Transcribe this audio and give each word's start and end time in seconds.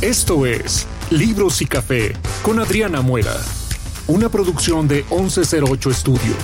Esto 0.00 0.46
es 0.46 0.86
Libros 1.10 1.60
y 1.60 1.66
Café 1.66 2.12
con 2.42 2.60
Adriana 2.60 3.02
Muela, 3.02 3.36
una 4.06 4.28
producción 4.28 4.86
de 4.86 5.04
1108 5.10 5.90
Estudio, 5.90 6.36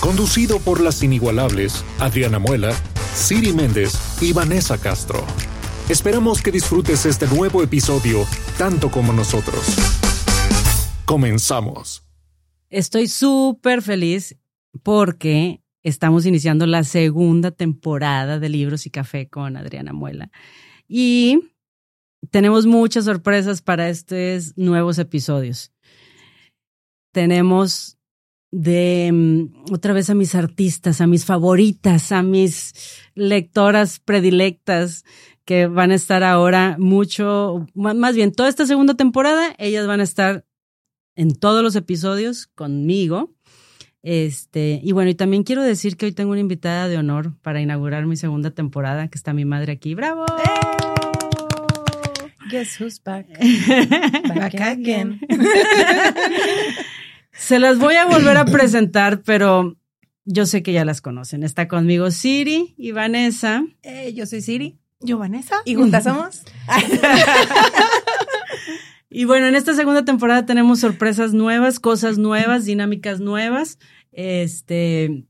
conducido 0.00 0.58
por 0.58 0.80
las 0.80 1.00
inigualables 1.04 1.84
Adriana 2.00 2.40
Muela, 2.40 2.72
Siri 3.14 3.52
Méndez 3.52 3.92
y 4.20 4.32
Vanessa 4.32 4.76
Castro. 4.76 5.24
Esperamos 5.88 6.42
que 6.42 6.50
disfrutes 6.50 7.06
este 7.06 7.28
nuevo 7.28 7.62
episodio 7.62 8.26
tanto 8.58 8.90
como 8.90 9.12
nosotros. 9.12 9.60
Comenzamos. 11.04 12.02
Estoy 12.70 13.06
súper 13.06 13.82
feliz 13.82 14.36
porque 14.82 15.62
estamos 15.84 16.26
iniciando 16.26 16.66
la 16.66 16.82
segunda 16.82 17.52
temporada 17.52 18.40
de 18.40 18.48
Libros 18.48 18.84
y 18.86 18.90
Café 18.90 19.28
con 19.28 19.56
Adriana 19.56 19.92
Muela. 19.92 20.32
Y 20.88 21.49
tenemos 22.30 22.66
muchas 22.66 23.06
sorpresas 23.06 23.62
para 23.62 23.88
estos 23.88 24.56
nuevos 24.56 24.98
episodios. 24.98 25.72
Tenemos 27.12 27.98
de 28.52 29.10
mm, 29.12 29.72
otra 29.72 29.92
vez 29.92 30.10
a 30.10 30.14
mis 30.14 30.34
artistas, 30.34 31.00
a 31.00 31.06
mis 31.06 31.24
favoritas, 31.24 32.12
a 32.12 32.22
mis 32.22 32.74
lectoras 33.14 34.00
predilectas 34.00 35.04
que 35.44 35.66
van 35.66 35.90
a 35.90 35.96
estar 35.96 36.22
ahora 36.22 36.76
mucho, 36.78 37.66
más 37.74 38.14
bien 38.14 38.32
toda 38.32 38.48
esta 38.48 38.66
segunda 38.66 38.94
temporada, 38.94 39.54
ellas 39.58 39.86
van 39.86 40.00
a 40.00 40.04
estar 40.04 40.44
en 41.16 41.34
todos 41.34 41.62
los 41.62 41.74
episodios 41.74 42.46
conmigo. 42.54 43.34
Este, 44.02 44.80
y 44.82 44.92
bueno, 44.92 45.10
y 45.10 45.14
también 45.14 45.42
quiero 45.42 45.62
decir 45.62 45.96
que 45.96 46.06
hoy 46.06 46.12
tengo 46.12 46.30
una 46.30 46.40
invitada 46.40 46.88
de 46.88 46.98
honor 46.98 47.36
para 47.42 47.60
inaugurar 47.60 48.06
mi 48.06 48.16
segunda 48.16 48.50
temporada, 48.52 49.08
que 49.08 49.18
está 49.18 49.32
mi 49.32 49.44
madre 49.44 49.72
aquí. 49.72 49.94
¡Bravo! 49.94 50.24
¡Eh! 50.24 50.99
Guess 52.50 52.80
who's 52.80 52.98
back? 53.04 53.26
back 54.28 54.54
again. 54.54 55.20
Se 57.32 57.58
las 57.58 57.78
voy 57.78 57.94
a 57.94 58.06
volver 58.06 58.36
a 58.36 58.44
presentar, 58.44 59.22
pero 59.22 59.76
yo 60.24 60.46
sé 60.46 60.62
que 60.62 60.72
ya 60.72 60.84
las 60.84 61.00
conocen. 61.00 61.42
Está 61.42 61.68
conmigo 61.68 62.10
Siri 62.10 62.74
y 62.76 62.92
Vanessa. 62.92 63.64
Eh, 63.82 64.12
yo 64.14 64.26
soy 64.26 64.42
Siri. 64.42 64.78
Yo 65.00 65.18
Vanessa. 65.18 65.56
Y 65.64 65.76
juntas 65.76 66.04
somos. 66.04 66.42
y 69.10 69.24
bueno, 69.24 69.46
en 69.46 69.54
esta 69.54 69.74
segunda 69.74 70.04
temporada 70.04 70.44
tenemos 70.44 70.80
sorpresas 70.80 71.32
nuevas, 71.32 71.80
cosas 71.80 72.18
nuevas, 72.18 72.66
dinámicas 72.66 73.20
nuevas. 73.20 73.78
Este, 74.12 75.24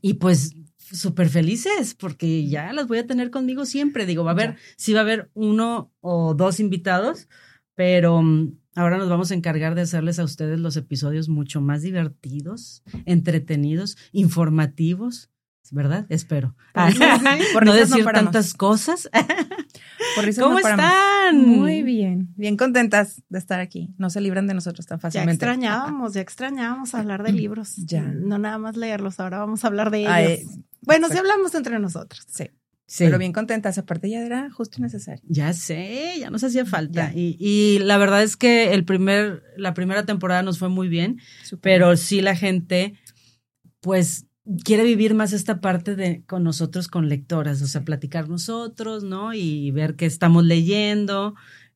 y 0.00 0.14
pues 0.14 0.54
súper 0.92 1.28
felices 1.28 1.94
porque 1.94 2.46
ya 2.46 2.72
las 2.72 2.86
voy 2.86 2.98
a 2.98 3.06
tener 3.06 3.30
conmigo 3.30 3.64
siempre. 3.64 4.06
Digo, 4.06 4.24
va 4.24 4.30
a 4.30 4.34
haber, 4.34 4.56
sí 4.76 4.92
va 4.92 5.00
a 5.00 5.02
haber 5.02 5.30
uno 5.34 5.90
o 6.00 6.34
dos 6.34 6.60
invitados, 6.60 7.28
pero 7.74 8.22
mm, 8.22 8.54
ahora 8.76 8.98
nos 8.98 9.08
vamos 9.08 9.30
a 9.30 9.34
encargar 9.34 9.74
de 9.74 9.82
hacerles 9.82 10.18
a 10.18 10.24
ustedes 10.24 10.60
los 10.60 10.76
episodios 10.76 11.28
mucho 11.28 11.60
más 11.60 11.82
divertidos, 11.82 12.82
entretenidos, 13.06 13.96
informativos. 14.12 15.30
¿Verdad? 15.70 16.04
Espero. 16.10 16.54
Por 17.54 17.64
no 17.64 17.72
decir 17.72 18.04
tantas 18.04 18.52
cosas. 18.52 19.08
¿Cómo 20.38 20.58
están? 20.58 21.48
Muy 21.48 21.82
bien, 21.82 22.28
bien 22.36 22.58
contentas 22.58 23.22
de 23.30 23.38
estar 23.38 23.58
aquí. 23.58 23.94
No 23.96 24.10
se 24.10 24.20
libran 24.20 24.46
de 24.46 24.52
nosotros 24.52 24.84
tan 24.84 25.00
fácilmente. 25.00 25.46
Ya 25.46 25.52
extrañábamos, 25.52 26.12
ya 26.12 26.20
extrañábamos 26.20 26.94
hablar 26.94 27.22
de 27.22 27.32
libros. 27.32 27.76
Ya. 27.76 28.02
No 28.02 28.38
nada 28.38 28.58
más 28.58 28.76
leerlos, 28.76 29.18
ahora 29.18 29.38
vamos 29.38 29.64
a 29.64 29.68
hablar 29.68 29.90
de 29.90 30.00
ellos. 30.00 30.58
Bueno, 30.82 31.08
sí 31.08 31.18
hablamos 31.18 31.54
entre 31.54 31.78
nosotros. 31.78 32.24
Sí. 32.28 32.50
Sí. 32.86 33.04
Pero 33.04 33.16
bien 33.16 33.32
contentas, 33.32 33.78
aparte 33.78 34.10
ya 34.10 34.20
era 34.20 34.50
justo 34.50 34.76
y 34.78 34.82
necesario. 34.82 35.22
Ya 35.26 35.54
sé, 35.54 36.14
ya 36.18 36.28
nos 36.28 36.44
hacía 36.44 36.66
falta. 36.66 37.10
Y, 37.14 37.38
y, 37.40 37.78
la 37.78 37.96
verdad 37.96 38.22
es 38.22 38.36
que 38.36 38.74
el 38.74 38.84
primer, 38.84 39.42
la 39.56 39.72
primera 39.72 40.04
temporada 40.04 40.42
nos 40.42 40.58
fue 40.58 40.68
muy 40.68 40.88
bien, 40.88 41.18
pero 41.62 41.96
sí 41.96 42.20
la 42.20 42.36
gente, 42.36 42.98
pues 43.80 44.26
quiere 44.64 44.84
vivir 44.84 45.14
más 45.14 45.32
esta 45.32 45.60
parte 45.60 45.94
de 45.96 46.24
con 46.26 46.42
nosotros, 46.42 46.88
con 46.88 47.08
lectoras, 47.08 47.62
o 47.62 47.66
sea, 47.66 47.84
platicar 47.84 48.28
nosotros, 48.28 49.04
¿no? 49.04 49.32
Y 49.34 49.70
ver 49.70 49.94
qué 49.94 50.06
estamos 50.06 50.44
leyendo, 50.44 51.34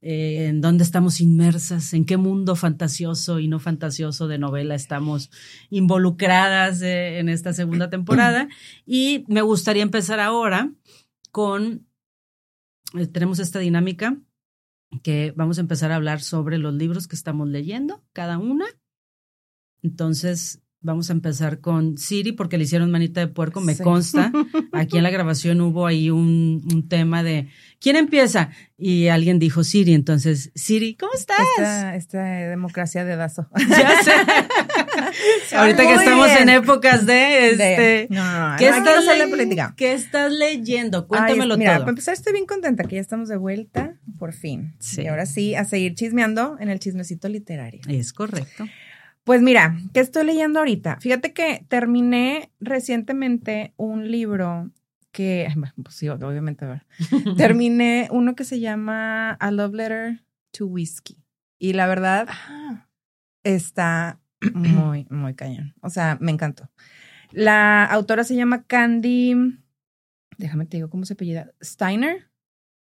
eh, 0.09 0.47
en 0.47 0.61
dónde 0.61 0.85
estamos 0.85 1.21
inmersas, 1.21 1.93
en 1.93 2.05
qué 2.05 2.17
mundo 2.17 2.55
fantasioso 2.55 3.41
y 3.41 3.49
no 3.49 3.59
fantasioso 3.59 4.29
de 4.29 4.39
novela 4.39 4.77
estamos 4.77 5.33
involucradas 5.69 6.81
eh, 6.81 7.19
en 7.19 7.29
esta 7.29 7.53
segunda 7.53 7.91
temporada. 7.91 8.49
Y 8.87 9.25
me 9.27 9.43
gustaría 9.43 9.83
empezar 9.83 10.21
ahora 10.21 10.73
con, 11.33 11.89
eh, 12.97 13.09
tenemos 13.09 13.41
esta 13.41 13.59
dinámica 13.59 14.17
que 15.03 15.33
vamos 15.35 15.59
a 15.59 15.63
empezar 15.63 15.91
a 15.91 15.97
hablar 15.97 16.21
sobre 16.21 16.59
los 16.59 16.73
libros 16.73 17.09
que 17.09 17.17
estamos 17.17 17.49
leyendo, 17.49 18.05
cada 18.13 18.39
una. 18.39 18.67
Entonces, 19.83 20.63
Vamos 20.87 21.11
a 21.11 21.15
empezar 21.15 21.59
con 21.59 21.99
Siri 21.99 22.31
porque 22.31 22.59
le 22.59 22.63
hicieron 22.63 22.93
manita 22.93 23.19
de 23.19 23.27
puerco, 23.27 23.61
me 23.61 23.77
consta. 23.77 24.31
Aquí 24.73 24.97
en 24.97 25.03
la 25.03 25.11
grabación 25.11 25.61
hubo 25.61 25.85
ahí 25.85 26.11
un, 26.11 26.63
un, 26.73 26.89
tema 26.89 27.25
de 27.25 27.49
¿quién 27.81 27.97
empieza? 27.97 28.51
Y 28.79 29.09
alguien 29.09 29.41
dijo 29.41 29.65
Siri, 29.65 29.95
entonces, 29.95 30.53
Siri, 30.55 30.95
¿cómo 30.95 31.13
estás? 31.13 31.41
Esta, 31.97 32.23
democracia 32.23 33.05
de 33.05 33.17
Dazo. 33.17 33.49
Ya 33.69 34.01
sé. 34.05 34.13
Ahorita 35.57 35.83
que 35.83 35.95
estamos 35.95 36.31
en 36.31 36.49
épocas 36.51 37.05
de 37.05 37.51
este. 37.51 38.07
no, 38.11 38.51
no, 38.51 38.57
¿qué, 38.57 38.69
estás 38.69 39.05
política. 39.29 39.75
¿Qué 39.77 39.93
estás 39.93 40.31
leyendo? 40.31 41.09
Cuéntamelo 41.09 41.57
mira, 41.57 41.73
todo. 41.73 41.81
Para 41.81 41.91
empezar, 41.91 42.15
estoy 42.15 42.33
bien 42.33 42.47
contenta 42.47 42.85
que 42.85 42.95
ya 42.95 43.01
estamos 43.01 43.29
de 43.29 43.37
vuelta, 43.37 43.97
por 44.21 44.33
fin. 44.33 44.77
Sí. 44.79 45.03
Y 45.03 45.09
ahora 45.09 45.27
sí, 45.27 45.57
a 45.57 45.65
seguir 45.65 45.97
chismeando 45.97 46.57
en 46.61 46.69
el 46.69 46.79
chismecito 46.79 47.29
literario. 47.29 47.81
Es 47.89 48.13
correcto. 48.13 48.67
Pues 49.27 49.43
mira, 49.43 49.77
¿qué 49.93 49.99
estoy 49.99 50.25
leyendo 50.25 50.61
ahorita? 50.61 51.01
Fíjate 51.01 51.33
que 51.33 51.67
terminé 51.67 52.53
recientemente 52.61 53.75
un 53.77 54.09
libro 54.09 54.71
que, 55.11 55.49
pues 55.83 55.97
sí, 55.97 56.09
obviamente, 56.09 56.65
terminé 57.37 58.07
uno 58.13 58.37
que 58.37 58.45
se 58.45 58.61
llama 58.61 59.33
A 59.33 59.51
Love 59.51 59.75
Letter 59.75 60.25
to 60.53 60.67
Whiskey. 60.67 61.17
Y 61.59 61.73
la 61.73 61.89
verdad, 61.89 62.29
ah. 62.31 62.87
está 63.43 64.21
muy, 64.55 65.09
muy 65.11 65.35
cañón. 65.35 65.75
O 65.81 65.91
sea, 65.91 66.19
me 66.21 66.31
encantó. 66.31 66.71
La 67.33 67.85
autora 67.85 68.23
se 68.23 68.37
llama 68.37 68.63
Candy, 68.63 69.59
déjame 70.39 70.67
te 70.67 70.77
digo 70.77 70.89
cómo 70.89 71.05
se 71.05 71.15
apellida, 71.15 71.51
Steiner. 71.61 72.31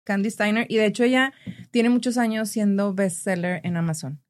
Candy 0.02 0.32
Steiner. 0.32 0.66
Y 0.68 0.78
de 0.78 0.86
hecho 0.86 1.04
ella 1.04 1.32
tiene 1.70 1.90
muchos 1.90 2.18
años 2.18 2.48
siendo 2.48 2.92
bestseller 2.92 3.60
en 3.62 3.76
Amazon. 3.76 4.23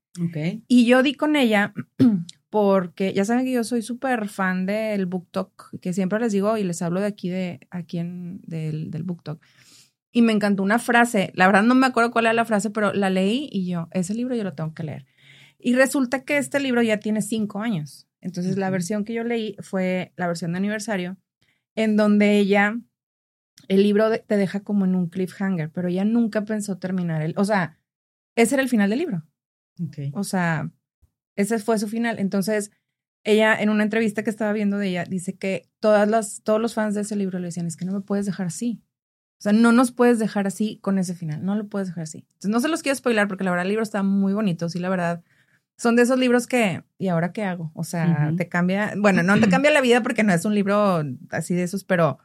Y 0.69 0.87
yo 0.87 1.03
di 1.03 1.15
con 1.15 1.37
ella 1.37 1.73
porque 2.51 3.13
ya 3.13 3.25
saben 3.25 3.45
que 3.45 3.53
yo 3.53 3.65
soy 3.65 3.83
súper 3.83 4.29
fan 4.29 4.67
del 4.67 5.07
Book 5.07 5.29
Talk, 5.31 5.79
que 5.81 5.93
siempre 5.93 6.21
les 6.21 6.33
digo 6.33 6.57
y 6.57 6.63
les 6.63 6.83
hablo 6.83 7.01
de 7.01 7.07
aquí, 7.07 7.29
de 7.29 7.61
aquí 7.71 7.99
en, 7.99 8.41
del, 8.43 8.91
del 8.91 9.03
Book 9.03 9.23
Talk. 9.25 9.45
Y 10.13 10.23
me 10.23 10.33
encantó 10.33 10.63
una 10.63 10.79
frase, 10.79 11.33
la 11.35 11.47
verdad 11.47 11.65
no 11.65 11.75
me 11.75 11.87
acuerdo 11.87 12.13
cuál 12.13 12.27
era 12.27 12.33
la 12.33 12.45
frase, 12.45 12.71
pero 12.71 12.93
la 12.93 13.11
leí 13.11 13.49
y 13.51 13.67
yo, 13.67 13.89
ese 13.91 14.15
libro 14.15 14.37
yo 14.37 14.45
lo 14.45 14.55
tengo 14.55 14.73
que 14.73 14.85
leer. 14.85 15.07
Y 15.59 15.75
resulta 15.75 16.25
que 16.25 16.37
este 16.37 16.61
libro 16.61 16.83
ya 16.83 17.01
tiene 17.01 17.21
cinco 17.21 17.61
años. 17.61 18.07
Entonces 18.21 18.57
la 18.57 18.71
versión 18.71 19.05
que 19.05 19.15
yo 19.15 19.25
leí 19.25 19.57
fue 19.59 20.13
la 20.17 20.29
versión 20.29 20.53
de 20.53 20.59
aniversario, 20.59 21.17
en 21.75 21.97
donde 21.97 22.39
ella, 22.39 22.79
el 23.67 23.83
libro 23.83 24.09
te 24.21 24.37
deja 24.37 24.61
como 24.61 24.85
en 24.85 24.95
un 24.95 25.09
cliffhanger, 25.09 25.71
pero 25.71 25.89
ella 25.89 26.05
nunca 26.05 26.45
pensó 26.45 26.79
terminar 26.79 27.23
el, 27.23 27.35
o 27.37 27.45
sea, 27.45 27.81
ese 28.37 28.55
era 28.55 28.63
el 28.63 28.69
final 28.69 28.91
del 28.91 29.01
libro. 29.01 29.25
O 30.15 30.25
sea, 30.25 30.71
ese 31.37 31.59
fue 31.59 31.79
su 31.79 31.89
final. 31.89 32.19
Entonces, 32.19 32.71
ella 33.25 33.55
en 33.61 33.71
una 33.71 33.83
entrevista 33.83 34.23
que 34.23 34.31
estaba 34.31 34.53
viendo 34.53 34.79
de 34.79 34.89
ella 34.89 35.05
dice 35.05 35.37
que 35.37 35.69
todas 35.81 36.09
las, 36.09 36.43
todos 36.43 36.61
los 36.61 36.75
fans 36.75 36.95
de 36.95 37.01
ese 37.01 37.17
libro 37.17 37.39
le 37.39 37.47
decían, 37.47 37.67
es 37.67 37.77
que 37.77 37.85
no 37.85 37.93
me 37.93 38.01
puedes 38.01 38.27
dejar 38.27 38.47
así. 38.47 38.83
O 39.39 39.43
sea, 39.45 39.53
no 39.53 39.73
nos 39.73 39.93
puedes 39.93 40.19
dejar 40.19 40.47
así 40.47 40.79
con 40.81 40.99
ese 40.99 41.15
final, 41.15 41.45
no 41.45 41.55
lo 41.55 41.67
puedes 41.67 41.89
dejar 41.89 42.05
así. 42.05 42.27
Entonces, 42.35 42.51
no 42.51 42.61
se 42.61 42.69
los 42.69 42.83
quiero 42.83 42.97
spoilar 42.97 43.29
porque 43.29 43.45
la 43.45 43.51
verdad 43.51 43.65
el 43.65 43.71
libro 43.71 43.83
está 43.83 44.03
muy 44.03 44.33
bonito, 44.33 44.69
sí, 44.69 44.79
la 44.79 44.89
verdad. 44.89 45.23
Son 45.77 45.97
de 45.97 46.03
esos 46.03 46.19
libros 46.19 46.47
que, 46.47 46.85
¿y 46.99 47.09
ahora 47.09 47.33
qué 47.33 47.43
hago? 47.43 47.73
O 47.75 47.83
sea, 47.83 48.33
te 48.37 48.49
cambia, 48.49 48.95
bueno, 48.97 49.23
no 49.23 49.39
te 49.41 49.49
cambia 49.51 49.73
la 49.73 49.81
vida 49.81 50.03
porque 50.03 50.23
no 50.23 50.33
es 50.33 50.45
un 50.45 50.55
libro 50.55 51.03
así 51.31 51.55
de 51.55 51.65
esos, 51.65 51.85
pero 51.85 52.19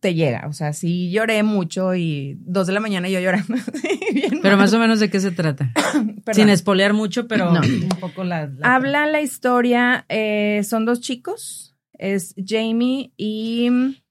te 0.00 0.14
llega. 0.14 0.46
O 0.48 0.52
sea, 0.52 0.72
sí 0.72 1.10
lloré 1.10 1.42
mucho 1.42 1.94
y 1.94 2.36
dos 2.40 2.66
de 2.66 2.72
la 2.72 2.80
mañana 2.80 3.08
yo 3.08 3.20
llorando. 3.20 3.54
pero 4.42 4.56
más 4.56 4.72
o 4.72 4.78
menos 4.78 5.00
de 5.00 5.10
qué 5.10 5.20
se 5.20 5.30
trata. 5.30 5.72
Sin 6.32 6.48
espolear 6.48 6.92
mucho, 6.92 7.28
pero 7.28 7.50
un 7.50 7.88
poco 8.00 8.24
la, 8.24 8.50
Habla 8.62 9.06
la 9.06 9.20
historia, 9.20 10.04
eh, 10.08 10.62
son 10.64 10.84
dos 10.84 11.00
chicos, 11.00 11.76
es 11.94 12.34
Jamie 12.44 13.12
y... 13.16 13.70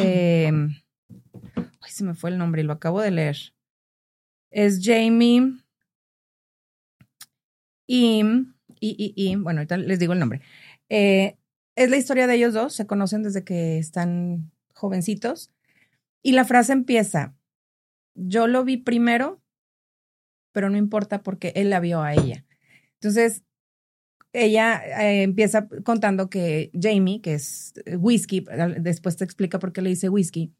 Eh, 0.00 0.50
ay, 1.54 1.90
se 1.90 2.02
me 2.02 2.14
fue 2.14 2.30
el 2.30 2.38
nombre 2.38 2.62
y 2.62 2.64
lo 2.64 2.72
acabo 2.72 3.00
de 3.00 3.12
leer. 3.12 3.36
Es 4.50 4.80
Jamie 4.82 5.52
y, 7.86 8.22
y, 8.80 9.12
y, 9.14 9.36
bueno, 9.36 9.60
ahorita 9.60 9.76
les 9.76 10.00
digo 10.00 10.14
el 10.14 10.18
nombre. 10.18 10.40
Eh, 10.88 11.36
es 11.76 11.90
la 11.90 11.96
historia 11.96 12.26
de 12.26 12.34
ellos 12.34 12.54
dos, 12.54 12.74
se 12.74 12.86
conocen 12.86 13.22
desde 13.22 13.44
que 13.44 13.78
están 13.78 14.50
jovencitos. 14.82 15.50
Y 16.22 16.32
la 16.32 16.44
frase 16.44 16.72
empieza, 16.72 17.34
yo 18.14 18.46
lo 18.46 18.64
vi 18.64 18.76
primero 18.76 19.42
pero 20.52 20.70
no 20.70 20.76
importa 20.76 21.22
porque 21.22 21.52
él 21.56 21.70
la 21.70 21.80
vio 21.80 22.02
a 22.02 22.14
ella. 22.14 22.44
Entonces, 22.94 23.42
ella 24.32 24.80
eh, 25.02 25.22
empieza 25.22 25.66
contando 25.84 26.30
que 26.30 26.70
Jamie, 26.80 27.20
que 27.20 27.34
es 27.34 27.74
whisky, 27.98 28.44
después 28.78 29.16
te 29.16 29.24
explica 29.24 29.58
por 29.58 29.72
qué 29.72 29.82
le 29.82 29.90
dice 29.90 30.08
whisky, 30.08 30.54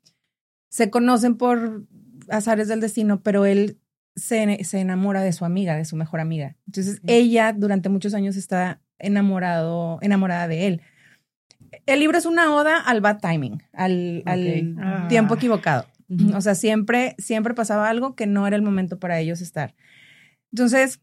se 0.68 0.90
conocen 0.90 1.36
por 1.36 1.86
azares 2.28 2.68
del 2.68 2.80
destino, 2.80 3.22
pero 3.22 3.46
él 3.46 3.78
se, 4.16 4.64
se 4.64 4.80
enamora 4.80 5.22
de 5.22 5.32
su 5.32 5.44
amiga, 5.44 5.76
de 5.76 5.84
su 5.84 5.96
mejor 5.96 6.20
amiga. 6.20 6.56
Entonces, 6.66 7.00
ella 7.06 7.52
durante 7.52 7.88
muchos 7.88 8.14
años 8.14 8.36
está 8.36 8.82
enamorado, 8.98 9.98
enamorada 10.02 10.48
de 10.48 10.66
él. 10.66 10.82
El 11.86 12.00
libro 12.00 12.18
es 12.18 12.26
una 12.26 12.54
oda 12.54 12.78
al 12.78 13.00
bad 13.00 13.20
timing, 13.20 13.62
al, 13.72 14.22
al 14.26 15.08
tiempo 15.08 15.34
ah. 15.34 15.36
equivocado. 15.36 15.86
O 16.34 16.40
sea, 16.40 16.54
siempre, 16.54 17.14
siempre 17.18 17.54
pasaba 17.54 17.88
algo 17.88 18.14
que 18.14 18.26
no 18.26 18.46
era 18.46 18.56
el 18.56 18.62
momento 18.62 18.98
para 18.98 19.18
ellos 19.18 19.40
estar. 19.40 19.74
Entonces, 20.52 21.00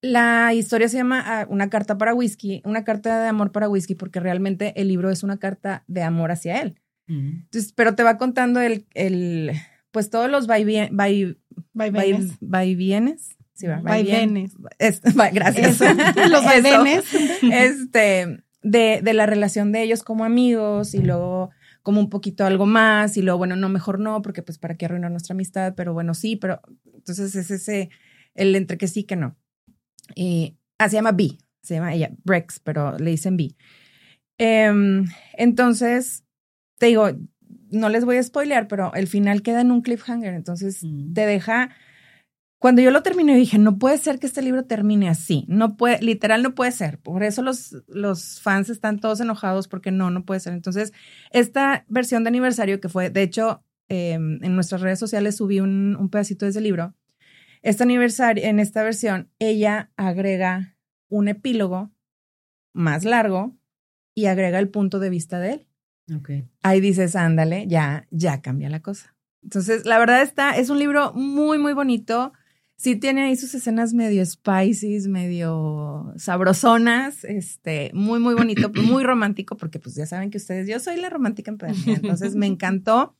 la 0.00 0.52
historia 0.54 0.88
se 0.88 0.96
llama 0.96 1.22
ah, 1.24 1.46
Una 1.48 1.70
carta 1.70 1.98
para 1.98 2.14
whisky, 2.14 2.62
una 2.64 2.84
carta 2.84 3.20
de 3.22 3.28
amor 3.28 3.52
para 3.52 3.68
whisky, 3.68 3.94
porque 3.94 4.20
realmente 4.20 4.72
el 4.80 4.88
libro 4.88 5.10
es 5.10 5.22
una 5.22 5.38
carta 5.38 5.84
de 5.86 6.02
amor 6.02 6.30
hacia 6.30 6.60
él. 6.62 6.80
Entonces, 7.06 7.72
pero 7.72 7.94
te 7.94 8.02
va 8.02 8.18
contando 8.18 8.60
el, 8.60 8.84
el 8.92 9.52
pues 9.92 10.10
todos 10.10 10.30
los 10.30 10.46
vaivienes. 10.46 10.90
Vaivienes. 12.40 13.36
Sí, 13.54 13.66
va. 13.66 13.80
Vaivienes. 13.80 14.52
gracias. 15.32 15.80
los 16.28 16.44
vaivienes. 16.44 17.04
Este, 17.42 18.42
de, 18.70 19.00
de 19.02 19.14
la 19.14 19.26
relación 19.26 19.72
de 19.72 19.82
ellos 19.82 20.02
como 20.02 20.24
amigos 20.24 20.94
y 20.94 20.98
luego 21.02 21.50
como 21.82 22.00
un 22.00 22.10
poquito 22.10 22.44
algo 22.44 22.66
más 22.66 23.16
y 23.16 23.22
luego, 23.22 23.38
bueno, 23.38 23.56
no, 23.56 23.68
mejor 23.68 23.98
no, 23.98 24.20
porque 24.20 24.42
pues 24.42 24.58
para 24.58 24.76
qué 24.76 24.84
arruinar 24.84 25.10
nuestra 25.10 25.32
amistad, 25.32 25.74
pero 25.74 25.94
bueno, 25.94 26.12
sí, 26.12 26.36
pero 26.36 26.60
entonces 26.92 27.34
es 27.34 27.50
ese, 27.50 27.88
el 28.34 28.54
entre 28.56 28.76
que 28.76 28.88
sí, 28.88 29.04
que 29.04 29.16
no. 29.16 29.36
Y, 30.14 30.58
ah, 30.78 30.88
se 30.88 30.96
llama 30.96 31.12
B, 31.12 31.38
se 31.62 31.74
llama 31.74 31.94
ella, 31.94 32.10
Brex, 32.24 32.60
pero 32.60 32.98
le 32.98 33.10
dicen 33.10 33.38
B. 33.38 33.56
Em, 34.36 35.06
entonces, 35.34 36.24
te 36.78 36.86
digo, 36.86 37.08
no 37.70 37.88
les 37.88 38.04
voy 38.04 38.18
a 38.18 38.22
spoilear, 38.22 38.68
pero 38.68 38.92
el 38.94 39.06
final 39.06 39.42
queda 39.42 39.62
en 39.62 39.70
un 39.70 39.80
cliffhanger, 39.80 40.34
entonces 40.34 40.82
mm. 40.82 41.14
te 41.14 41.24
deja 41.24 41.70
cuando 42.58 42.82
yo 42.82 42.90
lo 42.90 43.02
terminé, 43.04 43.36
dije, 43.36 43.56
no 43.56 43.78
puede 43.78 43.98
ser 43.98 44.18
que 44.18 44.26
este 44.26 44.42
libro 44.42 44.64
termine 44.64 45.08
así. 45.08 45.44
No 45.48 45.76
puede, 45.76 46.02
literal, 46.02 46.42
no 46.42 46.56
puede 46.56 46.72
ser. 46.72 46.98
Por 46.98 47.22
eso 47.22 47.42
los, 47.42 47.76
los 47.86 48.40
fans 48.40 48.68
están 48.68 48.98
todos 48.98 49.20
enojados 49.20 49.68
porque 49.68 49.92
no, 49.92 50.10
no 50.10 50.24
puede 50.24 50.40
ser. 50.40 50.54
Entonces, 50.54 50.92
esta 51.30 51.84
versión 51.88 52.24
de 52.24 52.28
aniversario 52.28 52.80
que 52.80 52.88
fue, 52.88 53.10
de 53.10 53.22
hecho, 53.22 53.62
em, 53.88 54.42
en 54.42 54.56
nuestras 54.56 54.80
redes 54.80 54.98
sociales 54.98 55.36
subí 55.36 55.60
un, 55.60 55.96
un 55.96 56.08
pedacito 56.08 56.46
de 56.46 56.50
ese 56.50 56.60
libro. 56.60 56.94
Este 57.62 57.84
aniversario, 57.84 58.44
en 58.44 58.58
esta 58.58 58.82
versión, 58.82 59.30
ella 59.38 59.92
agrega 59.96 60.76
un 61.08 61.28
epílogo 61.28 61.92
más 62.72 63.04
largo 63.04 63.56
y 64.16 64.26
agrega 64.26 64.58
el 64.58 64.68
punto 64.68 64.98
de 64.98 65.10
vista 65.10 65.38
de 65.38 65.52
él. 65.52 65.68
Okay. 66.20 66.48
Ahí 66.62 66.80
dices, 66.80 67.14
ándale, 67.14 67.66
ya, 67.68 68.08
ya 68.10 68.40
cambia 68.40 68.68
la 68.68 68.80
cosa. 68.80 69.14
Entonces, 69.44 69.86
la 69.86 69.98
verdad 69.98 70.22
está, 70.22 70.56
es 70.56 70.70
un 70.70 70.80
libro 70.80 71.12
muy, 71.12 71.58
muy 71.58 71.72
bonito 71.72 72.32
sí 72.78 72.96
tiene 72.96 73.22
ahí 73.22 73.36
sus 73.36 73.54
escenas 73.54 73.92
medio 73.92 74.24
spicy, 74.24 75.06
medio 75.08 76.14
sabrosonas, 76.16 77.24
este, 77.24 77.90
muy, 77.92 78.20
muy 78.20 78.34
bonito, 78.34 78.70
muy 78.82 79.02
romántico, 79.02 79.56
porque 79.56 79.78
pues 79.78 79.96
ya 79.96 80.06
saben 80.06 80.30
que 80.30 80.38
ustedes, 80.38 80.68
yo 80.68 80.78
soy 80.78 80.96
la 80.96 81.10
romántica 81.10 81.50
en 81.50 81.58
entonces 81.86 82.36
me 82.36 82.46
encantó. 82.46 83.16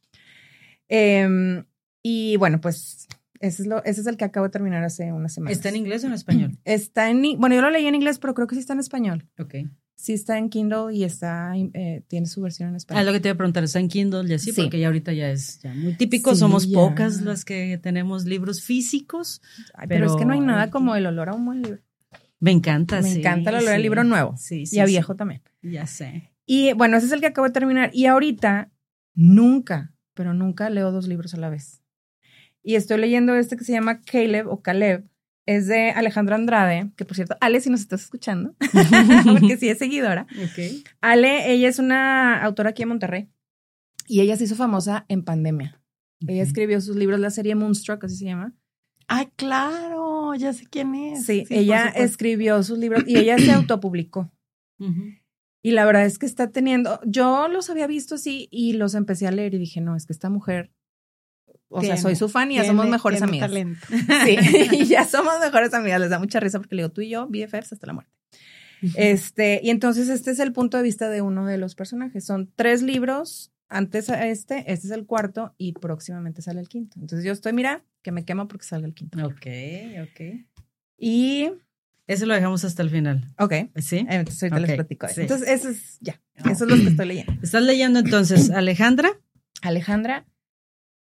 Em, 0.88 1.64
y 2.02 2.37
bueno, 2.37 2.60
pues 2.60 3.08
ese 3.40 3.62
es, 3.62 3.69
lo, 3.69 3.84
ese 3.84 4.00
es 4.00 4.06
el 4.06 4.16
que 4.16 4.25
acabo 4.25 4.46
de 4.46 4.52
terminar 4.52 4.84
hace 4.84 5.12
una 5.12 5.28
semana. 5.28 5.52
¿Está 5.52 5.69
en 5.69 5.76
inglés 5.76 6.04
o 6.04 6.06
en 6.06 6.14
español? 6.14 6.58
Está 6.64 7.11
en, 7.11 7.22
bueno, 7.38 7.54
yo 7.54 7.61
lo 7.61 7.70
leí 7.70 7.87
en 7.87 7.94
inglés, 7.94 8.19
pero 8.19 8.34
creo 8.34 8.46
que 8.46 8.54
sí 8.54 8.61
está 8.61 8.72
en 8.72 8.81
español. 8.81 9.28
Ok 9.38 9.56
sí 9.99 10.12
está 10.12 10.39
en 10.39 10.49
Kindle 10.49 10.95
y 10.95 11.05
está, 11.05 11.53
eh, 11.56 12.03
tiene 12.06 12.27
su 12.27 12.41
versión 12.41 12.71
en 12.71 12.77
español. 12.77 13.03
Ah, 13.03 13.05
lo 13.05 13.12
que 13.12 13.21
te 13.21 13.29
iba 13.29 13.35
a 13.35 13.37
preguntar, 13.37 13.65
¿está 13.65 13.81
en 13.81 13.89
Kindle 13.89 14.29
y 14.29 14.33
así? 14.33 14.53
Porque 14.53 14.79
ya 14.79 14.87
ahorita 14.87 15.12
ya 15.12 15.31
es 15.31 15.61
ya 15.61 15.75
muy 15.75 15.95
típico, 15.95 16.35
somos 16.35 16.67
pocas 16.67 17.21
las 17.21 17.45
que 17.45 17.79
tenemos 17.83 18.25
libros 18.25 18.62
físicos. 18.62 19.43
pero, 19.89 20.06
es 20.06 20.17
que 20.17 20.25
no 20.25 20.33
hay 20.33 20.41
nada 20.41 20.71
como 20.71 20.95
el 20.95 21.05
olor 21.06 21.29
a 21.29 21.35
un 21.35 21.45
buen 21.45 21.62
libro. 21.62 21.83
Me 22.41 22.53
encanta, 22.53 23.03
Me 23.03 23.12
encanta 23.12 23.50
el 23.50 23.56
olor 23.56 23.73
al 23.75 23.83
libro 23.83 24.05
nuevo. 24.05 24.37
Sí, 24.37 24.65
y 24.71 24.79
a 24.79 24.85
viejo 24.85 25.17
también. 25.17 25.43
Ya 25.61 25.87
sé. 25.87 26.31
Y 26.47 26.73
bueno, 26.75 26.97
ese 26.97 27.06
es 27.06 27.12
el 27.12 27.21
que 27.21 27.27
acabo 27.27 27.49
de 27.49 27.53
terminar. 27.53 27.91
Y 27.93 28.06
ahorita, 28.06 28.71
nunca, 29.15 29.93
pero 30.15 30.33
nunca 30.33 30.71
leo 30.71 30.93
dos 30.93 31.09
libros 31.09 31.35
a 31.35 31.39
la 31.39 31.50
vez. 31.50 31.83
Y 32.62 32.77
estoy 32.77 32.99
leyendo 32.99 33.35
este 33.35 33.56
que 33.56 33.65
se 33.65 33.73
llama 33.73 34.00
Caleb 34.03 34.47
o 34.49 34.62
Caleb, 34.62 35.05
es 35.49 35.67
de 35.67 35.93
Alejandra 35.93 36.37
Andrade, 36.37 36.91
que 36.95 37.06
por 37.06 37.15
cierto, 37.17 37.35
Ale, 37.41 37.62
si 37.62 37.71
nos 37.71 37.81
estás 37.81 38.03
escuchando, 38.03 38.55
porque 39.25 39.56
sí 39.56 39.71
es 39.71 39.79
seguidora. 39.79 40.27
Okay. 40.50 40.85
Ale, 41.00 41.50
ella 41.50 41.69
es 41.69 41.79
una 41.79 42.45
autora 42.45 42.71
aquí 42.71 42.83
en 42.83 42.91
Monterrey 42.91 43.29
y 44.06 44.21
ella 44.21 44.37
se 44.37 44.45
hizo 44.45 44.56
famosa 44.56 45.06
en 45.09 45.25
pandemia. 45.25 45.81
Ella 46.27 46.43
escribió 46.43 46.83
sus 46.83 46.97
libros, 46.97 47.19
la 47.19 47.31
serie 47.31 47.55
Moonstruck, 47.55 48.05
así 48.05 48.17
se 48.17 48.27
llama. 48.27 48.55
Ay, 49.06 49.29
claro, 49.37 50.35
ya 50.35 50.53
sé 50.53 50.67
quién 50.67 50.95
es. 50.95 51.25
Sí, 51.25 51.47
ella 51.49 51.87
escribió 51.89 52.62
sus 52.62 52.79
libros 52.79 53.05
y 53.06 53.17
ella 53.17 53.39
se 53.39 53.50
autopublicó. 53.53 54.31
Y 55.62 55.71
la 55.71 55.87
verdad 55.87 56.05
es 56.05 56.19
que 56.19 56.27
está 56.27 56.50
teniendo, 56.50 57.00
yo 57.06 57.49
los 57.49 57.71
había 57.71 57.87
visto 57.87 58.17
así 58.17 58.49
y 58.50 58.75
los 58.75 58.95
empecé 58.95 59.27
a 59.27 59.31
leer 59.31 59.55
y 59.55 59.59
dije, 59.59 59.81
no, 59.81 59.97
es 59.97 60.05
que 60.05 60.12
esta 60.12 60.29
mujer 60.29 60.73
o 61.69 61.82
sea, 61.82 61.97
soy 61.97 62.17
su 62.17 62.29
fan 62.29 62.50
y 62.50 62.56
ya 62.56 62.65
somos 62.65 62.88
mejores 62.88 63.23
amigas. 63.23 63.50
Sí, 64.25 64.37
y 64.73 64.85
ya 64.87 65.06
somos 65.06 65.35
mejores 65.41 65.75
amigas. 65.75 66.00
Les 66.00 66.11
da 66.11 66.19
mucha 66.19 66.41
risa 66.41 66.59
porque 66.59 66.75
le 66.75 66.82
digo, 66.82 66.93
tú 66.93 67.03
y 67.03 67.11
yo, 67.11 67.26
BFFs 67.29 67.73
hasta 67.73 67.87
la 67.87 67.93
muerte. 67.93 68.12
Este, 68.94 69.61
y 69.62 69.70
entonces 69.70 70.09
este 70.09 70.31
es 70.31 70.38
el 70.38 70.53
punto 70.53 70.76
de 70.76 70.82
vista 70.82 71.09
de 71.09 71.20
uno 71.20 71.47
de 71.47 71.59
los 71.59 71.75
personajes. 71.75 72.25
Son 72.25 72.50
tres 72.55 72.82
libros, 72.82 73.53
antes 73.69 74.09
a 74.09 74.26
este, 74.26 74.73
este 74.73 74.87
es 74.87 74.91
el 74.93 75.05
cuarto 75.05 75.55
y 75.59 75.73
próximamente 75.73 76.43
sale 76.43 76.61
el 76.61 76.69
quinto. 76.69 76.99
Entonces 77.00 77.25
yo 77.25 77.32
estoy, 77.32 77.53
mira, 77.53 77.85
que 78.03 78.12
me 78.12 78.25
quemo 78.25 78.49
porque 78.49 78.64
salga 78.64 78.87
el 78.87 78.94
quinto. 78.94 79.19
Ok, 79.25 79.47
ok. 80.03 80.47
Y... 80.97 81.50
Ese 82.06 82.25
lo 82.25 82.32
dejamos 82.32 82.64
hasta 82.64 82.81
el 82.82 82.88
final. 82.88 83.26
Ok. 83.38 83.53
¿Sí? 83.76 84.06
Entonces 84.09 84.44
ahorita 84.44 84.67
les 84.67 84.76
platico. 84.76 85.06
Entonces 85.14 85.47
eso 85.47 85.69
es, 85.69 85.99
ya, 86.00 86.19
eso 86.37 86.64
es 86.64 86.71
lo 86.71 86.76
que 86.76 86.88
estoy 86.88 87.06
leyendo. 87.06 87.35
¿Estás 87.43 87.62
leyendo 87.62 87.99
entonces 87.99 88.50
Alejandra? 88.50 89.11
Alejandra 89.61 90.25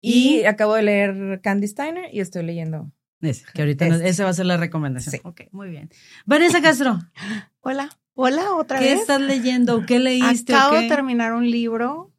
y, 0.04 0.44
acabo 0.44 0.74
de 0.74 0.82
leer 0.82 1.40
Candy 1.42 1.66
Steiner 1.66 2.12
y 2.12 2.20
estoy 2.20 2.42
leyendo. 2.42 2.90
Ese, 3.20 3.44
que 3.54 3.62
ahorita 3.62 3.86
esa 3.86 4.24
va 4.24 4.30
a 4.30 4.34
ser 4.34 4.46
la 4.46 4.56
recomendación. 4.56 5.12
Sí. 5.12 5.20
Ok, 5.24 5.42
muy 5.52 5.70
bien. 5.70 5.90
Vanessa 6.26 6.60
Castro. 6.60 6.98
Hola. 7.60 7.88
Hola, 8.14 8.54
otra 8.54 8.78
vez. 8.78 8.88
¿Qué 8.88 8.94
estás 8.94 9.20
leyendo? 9.20 9.84
¿Qué 9.86 9.98
leíste? 9.98 10.54
Acabo 10.54 10.76
de 10.76 10.88
terminar 10.88 11.32
un 11.32 11.50
libro 11.50 12.12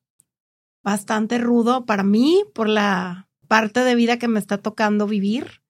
bastante 0.83 1.37
rudo 1.37 1.85
para 1.85 2.03
mí 2.03 2.43
por 2.53 2.67
la 2.67 3.29
parte 3.47 3.81
de 3.81 3.95
vida 3.95 4.17
que 4.17 4.27
me 4.27 4.39
está 4.39 4.57
tocando 4.57 5.07
vivir. 5.07 5.61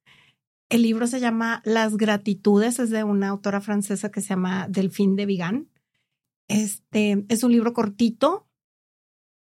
El 0.70 0.82
libro 0.82 1.06
se 1.06 1.20
llama 1.20 1.62
Las 1.64 1.96
Gratitudes, 1.96 2.80
es 2.80 2.90
de 2.90 3.04
una 3.04 3.30
autora 3.30 3.62
francesa 3.62 4.10
que 4.10 4.22
se 4.22 4.30
llama 4.30 4.68
Delphine 4.68 5.16
de 5.16 5.26
Vigan. 5.28 5.70
Este 6.48 7.24
es 7.30 7.44
un 7.44 7.52
libro 7.52 7.74
cortito, 7.74 8.48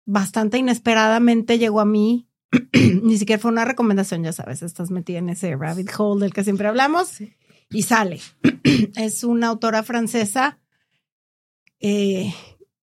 bastante 0.04 0.58
inesperadamente 0.58 1.58
llegó 1.58 1.80
a 1.80 1.86
mí 1.86 2.28
ni 3.02 3.18
siquiera 3.18 3.40
fue 3.40 3.50
una 3.50 3.64
recomendación, 3.64 4.22
ya 4.22 4.32
sabes, 4.32 4.62
estás 4.62 4.90
metida 4.90 5.18
en 5.18 5.28
ese 5.28 5.56
rabbit 5.56 5.90
hole 5.96 6.22
del 6.22 6.32
que 6.32 6.44
siempre 6.44 6.68
hablamos 6.68 7.20
y 7.70 7.82
sale. 7.82 8.20
es 8.96 9.24
una 9.24 9.48
autora 9.48 9.82
francesa, 9.82 10.58
eh, 11.80 12.32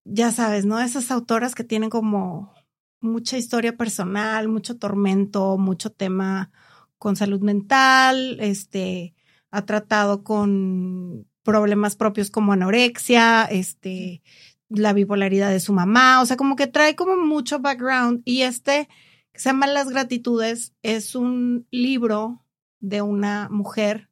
ya 0.04 0.32
sabes, 0.32 0.64
¿no? 0.64 0.80
Esas 0.80 1.10
autoras 1.10 1.54
que 1.54 1.64
tienen 1.64 1.90
como 1.90 2.52
mucha 3.00 3.36
historia 3.36 3.76
personal, 3.76 4.48
mucho 4.48 4.78
tormento, 4.78 5.58
mucho 5.58 5.90
tema 5.90 6.50
con 6.98 7.16
salud 7.16 7.40
mental, 7.40 8.38
este, 8.40 9.14
ha 9.50 9.64
tratado 9.64 10.22
con 10.22 11.26
problemas 11.42 11.96
propios 11.96 12.30
como 12.30 12.52
anorexia, 12.52 13.44
este, 13.44 14.22
la 14.68 14.92
bipolaridad 14.92 15.50
de 15.50 15.60
su 15.60 15.72
mamá, 15.72 16.20
o 16.22 16.26
sea, 16.26 16.36
como 16.36 16.56
que 16.56 16.68
trae 16.68 16.94
como 16.94 17.16
mucho 17.16 17.58
background 17.58 18.22
y 18.24 18.42
este 18.42 18.88
se 19.34 19.48
llama 19.48 19.66
Las 19.66 19.88
Gratitudes. 19.88 20.72
Es 20.82 21.14
un 21.14 21.66
libro 21.70 22.44
de 22.80 23.02
una 23.02 23.48
mujer, 23.50 24.10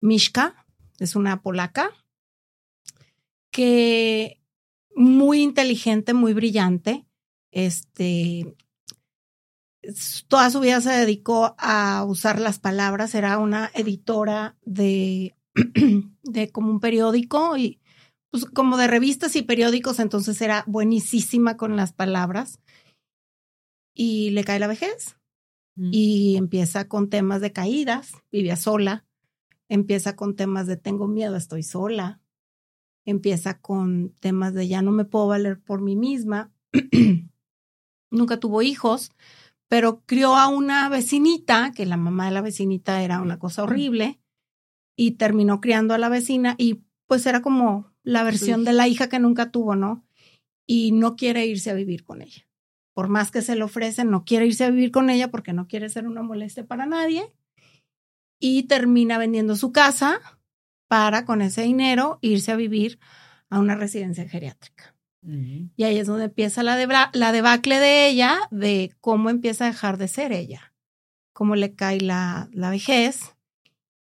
Mishka, 0.00 0.66
es 0.98 1.16
una 1.16 1.42
polaca, 1.42 1.90
que 3.50 4.40
muy 4.94 5.42
inteligente, 5.42 6.14
muy 6.14 6.32
brillante, 6.32 7.06
este, 7.50 8.56
toda 10.28 10.50
su 10.50 10.60
vida 10.60 10.80
se 10.80 10.90
dedicó 10.90 11.54
a 11.58 12.04
usar 12.04 12.40
las 12.40 12.58
palabras, 12.58 13.14
era 13.14 13.38
una 13.38 13.70
editora 13.74 14.56
de, 14.64 15.36
de 16.22 16.50
como 16.50 16.70
un 16.70 16.80
periódico 16.80 17.56
y 17.56 17.80
pues, 18.30 18.44
como 18.46 18.76
de 18.76 18.88
revistas 18.88 19.36
y 19.36 19.42
periódicos, 19.42 20.00
entonces 20.00 20.40
era 20.40 20.64
buenísima 20.66 21.56
con 21.56 21.76
las 21.76 21.92
palabras 21.92 22.58
y 23.94 24.30
le 24.30 24.44
cae 24.44 24.58
la 24.58 24.66
vejez 24.66 25.16
Mm. 25.76 25.90
y 25.92 26.36
empieza 26.36 26.88
con 26.88 27.10
temas 27.10 27.40
de 27.40 27.52
caídas, 27.52 28.12
vivía 28.30 28.56
sola, 28.56 29.04
empieza 29.68 30.14
con 30.14 30.36
temas 30.36 30.66
de 30.66 30.76
tengo 30.76 31.08
miedo, 31.08 31.36
estoy 31.36 31.62
sola, 31.62 32.20
empieza 33.04 33.60
con 33.60 34.14
temas 34.20 34.54
de 34.54 34.68
ya 34.68 34.82
no 34.82 34.92
me 34.92 35.04
puedo 35.04 35.26
valer 35.26 35.60
por 35.60 35.80
mí 35.80 35.96
misma, 35.96 36.52
nunca 38.10 38.38
tuvo 38.38 38.62
hijos, 38.62 39.10
pero 39.66 40.02
crió 40.06 40.36
a 40.36 40.46
una 40.46 40.88
vecinita, 40.88 41.72
que 41.74 41.86
la 41.86 41.96
mamá 41.96 42.26
de 42.26 42.32
la 42.32 42.40
vecinita 42.40 43.02
era 43.02 43.20
una 43.20 43.38
cosa 43.38 43.64
horrible, 43.64 44.20
y 44.96 45.12
terminó 45.12 45.60
criando 45.60 45.92
a 45.94 45.98
la 45.98 46.08
vecina 46.08 46.54
y 46.56 46.84
pues 47.08 47.26
era 47.26 47.42
como 47.42 47.92
la 48.04 48.22
versión 48.22 48.64
de 48.64 48.72
la 48.72 48.86
hija 48.86 49.08
que 49.08 49.18
nunca 49.18 49.50
tuvo, 49.50 49.74
¿no? 49.74 50.06
Y 50.66 50.92
no 50.92 51.16
quiere 51.16 51.46
irse 51.46 51.70
a 51.70 51.74
vivir 51.74 52.04
con 52.04 52.22
ella. 52.22 52.46
Por 52.94 53.08
más 53.08 53.30
que 53.30 53.42
se 53.42 53.56
le 53.56 53.64
ofrecen, 53.64 54.10
no 54.10 54.24
quiere 54.24 54.46
irse 54.46 54.64
a 54.64 54.70
vivir 54.70 54.90
con 54.90 55.10
ella 55.10 55.30
porque 55.30 55.52
no 55.52 55.66
quiere 55.66 55.88
ser 55.88 56.06
una 56.06 56.22
molestia 56.22 56.64
para 56.66 56.86
nadie. 56.86 57.32
Y 58.38 58.64
termina 58.64 59.18
vendiendo 59.18 59.56
su 59.56 59.72
casa 59.72 60.20
para 60.88 61.24
con 61.24 61.42
ese 61.42 61.62
dinero 61.62 62.18
irse 62.22 62.52
a 62.52 62.56
vivir 62.56 62.98
a 63.50 63.58
una 63.58 63.74
residencia 63.74 64.28
geriátrica. 64.28 64.94
Y 65.26 65.84
ahí 65.84 65.96
es 65.96 66.06
donde 66.06 66.26
empieza 66.26 66.62
la, 66.62 67.10
la 67.14 67.32
debacle 67.32 67.78
de 67.78 68.08
ella, 68.08 68.40
de 68.50 68.94
cómo 69.00 69.30
empieza 69.30 69.64
a 69.64 69.68
dejar 69.68 69.96
de 69.96 70.06
ser 70.06 70.32
ella, 70.32 70.74
cómo 71.32 71.56
le 71.56 71.74
cae 71.74 71.98
la, 72.00 72.50
la 72.52 72.68
vejez 72.68 73.34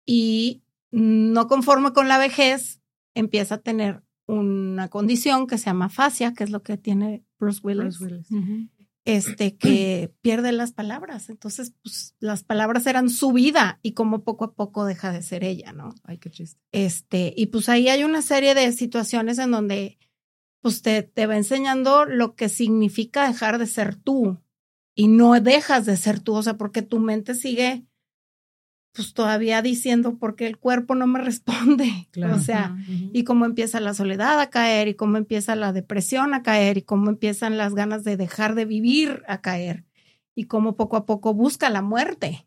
y 0.06 0.62
no 0.90 1.46
conforme 1.46 1.92
con 1.92 2.08
la 2.08 2.16
vejez, 2.16 2.80
empieza 3.14 3.56
a 3.56 3.60
tener 3.60 4.02
una 4.26 4.88
condición 4.88 5.46
que 5.46 5.58
se 5.58 5.66
llama 5.66 5.90
fascia, 5.90 6.32
que 6.32 6.44
es 6.44 6.50
lo 6.50 6.62
que 6.62 6.78
tiene 6.78 7.22
Bruce 7.44 7.60
Willis, 7.62 7.98
Bruce 7.98 8.04
Willis. 8.30 8.70
Este, 9.04 9.56
que 9.56 10.12
pierde 10.22 10.52
las 10.52 10.72
palabras. 10.72 11.28
Entonces, 11.28 11.74
pues, 11.82 12.14
las 12.18 12.42
palabras 12.42 12.86
eran 12.86 13.10
su 13.10 13.32
vida 13.32 13.78
y 13.82 13.92
cómo 13.92 14.24
poco 14.24 14.44
a 14.44 14.54
poco 14.54 14.84
deja 14.84 15.12
de 15.12 15.22
ser 15.22 15.44
ella, 15.44 15.72
¿no? 15.72 15.94
Ay, 16.04 16.18
qué 16.18 16.30
triste. 16.30 16.60
Este, 16.72 17.34
y 17.36 17.46
pues 17.46 17.68
ahí 17.68 17.88
hay 17.88 18.04
una 18.04 18.22
serie 18.22 18.54
de 18.54 18.72
situaciones 18.72 19.38
en 19.38 19.50
donde 19.50 19.98
pues 20.60 20.80
te, 20.80 21.02
te 21.02 21.26
va 21.26 21.36
enseñando 21.36 22.06
lo 22.06 22.34
que 22.36 22.48
significa 22.48 23.28
dejar 23.28 23.58
de 23.58 23.66
ser 23.66 23.96
tú 23.96 24.40
y 24.94 25.08
no 25.08 25.38
dejas 25.38 25.84
de 25.84 25.96
ser 25.98 26.20
tú, 26.20 26.34
o 26.34 26.42
sea, 26.42 26.56
porque 26.56 26.80
tu 26.80 27.00
mente 27.00 27.34
sigue 27.34 27.84
pues 28.94 29.12
todavía 29.12 29.60
diciendo 29.60 30.16
porque 30.18 30.46
el 30.46 30.56
cuerpo 30.58 30.94
no 30.94 31.06
me 31.06 31.20
responde, 31.24 32.08
Claro. 32.12 32.36
o 32.36 32.38
sea, 32.38 32.76
y 33.12 33.24
cómo 33.24 33.44
empieza 33.44 33.80
la 33.80 33.92
soledad 33.94 34.40
a 34.40 34.50
caer 34.50 34.88
y 34.88 34.94
cómo 34.94 35.16
empieza 35.16 35.56
la 35.56 35.72
depresión 35.72 36.32
a 36.32 36.42
caer 36.42 36.78
y 36.78 36.82
cómo 36.82 37.10
empiezan 37.10 37.58
las 37.58 37.74
ganas 37.74 38.04
de 38.04 38.16
dejar 38.16 38.54
de 38.54 38.64
vivir 38.64 39.22
a 39.26 39.40
caer 39.40 39.84
y 40.34 40.44
cómo 40.44 40.76
poco 40.76 40.96
a 40.96 41.06
poco 41.06 41.34
busca 41.34 41.70
la 41.70 41.82
muerte. 41.82 42.46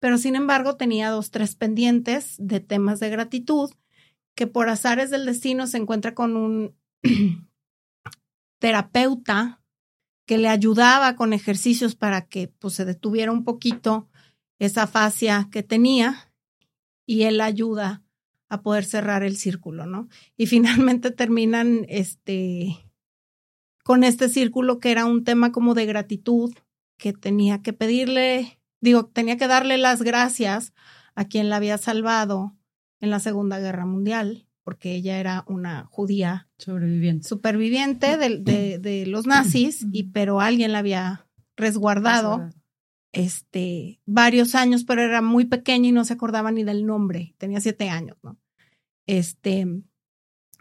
Pero 0.00 0.18
sin 0.18 0.34
embargo 0.36 0.76
tenía 0.76 1.10
dos, 1.10 1.30
tres 1.30 1.54
pendientes 1.56 2.34
de 2.38 2.60
temas 2.60 2.98
de 3.00 3.10
gratitud 3.10 3.70
que 4.34 4.46
por 4.46 4.68
azares 4.68 5.10
del 5.10 5.26
destino 5.26 5.66
se 5.66 5.78
encuentra 5.78 6.14
con 6.14 6.36
un 6.36 6.74
terapeuta 8.58 9.60
que 10.26 10.38
le 10.38 10.48
ayudaba 10.48 11.16
con 11.16 11.32
ejercicios 11.32 11.94
para 11.96 12.26
que 12.26 12.48
pues, 12.48 12.74
se 12.74 12.84
detuviera 12.84 13.32
un 13.32 13.44
poquito 13.44 14.08
esa 14.64 14.86
fascia 14.86 15.48
que 15.50 15.64
tenía 15.64 16.32
y 17.04 17.22
él 17.22 17.40
ayuda 17.40 18.04
a 18.48 18.62
poder 18.62 18.84
cerrar 18.84 19.24
el 19.24 19.36
círculo, 19.36 19.86
¿no? 19.86 20.08
Y 20.36 20.46
finalmente 20.46 21.10
terminan 21.10 21.84
este 21.88 22.78
con 23.82 24.04
este 24.04 24.28
círculo 24.28 24.78
que 24.78 24.92
era 24.92 25.04
un 25.04 25.24
tema 25.24 25.50
como 25.50 25.74
de 25.74 25.86
gratitud 25.86 26.54
que 26.96 27.12
tenía 27.12 27.62
que 27.62 27.72
pedirle, 27.72 28.60
digo, 28.80 29.06
tenía 29.06 29.36
que 29.36 29.48
darle 29.48 29.76
las 29.78 30.02
gracias 30.02 30.72
a 31.16 31.24
quien 31.24 31.48
la 31.48 31.56
había 31.56 31.76
salvado 31.78 32.54
en 33.00 33.10
la 33.10 33.18
Segunda 33.18 33.58
Guerra 33.58 33.84
Mundial, 33.84 34.46
porque 34.62 34.94
ella 34.94 35.18
era 35.18 35.42
una 35.48 35.86
judía 35.86 36.48
Sobreviviente. 36.58 37.26
superviviente 37.26 38.16
de, 38.16 38.38
de, 38.38 38.78
de 38.78 39.06
los 39.06 39.26
nazis, 39.26 39.84
y 39.90 40.04
pero 40.04 40.40
alguien 40.40 40.70
la 40.70 40.78
había 40.78 41.26
resguardado 41.56 42.48
este, 43.12 44.00
varios 44.06 44.54
años, 44.54 44.84
pero 44.84 45.02
era 45.02 45.20
muy 45.22 45.44
pequeña 45.44 45.88
y 45.88 45.92
no 45.92 46.04
se 46.04 46.14
acordaba 46.14 46.50
ni 46.50 46.64
del 46.64 46.86
nombre. 46.86 47.34
Tenía 47.38 47.60
siete 47.60 47.88
años, 47.88 48.16
¿no? 48.22 48.38
Este, 49.06 49.66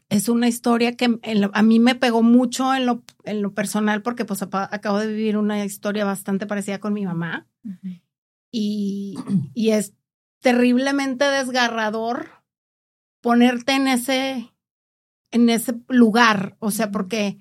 es 0.09 0.27
una 0.27 0.47
historia 0.49 0.95
que 0.97 1.07
lo- 1.35 1.51
a 1.53 1.63
mí 1.63 1.79
me 1.79 1.95
pegó 1.95 2.21
mucho 2.21 2.73
en 2.75 2.85
lo, 2.85 3.03
en 3.23 3.41
lo 3.41 3.53
personal 3.53 4.01
porque 4.01 4.25
pues 4.25 4.41
apa- 4.41 4.67
acabo 4.71 4.99
de 4.99 5.07
vivir 5.07 5.37
una 5.37 5.63
historia 5.63 6.03
bastante 6.05 6.45
parecida 6.47 6.79
con 6.79 6.93
mi 6.93 7.05
mamá. 7.05 7.47
Y, 8.51 9.15
y 9.53 9.69
es 9.71 9.93
terriblemente 10.41 11.23
desgarrador 11.25 12.29
ponerte 13.21 13.73
en 13.73 13.87
ese, 13.87 14.51
en 15.31 15.49
ese 15.49 15.75
lugar, 15.87 16.57
o 16.59 16.71
sea, 16.71 16.91
porque 16.91 17.37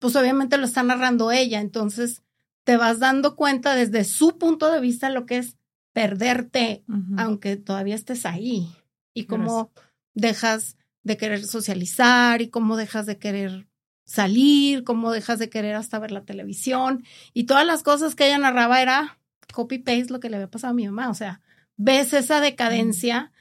pues 0.00 0.16
obviamente 0.16 0.56
lo 0.58 0.64
está 0.64 0.82
narrando 0.82 1.30
ella, 1.30 1.60
entonces 1.60 2.22
te 2.70 2.76
vas 2.76 3.00
dando 3.00 3.34
cuenta 3.34 3.74
desde 3.74 4.04
su 4.04 4.38
punto 4.38 4.70
de 4.70 4.78
vista 4.78 5.10
lo 5.10 5.26
que 5.26 5.38
es 5.38 5.56
perderte, 5.92 6.84
aunque 7.16 7.56
todavía 7.56 7.96
estés 7.96 8.24
ahí, 8.24 8.68
y 9.12 9.24
cómo 9.24 9.72
dejas 10.14 10.76
de 11.02 11.16
querer 11.16 11.44
socializar 11.44 12.40
y 12.42 12.48
cómo 12.48 12.76
dejas 12.76 13.06
de 13.06 13.18
querer 13.18 13.66
salir, 14.04 14.84
cómo 14.84 15.10
dejas 15.10 15.40
de 15.40 15.50
querer 15.50 15.74
hasta 15.74 15.98
ver 15.98 16.12
la 16.12 16.24
televisión. 16.24 17.02
Y 17.34 17.42
todas 17.42 17.66
las 17.66 17.82
cosas 17.82 18.14
que 18.14 18.28
ella 18.28 18.38
narraba 18.38 18.80
era 18.80 19.18
copy 19.52 19.78
paste 19.78 20.12
lo 20.12 20.20
que 20.20 20.30
le 20.30 20.36
había 20.36 20.48
pasado 20.48 20.70
a 20.70 20.74
mi 20.74 20.86
mamá, 20.86 21.10
o 21.10 21.14
sea, 21.14 21.40
ves 21.76 22.12
esa 22.12 22.40
decadencia 22.40 23.32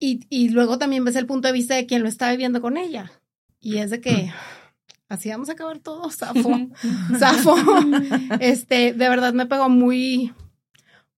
y, 0.00 0.26
y 0.30 0.48
luego 0.48 0.78
también 0.78 1.04
ves 1.04 1.14
el 1.14 1.26
punto 1.26 1.46
de 1.46 1.54
vista 1.54 1.76
de 1.76 1.86
quien 1.86 2.02
lo 2.02 2.08
está 2.08 2.28
viviendo 2.32 2.60
con 2.60 2.76
ella. 2.76 3.12
Y 3.60 3.78
es 3.78 3.90
de 3.90 4.00
que 4.00 4.32
así 5.14 5.30
vamos 5.30 5.48
a 5.48 5.52
acabar 5.52 5.78
todo, 5.78 6.10
zafo. 6.10 6.50
Zafo. 7.18 7.56
Este, 8.40 8.92
de 8.92 9.08
verdad 9.08 9.32
me 9.32 9.46
pegó 9.46 9.68
muy, 9.68 10.32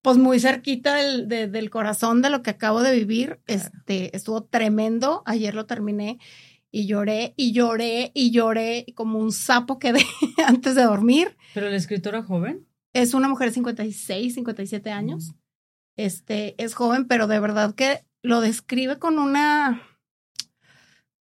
pues 0.01 0.17
muy 0.17 0.39
cerquita 0.39 0.95
del, 0.95 1.27
de- 1.27 1.47
del 1.47 1.69
corazón 1.69 2.21
de 2.21 2.29
lo 2.29 2.41
que 2.41 2.49
acabo 2.51 2.81
de 2.81 2.95
vivir. 2.95 3.39
Este, 3.47 4.15
estuvo 4.15 4.43
tremendo. 4.43 5.23
Ayer 5.25 5.53
lo 5.55 5.65
terminé 5.65 6.19
y 6.71 6.85
lloré 6.85 7.33
y 7.37 7.53
lloré 7.53 8.11
y 8.13 8.31
lloré 8.31 8.85
como 8.95 9.19
un 9.19 9.31
sapo 9.31 9.79
quedé 9.79 10.01
antes 10.45 10.75
de 10.75 10.83
dormir. 10.83 11.35
Pero 11.53 11.69
la 11.69 11.75
escritora 11.77 12.23
joven. 12.23 12.65
Es 12.93 13.13
una 13.13 13.27
mujer 13.29 13.49
de 13.49 13.53
56, 13.55 14.33
57 14.35 14.89
años. 14.91 15.33
Este, 15.97 16.55
es 16.63 16.73
joven, 16.75 17.07
pero 17.07 17.27
de 17.27 17.39
verdad 17.39 17.73
que 17.75 18.05
lo 18.23 18.41
describe 18.41 18.97
con 18.99 19.19
una 19.19 19.81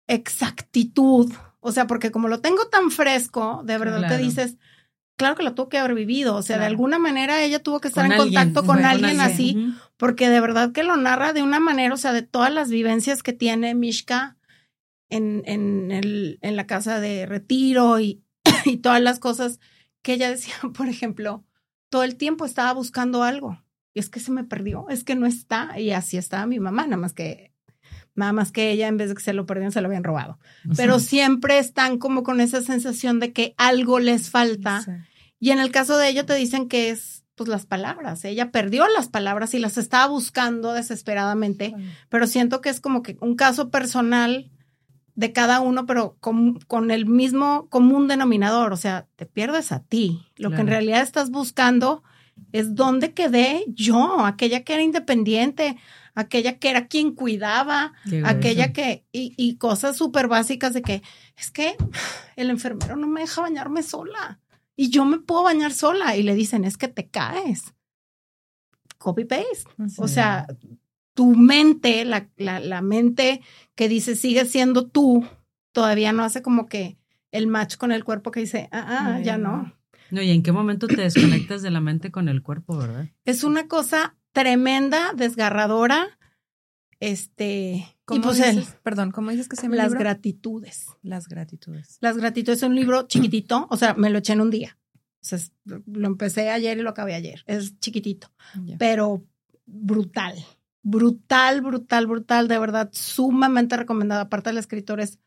exactitud. 0.08 1.32
O 1.63 1.72
sea, 1.72 1.88
porque 1.88 2.12
como 2.12 2.27
lo 2.27 2.39
tengo 2.41 2.67
tan 2.67 2.91
fresco, 2.91 3.62
de 3.65 3.77
verdad 3.77 4.00
Claro. 4.00 4.15
que 4.17 4.22
dices, 4.24 4.58
claro 5.17 5.36
que 5.36 5.43
lo 5.43 5.53
tuvo 5.55 5.70
que 5.70 5.77
haber 5.77 5.93
vivido. 5.96 6.36
O 6.36 6.41
sea, 6.41 6.58
de 6.60 6.65
alguna 6.65 7.00
manera 7.00 7.41
ella 7.43 7.62
tuvo 7.63 7.79
que 7.79 7.88
estar 7.88 8.05
Con 8.05 8.13
en 8.13 8.22
alguien, 8.22 8.41
contacto 8.43 8.67
con 8.67 8.75
con 8.77 8.86
alguien 8.86 9.22
así, 9.22 9.74
porque 9.98 10.29
de 10.29 10.39
verdad 10.41 10.72
que 10.72 10.84
lo 10.84 10.98
narra 10.98 11.34
de 11.34 11.41
una 11.43 11.60
manera, 11.60 11.93
o 11.93 11.98
sea, 11.98 12.13
de 12.13 12.22
todas 12.24 12.51
las 12.53 12.70
vivencias 12.70 13.24
que 13.24 13.34
tiene 13.34 13.74
Mishka 13.75 14.38
en, 15.10 15.43
en, 15.46 15.91
el, 15.91 16.39
en 16.41 16.55
la 16.55 16.65
casa 16.67 17.00
de 17.00 17.25
retiro 17.25 18.00
y, 18.00 18.24
y 18.65 18.77
todas 18.77 19.01
las 19.01 19.20
cosas 19.20 19.60
que 20.01 20.13
ella 20.13 20.29
decía, 20.29 20.53
por 20.75 20.88
ejemplo, 20.89 21.43
todo 21.89 22.03
el 22.03 22.15
tiempo 22.17 22.46
estaba 22.46 22.74
buscando 22.74 23.24
algo 23.24 23.63
y 23.93 24.00
es 24.00 24.10
que 24.10 24.20
se 24.20 24.32
me 24.32 24.43
perdió, 24.43 24.88
es 24.89 25.03
que 25.03 25.15
no 25.15 25.27
está 25.27 25.79
y 25.79 25.91
así 25.91 26.17
estaba 26.17 26.46
mi 26.48 26.60
mamá, 26.60 26.84
nada 26.84 26.98
más 26.98 27.13
que 27.13 27.53
nada 28.15 28.34
más 28.34 28.51
que 28.51 28.72
ella 28.72 28.88
en 28.88 28.98
vez 28.98 29.10
de 29.10 29.15
que 29.15 29.24
se 29.24 29.34
lo 29.34 29.46
perdieron 29.46 29.72
se 29.72 29.82
lo 29.82 29.88
habían 29.88 30.03
robado. 30.03 30.39
Pero 30.75 31.00
siempre 31.00 31.58
están 31.58 31.98
como 31.98 32.24
con 32.24 32.41
esa 32.41 32.62
sensación 32.62 33.20
de 33.20 33.34
que 33.34 33.53
algo 33.58 34.00
les 34.00 34.29
falta 34.29 34.86
y 35.39 35.51
en 35.51 35.60
el 35.60 35.72
caso 35.72 35.98
de 35.98 36.08
ella 36.08 36.25
te 36.25 36.36
dicen 36.36 36.70
que 36.70 36.89
es 36.89 37.24
pues 37.36 37.50
las 37.50 37.65
palabras. 37.65 38.24
Ella 38.25 38.51
perdió 38.51 38.88
las 38.88 39.10
palabras 39.10 39.53
y 39.53 39.60
las 39.60 39.77
estaba 39.77 40.08
buscando 40.08 40.74
desesperadamente, 40.74 41.74
pero 42.10 42.27
siento 42.27 42.62
que 42.62 42.70
es 42.70 42.79
como 42.79 43.01
que 43.01 43.17
un 43.22 43.36
caso 43.36 43.70
personal 43.70 44.51
de 45.15 45.32
cada 45.32 45.60
uno, 45.60 45.86
pero 45.86 46.15
con, 46.20 46.60
con 46.62 46.91
el 46.91 47.05
mismo 47.05 47.67
común 47.70 48.08
denominador. 48.08 48.72
O 48.74 48.77
sea, 48.77 49.08
te 49.15 49.25
pierdes 49.25 49.72
a 49.72 49.82
ti. 49.82 50.22
Lo 50.38 50.51
que 50.51 50.62
en 50.62 50.67
realidad 50.67 51.01
estás 51.01 51.29
buscando 51.29 52.03
es 52.51 52.75
dónde 52.75 53.13
quedé 53.13 53.65
yo, 53.67 54.25
aquella 54.25 54.63
que 54.63 54.74
era 54.74 54.84
independiente, 54.84 55.77
aquella 56.15 56.60
que 56.60 56.70
era 56.70 56.88
quien 56.88 57.13
cuidaba, 57.13 57.93
aquella 58.24 58.74
que, 58.74 59.05
y, 59.12 59.34
y 59.38 59.58
cosas 59.58 59.98
súper 59.98 60.27
básicas 60.27 60.74
de 60.74 60.82
que 60.82 61.01
es 61.38 61.51
que 61.51 61.75
el 62.36 62.50
enfermero 62.50 62.96
no 62.96 63.08
me 63.08 63.22
deja 63.22 63.41
bañarme 63.41 63.84
sola 63.84 64.39
y 64.75 64.89
yo 64.89 65.05
me 65.05 65.20
puedo 65.20 65.43
bañar 65.43 65.74
sola 65.74 66.15
y 66.15 66.24
le 66.24 66.36
dicen 66.36 66.65
es 66.65 66.77
que 66.77 66.88
te 66.88 67.08
caes. 67.08 67.74
Copy 68.98 69.25
paste. 69.25 69.65
O 69.98 70.08
sea, 70.08 70.48
tu 71.13 71.36
mente, 71.36 72.05
la, 72.05 72.29
la, 72.38 72.60
la 72.60 72.82
mente 72.82 73.41
que 73.75 73.89
dice 73.89 74.15
sigue 74.15 74.46
siendo 74.46 74.88
tú, 74.88 75.27
todavía 75.72 76.13
no 76.13 76.24
hace 76.24 76.41
como 76.41 76.67
que 76.67 76.98
el 77.32 77.48
match 77.48 77.77
con 77.77 77.91
el 77.91 78.03
cuerpo 78.03 78.32
que 78.32 78.41
dice, 78.41 78.70
ah, 78.72 79.15
ah, 79.15 79.20
ya 79.20 79.38
no. 79.38 79.74
No, 80.12 80.22
y 80.22 80.29
en 80.29 80.43
qué 80.43 80.51
momento 80.51 80.88
te 80.88 81.01
desconectas 81.01 81.63
de 81.63 81.72
la 81.72 81.82
mente 81.82 82.12
con 82.12 82.29
el 82.29 82.43
cuerpo, 82.43 82.77
¿verdad? 82.77 83.10
Es 83.25 83.43
una 83.43 83.67
cosa 83.67 84.15
tremenda, 84.34 85.13
desgarradora. 85.16 86.20
Este, 87.00 87.86
¿Cómo 88.06 88.20
y 88.20 88.24
pues 88.24 88.38
dices? 88.38 88.56
el- 88.56 88.66
Perdón, 88.84 89.12
¿cómo 89.12 89.32
dices 89.32 89.50
que 89.50 89.56
se 89.56 89.63
llama 89.63 89.75
el 89.75 89.78
las 89.80 89.88
libro? 89.90 90.00
gratitudes. 90.00 90.88
Las 91.02 91.28
gratitudes. 91.28 91.98
Las 92.02 92.18
gratitudes 92.18 92.60
es 92.60 92.63
un 92.63 92.75
libro 92.75 93.04
chiquitito, 93.08 93.68
o 93.70 93.78
sea, 93.78 93.94
me 93.94 94.10
lo 94.10 94.20
eché 94.20 94.34
en 94.34 94.42
un 94.42 94.50
día. 94.50 94.78
O 95.22 95.25
sea, 95.25 95.40
lo 95.66 96.08
empecé 96.08 96.50
ayer 96.50 96.78
y 96.78 96.82
lo 96.82 96.90
acabé 96.90 97.16
ayer. 97.16 97.44
Es 97.48 97.80
chiquitito, 97.80 98.30
pero 98.78 99.24
brutal. 99.66 100.36
Brutal, 100.82 101.62
brutal, 101.62 102.08
brutal. 102.08 102.48
De 102.50 102.60
verdad, 102.60 102.90
sumamente 102.92 103.78
recomendado. 103.78 104.22
Aparte, 104.22 104.52
la 104.52 104.60
escritora 104.60 105.02
es 105.04 105.20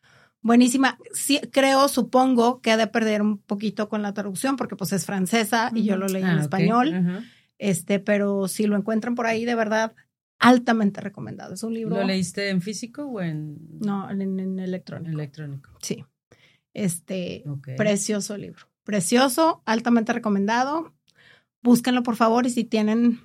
buenísima. 0.42 0.98
Sí, 1.14 1.40
creo, 1.50 1.88
supongo 1.88 2.60
que 2.60 2.72
ha 2.72 2.76
de 2.76 2.86
perder 2.88 3.22
un 3.22 3.38
poquito 3.38 3.88
con 3.88 4.02
la 4.02 4.12
traducción 4.12 4.56
porque 4.56 4.76
pues 4.76 4.92
es 4.92 5.06
francesa 5.06 5.70
y 5.74 5.84
yo 5.84 5.96
lo 5.96 6.08
leí 6.08 6.22
en 6.22 6.28
Ah, 6.28 6.40
español. 6.42 6.92
Ajá. 6.94 7.24
Este, 7.58 7.98
pero 8.00 8.48
si 8.48 8.66
lo 8.66 8.76
encuentran 8.76 9.14
por 9.14 9.26
ahí, 9.26 9.44
de 9.44 9.54
verdad, 9.54 9.94
altamente 10.38 11.00
recomendado. 11.00 11.54
Es 11.54 11.62
un 11.62 11.74
libro. 11.74 11.96
¿Lo 11.96 12.04
leíste 12.04 12.50
en 12.50 12.60
físico 12.60 13.06
o 13.06 13.20
en 13.20 13.56
No, 13.80 14.10
en, 14.10 14.20
en 14.38 14.58
electrónico. 14.58 15.10
electrónico? 15.12 15.70
Sí. 15.80 16.04
Este, 16.74 17.44
precioso 17.76 18.36
libro. 18.36 18.66
Precioso, 18.84 19.62
altamente 19.64 20.12
recomendado. 20.12 20.94
Búsquenlo, 21.62 22.02
por 22.02 22.16
favor, 22.16 22.46
y 22.46 22.50
si 22.50 22.64
tienen 22.64 23.20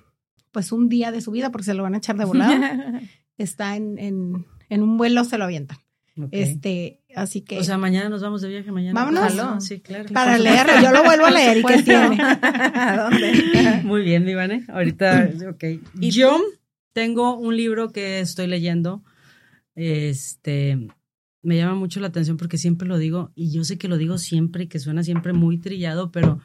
pues 0.50 0.72
un 0.72 0.88
día 0.88 1.12
de 1.12 1.20
su 1.20 1.30
vida, 1.30 1.50
porque 1.50 1.64
se 1.64 1.74
lo 1.74 1.82
van 1.82 1.94
a 1.94 1.98
echar 1.98 2.16
de 2.16 2.24
volada, 2.24 3.00
está 3.38 3.76
en, 3.76 3.98
en, 3.98 4.46
en 4.68 4.82
un 4.82 4.96
vuelo, 4.98 5.24
se 5.24 5.38
lo 5.38 5.44
avientan. 5.44 5.78
Este, 6.30 7.00
así 7.14 7.40
que 7.40 7.58
O 7.58 7.64
sea, 7.64 7.78
mañana 7.78 8.08
nos 8.10 8.20
vamos 8.22 8.42
de 8.42 8.48
viaje, 8.48 8.70
mañana. 8.70 9.04
Vámonos. 9.04 9.64
Sí, 9.64 9.80
claro. 9.80 10.04
para 10.12 10.32
por 10.32 10.40
leer, 10.44 10.58
supuesto. 10.58 10.82
yo 10.82 10.92
lo 10.92 11.04
vuelvo 11.04 11.24
a 11.26 11.30
leer 11.30 11.56
y 11.56 11.62
qué 11.62 11.62
Por 11.62 11.78
supuesto. 11.78 12.08
tiene. 12.08 12.22
¿A 12.22 12.96
dónde? 13.10 13.82
Muy 13.84 14.02
bien, 14.02 14.28
Ivane. 14.28 14.64
Ahorita, 14.68 15.30
ok. 15.50 15.64
Yo 15.94 16.38
tengo 16.92 17.38
un 17.38 17.56
libro 17.56 17.90
que 17.92 18.20
estoy 18.20 18.46
leyendo. 18.46 19.02
Este 19.74 20.78
me 21.42 21.56
llama 21.56 21.74
mucho 21.74 22.00
la 22.00 22.06
atención 22.06 22.36
porque 22.36 22.56
siempre 22.56 22.86
lo 22.86 22.98
digo, 22.98 23.32
y 23.34 23.52
yo 23.52 23.64
sé 23.64 23.76
que 23.76 23.88
lo 23.88 23.98
digo 23.98 24.16
siempre 24.18 24.64
y 24.64 24.66
que 24.68 24.78
suena 24.78 25.02
siempre 25.02 25.32
muy 25.32 25.58
trillado, 25.58 26.12
pero 26.12 26.40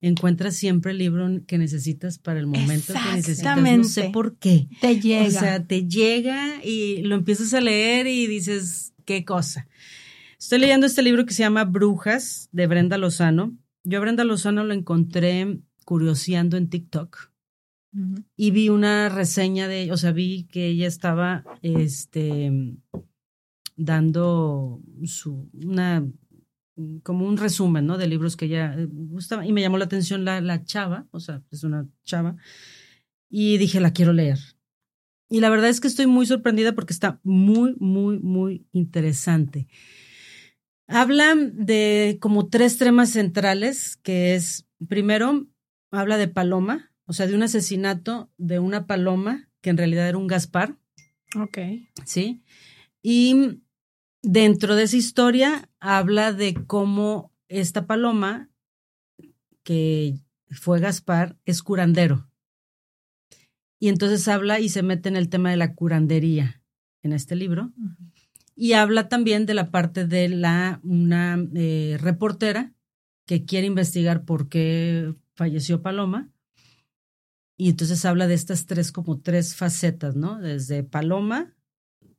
encuentras 0.00 0.54
siempre 0.56 0.92
el 0.92 0.98
libro 0.98 1.28
que 1.46 1.58
necesitas 1.58 2.18
para 2.18 2.40
el 2.40 2.46
momento 2.46 2.94
que 2.94 3.16
necesitas. 3.16 3.58
No 3.58 3.84
sé 3.84 4.10
por 4.12 4.36
qué. 4.38 4.68
Te 4.80 5.00
llega. 5.00 5.26
O 5.26 5.30
sea, 5.30 5.64
te 5.64 5.86
llega 5.86 6.64
y 6.64 7.02
lo 7.02 7.14
empiezas 7.16 7.52
a 7.52 7.60
leer 7.60 8.06
y 8.06 8.26
dices, 8.26 8.94
qué 9.08 9.24
cosa. 9.24 9.66
Estoy 10.38 10.58
leyendo 10.58 10.86
este 10.86 11.00
libro 11.00 11.24
que 11.24 11.32
se 11.32 11.42
llama 11.42 11.64
Brujas 11.64 12.50
de 12.52 12.66
Brenda 12.66 12.98
Lozano. 12.98 13.56
Yo 13.82 13.96
a 13.96 14.00
Brenda 14.02 14.22
Lozano 14.22 14.64
lo 14.64 14.74
encontré 14.74 15.60
curioseando 15.86 16.58
en 16.58 16.68
TikTok 16.68 17.32
y 18.36 18.50
vi 18.50 18.68
una 18.68 19.08
reseña 19.08 19.66
de, 19.66 19.90
o 19.92 19.96
sea, 19.96 20.12
vi 20.12 20.44
que 20.52 20.66
ella 20.66 20.86
estaba 20.86 21.42
este 21.62 22.52
dando 23.76 24.82
su 25.04 25.48
una 25.54 26.06
como 27.02 27.26
un 27.26 27.38
resumen, 27.38 27.86
¿no? 27.86 27.96
De 27.96 28.08
libros 28.08 28.36
que 28.36 28.44
ella 28.44 28.74
eh, 28.76 28.86
gustaba 28.90 29.46
y 29.46 29.52
me 29.54 29.62
llamó 29.62 29.78
la 29.78 29.86
atención 29.86 30.26
la, 30.26 30.42
la 30.42 30.64
chava, 30.64 31.06
o 31.12 31.18
sea, 31.18 31.42
es 31.50 31.64
una 31.64 31.88
chava 32.04 32.36
y 33.30 33.56
dije, 33.56 33.80
la 33.80 33.94
quiero 33.94 34.12
leer. 34.12 34.38
Y 35.28 35.40
la 35.40 35.50
verdad 35.50 35.68
es 35.68 35.80
que 35.80 35.88
estoy 35.88 36.06
muy 36.06 36.26
sorprendida 36.26 36.74
porque 36.74 36.92
está 36.92 37.20
muy, 37.22 37.74
muy, 37.78 38.18
muy 38.18 38.66
interesante. 38.72 39.66
Habla 40.86 41.34
de 41.36 42.16
como 42.20 42.48
tres 42.48 42.78
temas 42.78 43.10
centrales, 43.10 43.96
que 43.96 44.34
es, 44.34 44.66
primero, 44.88 45.46
habla 45.90 46.16
de 46.16 46.28
Paloma, 46.28 46.92
o 47.04 47.12
sea, 47.12 47.26
de 47.26 47.34
un 47.34 47.42
asesinato 47.42 48.30
de 48.38 48.58
una 48.58 48.86
paloma 48.86 49.50
que 49.60 49.70
en 49.70 49.76
realidad 49.76 50.08
era 50.08 50.18
un 50.18 50.26
Gaspar, 50.26 50.76
ok. 51.36 51.58
¿sí? 52.04 52.42
Y 53.02 53.62
dentro 54.22 54.76
de 54.76 54.84
esa 54.84 54.96
historia 54.96 55.68
habla 55.80 56.32
de 56.32 56.54
cómo 56.66 57.32
esta 57.48 57.86
paloma, 57.86 58.50
que 59.62 60.20
fue 60.50 60.80
Gaspar, 60.80 61.36
es 61.44 61.62
curandero. 61.62 62.27
Y 63.78 63.88
entonces 63.88 64.26
habla 64.28 64.60
y 64.60 64.68
se 64.68 64.82
mete 64.82 65.08
en 65.08 65.16
el 65.16 65.28
tema 65.28 65.50
de 65.50 65.56
la 65.56 65.74
curandería 65.74 66.62
en 67.02 67.12
este 67.12 67.36
libro. 67.36 67.72
Y 68.56 68.72
habla 68.72 69.08
también 69.08 69.46
de 69.46 69.54
la 69.54 69.70
parte 69.70 70.04
de 70.04 70.28
la 70.28 70.80
una 70.82 71.38
eh, 71.54 71.96
reportera 72.00 72.72
que 73.24 73.44
quiere 73.44 73.66
investigar 73.66 74.24
por 74.24 74.48
qué 74.48 75.14
falleció 75.34 75.80
Paloma. 75.80 76.28
Y 77.56 77.70
entonces 77.70 78.04
habla 78.04 78.26
de 78.26 78.34
estas 78.34 78.66
tres 78.66 78.90
como 78.90 79.20
tres 79.20 79.54
facetas, 79.54 80.16
¿no? 80.16 80.40
Desde 80.40 80.82
Paloma, 80.82 81.54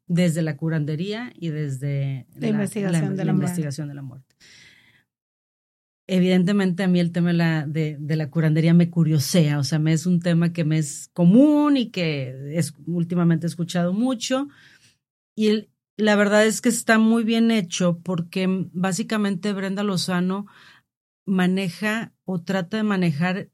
desde 0.08 0.42
la 0.42 0.58
curandería 0.58 1.32
y 1.36 1.50
desde 1.50 2.26
La 2.36 2.48
investigación 2.48 3.16
de 3.16 3.26
la 3.26 3.32
investigación 3.32 3.88
de 3.88 3.94
la 3.96 4.02
muerte. 4.02 4.36
Evidentemente 6.12 6.82
a 6.82 6.88
mí 6.88 7.00
el 7.00 7.12
tema 7.12 7.28
de 7.28 7.36
la, 7.36 7.68
de, 7.68 7.96
de 8.00 8.16
la 8.16 8.32
curandería 8.32 8.74
me 8.74 8.90
curiosea, 8.90 9.60
o 9.60 9.64
sea, 9.64 9.78
me 9.78 9.94
es 9.94 10.08
un 10.08 10.20
tema 10.20 10.52
que 10.52 10.64
me 10.64 10.80
es 10.80 11.12
común 11.14 11.78
y 11.78 11.92
que 11.92 12.58
es, 12.58 12.74
últimamente 12.88 13.46
he 13.46 13.50
escuchado 13.50 13.94
mucho. 13.94 14.48
Y 15.36 15.70
la 15.98 16.16
verdad 16.16 16.48
es 16.48 16.62
que 16.62 16.70
está 16.70 16.98
muy 16.98 17.24
bien 17.24 17.52
hecho 17.52 18.00
porque 18.00 18.48
básicamente 18.74 19.54
Brenda 19.54 19.84
Lozano 19.84 20.48
maneja 21.28 22.12
o 22.26 22.42
trata 22.42 22.78
de 22.78 22.84
manejar 22.84 23.52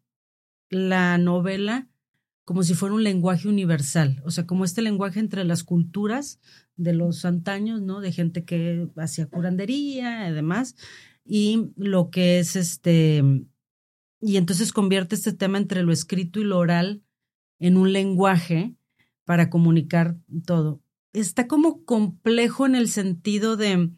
la 0.70 1.18
novela 1.18 1.90
como 2.46 2.64
si 2.64 2.74
fuera 2.74 2.96
un 2.96 3.04
lenguaje 3.04 3.50
universal, 3.50 4.22
o 4.24 4.32
sea, 4.32 4.46
como 4.46 4.64
este 4.64 4.82
lenguaje 4.82 5.20
entre 5.20 5.44
las 5.44 5.64
culturas 5.64 6.40
de 6.78 6.94
los 6.94 7.26
antaños, 7.26 7.82
¿no? 7.82 8.00
De 8.00 8.12
gente 8.12 8.46
que 8.46 8.88
hacía 8.96 9.26
curandería 9.26 10.30
y 10.30 10.34
demás, 10.34 10.76
y 11.26 11.72
lo 11.76 12.10
que 12.12 12.40
es 12.40 12.56
este, 12.56 13.24
y 14.22 14.38
entonces 14.38 14.72
convierte 14.72 15.16
este 15.16 15.34
tema 15.34 15.58
entre 15.58 15.84
lo 15.84 15.92
escrito 15.92 16.40
y 16.40 16.44
lo 16.44 16.58
oral 16.58 17.02
en 17.60 17.78
un 17.78 17.92
lenguaje 17.92 18.76
para 19.26 19.50
comunicar 19.50 20.18
todo. 20.46 20.82
Está 21.14 21.48
como 21.48 21.84
complejo 21.84 22.66
en 22.66 22.76
el 22.76 22.90
sentido 22.90 23.58
de 23.58 23.92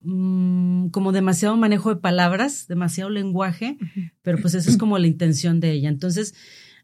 mm, 0.00 0.88
como 0.90 1.12
demasiado 1.12 1.56
manejo 1.56 1.94
de 1.94 2.00
palabras, 2.00 2.68
demasiado 2.68 3.10
lenguaje, 3.10 3.76
pero 4.22 4.38
pues 4.38 4.54
esa 4.54 4.70
es 4.70 4.76
como 4.76 4.98
la 4.98 5.08
intención 5.08 5.58
de 5.58 5.72
ella. 5.72 5.88
Entonces, 5.88 6.34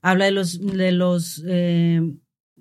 habla 0.01 0.25
de 0.25 0.33
los, 0.33 0.61
de 0.61 0.93
los, 0.93 1.43
eh, 1.47 2.01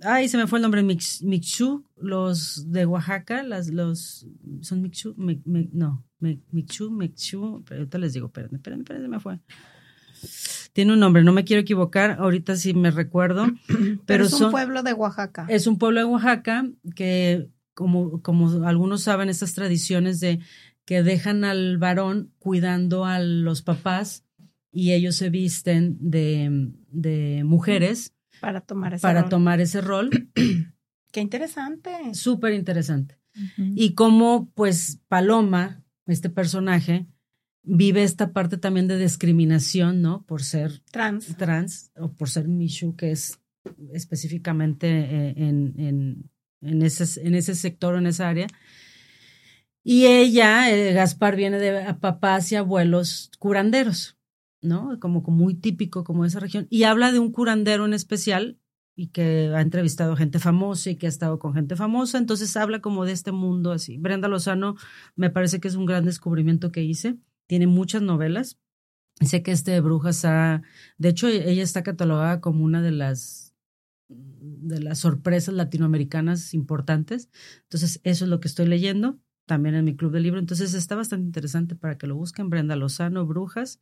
ay, 0.03 0.27
se 0.29 0.37
me 0.37 0.47
fue 0.47 0.59
el 0.59 0.63
nombre, 0.63 0.83
Mix, 0.83 1.21
Mixú, 1.23 1.83
los 1.97 2.71
de 2.71 2.85
Oaxaca, 2.85 3.43
las, 3.43 3.69
los, 3.69 4.27
son 4.61 4.81
Mixú, 4.81 5.13
Mi- 5.17 5.41
Mi- 5.45 5.69
no, 5.73 6.03
Mi- 6.19 6.41
Mixú, 6.51 6.91
Mixú, 6.91 7.63
pero 7.67 7.81
ahorita 7.81 7.97
les 7.97 8.13
digo, 8.13 8.27
espérenme, 8.27 8.57
espérenme, 8.57 8.83
espérenme, 8.83 9.05
se 9.07 9.09
me 9.11 9.19
fue. 9.19 9.39
Tiene 10.73 10.93
un 10.93 10.99
nombre, 10.99 11.23
no 11.23 11.33
me 11.33 11.43
quiero 11.43 11.61
equivocar, 11.61 12.17
ahorita 12.19 12.55
sí 12.55 12.73
me 12.73 12.91
recuerdo, 12.91 13.45
pero, 13.67 13.99
Pero 14.05 14.25
es 14.25 14.33
un 14.39 14.51
pueblo 14.51 14.83
de 14.83 14.93
Oaxaca. 14.93 15.45
es 15.49 15.67
un 15.67 15.77
pueblo 15.77 15.99
de 15.99 16.05
Oaxaca 16.05 16.69
que, 16.95 17.49
como, 17.73 18.21
como 18.21 18.65
algunos 18.67 19.01
saben, 19.03 19.29
estas 19.29 19.53
tradiciones 19.53 20.19
de 20.19 20.39
que 20.85 21.03
dejan 21.03 21.43
al 21.43 21.77
varón 21.77 22.31
cuidando 22.39 23.05
a 23.05 23.19
los 23.19 23.61
papás 23.61 24.25
y 24.71 24.93
ellos 24.93 25.15
se 25.15 25.29
visten 25.29 25.97
de, 25.99 26.71
de 26.89 27.43
mujeres 27.45 28.13
para 28.41 28.61
tomar 28.61 28.93
ese 28.93 29.01
para 29.01 29.21
rol. 29.21 29.29
tomar 29.29 29.61
ese 29.61 29.81
rol. 29.81 30.09
Qué 31.11 31.21
interesante. 31.21 31.91
Súper 32.13 32.53
interesante. 32.53 33.19
Y 33.57 33.93
cómo, 33.93 34.51
pues, 34.55 34.99
Paloma, 35.07 35.83
este 36.05 36.29
personaje, 36.29 37.07
vive 37.63 38.03
esta 38.03 38.33
parte 38.33 38.57
también 38.57 38.87
de 38.87 38.97
discriminación, 38.97 40.01
¿no? 40.01 40.25
Por 40.25 40.43
ser 40.43 40.81
Trans. 40.91 41.37
trans 41.37 41.91
o 41.95 42.11
por 42.11 42.29
ser 42.29 42.47
Michu, 42.47 42.95
que 42.95 43.11
es 43.11 43.39
específicamente 43.93 44.87
eh, 44.89 45.33
en, 45.37 45.73
en, 45.77 46.29
en, 46.61 46.81
ese, 46.81 47.25
en 47.25 47.35
ese 47.35 47.55
sector, 47.55 47.95
en 47.95 48.07
esa 48.07 48.27
área. 48.27 48.47
Y 49.83 50.05
ella, 50.05 50.69
eh, 50.71 50.93
Gaspar, 50.93 51.35
viene 51.35 51.57
de 51.57 51.93
papás 51.95 52.51
y 52.51 52.55
abuelos 52.55 53.31
curanderos, 53.39 54.17
¿no? 54.61 54.99
Como, 54.99 55.21
muy 55.21 55.55
típico 55.55 56.03
como 56.03 56.23
de 56.23 56.29
esa 56.29 56.39
región. 56.39 56.67
Y 56.69 56.83
habla 56.83 57.11
de 57.11 57.19
un 57.19 57.31
curandero 57.31 57.85
en 57.85 57.93
especial 57.93 58.59
y 58.95 59.07
que 59.07 59.51
ha 59.55 59.61
entrevistado 59.61 60.15
gente 60.15 60.39
famosa 60.39 60.89
y 60.89 60.95
que 60.95 61.05
ha 61.05 61.09
estado 61.09 61.39
con 61.39 61.53
gente 61.53 61.75
famosa. 61.75 62.17
Entonces 62.17 62.55
habla 62.57 62.81
como 62.81 63.05
de 63.05 63.13
este 63.13 63.31
mundo 63.31 63.71
así. 63.71 63.97
Brenda 63.97 64.27
Lozano 64.27 64.75
me 65.15 65.29
parece 65.29 65.59
que 65.59 65.67
es 65.67 65.75
un 65.75 65.85
gran 65.85 66.05
descubrimiento 66.05 66.71
que 66.71 66.83
hice. 66.83 67.17
Tiene 67.47 67.67
muchas 67.67 68.01
novelas. 68.01 68.57
Sé 69.19 69.43
que 69.43 69.51
este 69.51 69.71
de 69.71 69.81
Brujas 69.81 70.25
ha, 70.25 70.61
de 70.97 71.09
hecho, 71.09 71.27
ella 71.27 71.63
está 71.63 71.83
catalogada 71.83 72.41
como 72.41 72.63
una 72.63 72.81
de 72.81 72.91
las 72.91 73.51
de 74.07 74.81
las 74.81 74.99
sorpresas 74.99 75.53
latinoamericanas 75.53 76.53
importantes. 76.53 77.29
Entonces, 77.63 78.01
eso 78.03 78.25
es 78.25 78.29
lo 78.29 78.39
que 78.39 78.47
estoy 78.47 78.67
leyendo 78.67 79.19
también 79.45 79.75
en 79.75 79.85
mi 79.85 79.95
club 79.95 80.11
de 80.11 80.19
libro. 80.19 80.39
Entonces, 80.39 80.73
está 80.73 80.95
bastante 80.95 81.25
interesante 81.25 81.75
para 81.75 81.97
que 81.97 82.07
lo 82.07 82.15
busquen. 82.15 82.49
Brenda 82.49 82.75
Lozano, 82.75 83.25
Brujas. 83.25 83.79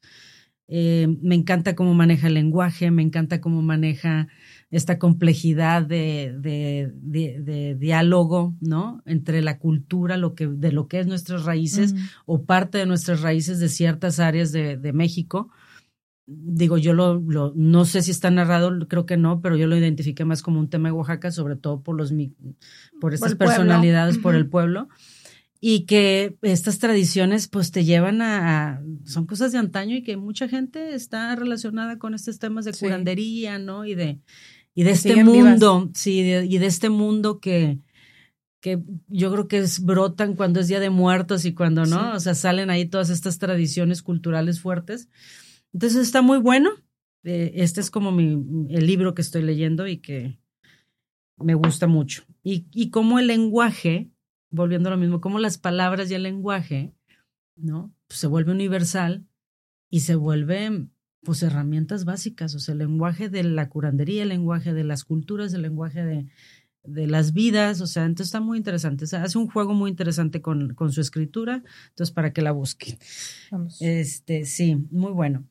Eh, 0.72 1.08
me 1.24 1.34
encanta 1.34 1.76
cómo 1.76 1.96
maneja 1.96 2.28
el 2.28 2.36
lenguaje, 2.36 2.92
me 2.92 3.02
encanta 3.02 3.42
cómo 3.42 3.64
maneja 3.64 4.28
esta 4.70 5.00
complejidad 5.00 5.82
de, 5.82 6.36
de, 6.38 7.76
diálogo, 7.80 8.56
¿no? 8.62 9.02
Entre 9.08 9.42
la 9.42 9.58
cultura, 9.58 10.16
lo 10.16 10.36
que, 10.36 10.46
de 10.46 10.72
lo 10.72 10.88
que 10.88 11.00
es 11.00 11.08
nuestras 11.08 11.46
raíces 11.46 11.96
o 12.28 12.44
parte 12.44 12.78
de 12.78 12.86
nuestras 12.86 13.22
raíces 13.22 13.60
de 13.60 13.68
ciertas 13.68 14.20
áreas 14.20 14.52
de, 14.52 14.94
México. 14.94 15.50
Digo, 16.28 16.78
yo 16.78 16.94
lo, 16.94 17.20
no 17.56 17.86
sé 17.86 18.04
si 18.04 18.12
está 18.12 18.30
narrado, 18.30 18.88
creo 18.88 19.08
que 19.08 19.18
no, 19.18 19.42
pero 19.42 19.58
yo 19.58 19.66
lo 19.66 19.76
identifiqué 19.76 20.24
más 20.24 20.44
como 20.44 20.60
un 20.60 20.70
tema 20.70 20.90
de 20.90 20.94
Oaxaca, 20.94 21.32
sobre 21.32 21.56
todo 21.56 21.82
por 21.82 21.98
los 21.98 22.14
por 23.02 23.16
estas 23.16 23.34
personalidades, 23.34 24.20
por 24.20 24.36
el 24.36 24.46
pueblo 24.46 24.88
y 25.62 25.86
que 25.86 26.38
estas 26.42 26.80
tradiciones 26.80 27.48
pues 27.48 27.72
te 27.72 27.84
llevan 27.84 28.22
a, 28.22 28.82
son 29.04 29.26
cosas 29.26 29.52
de 29.52 29.58
antaño 29.58 29.98
y 29.98 30.04
que 30.04 30.16
mucha 30.16 30.48
gente 30.48 30.94
está 30.96 31.36
relacionada 31.36 32.00
con 32.00 32.14
estos 32.14 32.40
temas 32.40 32.66
de 32.66 32.74
curandería, 32.74 33.60
¿no? 33.60 33.86
Y 33.86 33.96
de 33.96 34.20
y 34.74 34.84
de 34.84 34.92
este 34.92 35.24
mundo, 35.24 35.90
sí, 35.94 36.20
y 36.20 36.58
de 36.58 36.66
este 36.66 36.90
mundo 36.90 37.40
que 37.40 37.80
que 38.62 38.82
yo 39.08 39.32
creo 39.32 39.48
que 39.48 39.60
es, 39.60 39.84
brotan 39.84 40.36
cuando 40.36 40.60
es 40.60 40.68
Día 40.68 40.80
de 40.80 40.90
Muertos 40.90 41.46
y 41.46 41.54
cuando 41.54 41.86
no, 41.86 42.14
o 42.14 42.20
sea, 42.20 42.36
salen 42.36 42.70
ahí 42.70 42.86
todas 42.86 43.10
estas 43.10 43.40
tradiciones 43.40 44.02
culturales 44.02 44.60
fuertes. 44.60 45.10
Entonces 45.74 46.02
está 46.02 46.22
muy 46.22 46.40
bueno. 46.40 46.70
Eh, 47.24 47.52
este 47.56 47.82
es 47.82 47.90
como 47.90 48.12
mi, 48.12 48.68
el 48.70 48.86
libro 48.86 49.14
que 49.14 49.22
estoy 49.22 49.44
leyendo 49.44 49.88
y 49.88 49.98
que 49.98 50.40
me 51.38 51.54
gusta 51.54 51.88
mucho. 51.88 52.24
Y, 52.44 52.68
y 52.72 52.90
como 52.90 53.20
el 53.20 53.28
lenguaje 53.28 54.10
volviendo 54.52 54.90
a 54.90 54.92
lo 54.92 54.98
mismo, 54.98 55.22
como 55.22 55.40
las 55.40 55.58
palabras 55.58 56.10
y 56.10 56.16
el 56.16 56.24
lenguaje, 56.24 56.94
¿no? 57.56 57.94
Pues 58.08 58.20
se 58.20 58.28
vuelve 58.28 58.52
universal 58.52 59.26
y 59.90 60.02
se 60.02 60.16
vuelve, 60.16 60.88
pues, 61.24 61.44
herramientas 61.44 62.06
básicas, 62.06 62.56
o 62.56 62.60
sea, 62.60 62.74
el 62.74 62.80
lenguaje 62.80 63.30
de 63.30 63.44
la 63.44 63.70
curandería, 63.70 64.24
el 64.24 64.30
lenguaje 64.30 64.74
de 64.74 64.84
las 64.84 65.04
culturas, 65.04 65.54
el 65.54 65.62
lenguaje 65.62 66.04
de, 66.04 66.28
de 66.84 67.08
las 67.08 67.34
vidas, 67.34 67.82
o 67.82 67.88
sea, 67.88 68.06
entonces 68.06 68.28
está 68.28 68.40
muy 68.40 68.58
interesante. 68.58 69.06
hace 69.06 69.38
un 69.38 69.48
juego 69.48 69.74
muy 69.74 69.90
interesante 69.90 70.42
con, 70.42 70.74
con, 70.74 70.92
su 70.92 71.02
escritura, 71.02 71.64
entonces 71.90 72.14
para 72.14 72.34
que 72.34 72.42
la 72.42 72.52
busquen. 72.52 72.98
Vamos. 73.52 73.82
Este, 73.82 74.46
sí, 74.46 74.76
muy 74.92 75.12
bueno. 75.12 75.46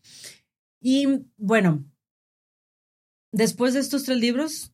Y 0.81 1.07
bueno, 1.37 1.85
después 3.33 3.75
de 3.75 3.81
estos 3.81 4.05
tres 4.05 4.19
libros, 4.19 4.73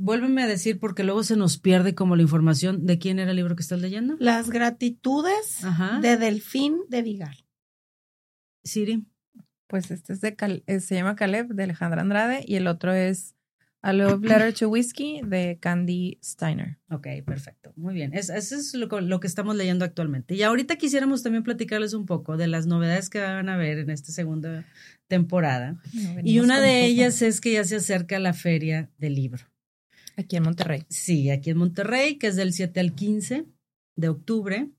Vuélveme 0.00 0.42
a 0.42 0.46
decir 0.46 0.80
porque 0.80 1.04
luego 1.04 1.22
se 1.22 1.36
nos 1.36 1.58
pierde 1.58 1.94
como 1.94 2.16
la 2.16 2.22
información 2.22 2.86
de 2.86 2.98
quién 2.98 3.18
era 3.18 3.32
el 3.32 3.36
libro 3.36 3.54
que 3.54 3.60
estás 3.60 3.82
leyendo. 3.82 4.16
Las 4.18 4.48
gratitudes 4.48 5.58
de 6.00 6.16
Delfín 6.16 6.78
de 6.88 7.02
Vigal. 7.02 7.36
Siri. 8.64 9.04
Pues 9.66 9.90
este 9.90 10.14
es 10.14 10.22
de 10.22 10.34
eh, 10.66 10.80
se 10.80 10.94
llama 10.94 11.16
Caleb 11.16 11.48
de 11.48 11.64
Alejandra 11.64 12.00
Andrade 12.00 12.42
y 12.46 12.56
el 12.56 12.66
otro 12.66 12.94
es 12.94 13.36
A 13.82 13.92
Love 13.92 14.22
Letter 14.22 14.54
to 14.54 14.70
Whiskey 14.70 15.20
de 15.22 15.58
Candy 15.60 16.18
Steiner. 16.24 16.78
Ok, 16.88 17.06
perfecto. 17.26 17.74
Muy 17.76 17.92
bien. 17.92 18.14
eso 18.14 18.34
es 18.34 18.72
lo, 18.74 18.88
lo, 19.02 19.20
que 19.20 19.26
estamos 19.26 19.54
leyendo 19.54 19.84
actualmente. 19.84 20.34
Y 20.34 20.42
ahorita 20.42 20.76
quisiéramos 20.76 21.22
también 21.22 21.44
platicarles 21.44 21.92
un 21.92 22.06
poco 22.06 22.38
de 22.38 22.46
las 22.46 22.66
novedades 22.66 23.10
que 23.10 23.20
van 23.20 23.50
a 23.50 23.58
ver 23.58 23.78
en 23.78 23.90
esta 23.90 24.12
segunda 24.12 24.64
temporada. 25.08 25.78
y 26.24 26.40
una 26.40 26.58
de 26.58 26.86
ellas 26.86 27.20
es 27.20 27.42
que 27.42 27.52
ya 27.52 27.64
se 27.64 27.76
acerca 27.76 28.18
la 28.18 28.32
feria 28.32 28.90
del 28.96 29.14
libro. 29.14 29.49
Aquí 30.20 30.36
en 30.36 30.44
Monterrey. 30.44 30.84
Sí, 30.88 31.30
aquí 31.30 31.50
en 31.50 31.58
Monterrey, 31.58 32.18
que 32.18 32.28
es 32.28 32.36
del 32.36 32.52
7 32.52 32.80
al 32.80 32.94
15 32.94 33.46
de 33.96 34.08
octubre. 34.08 34.70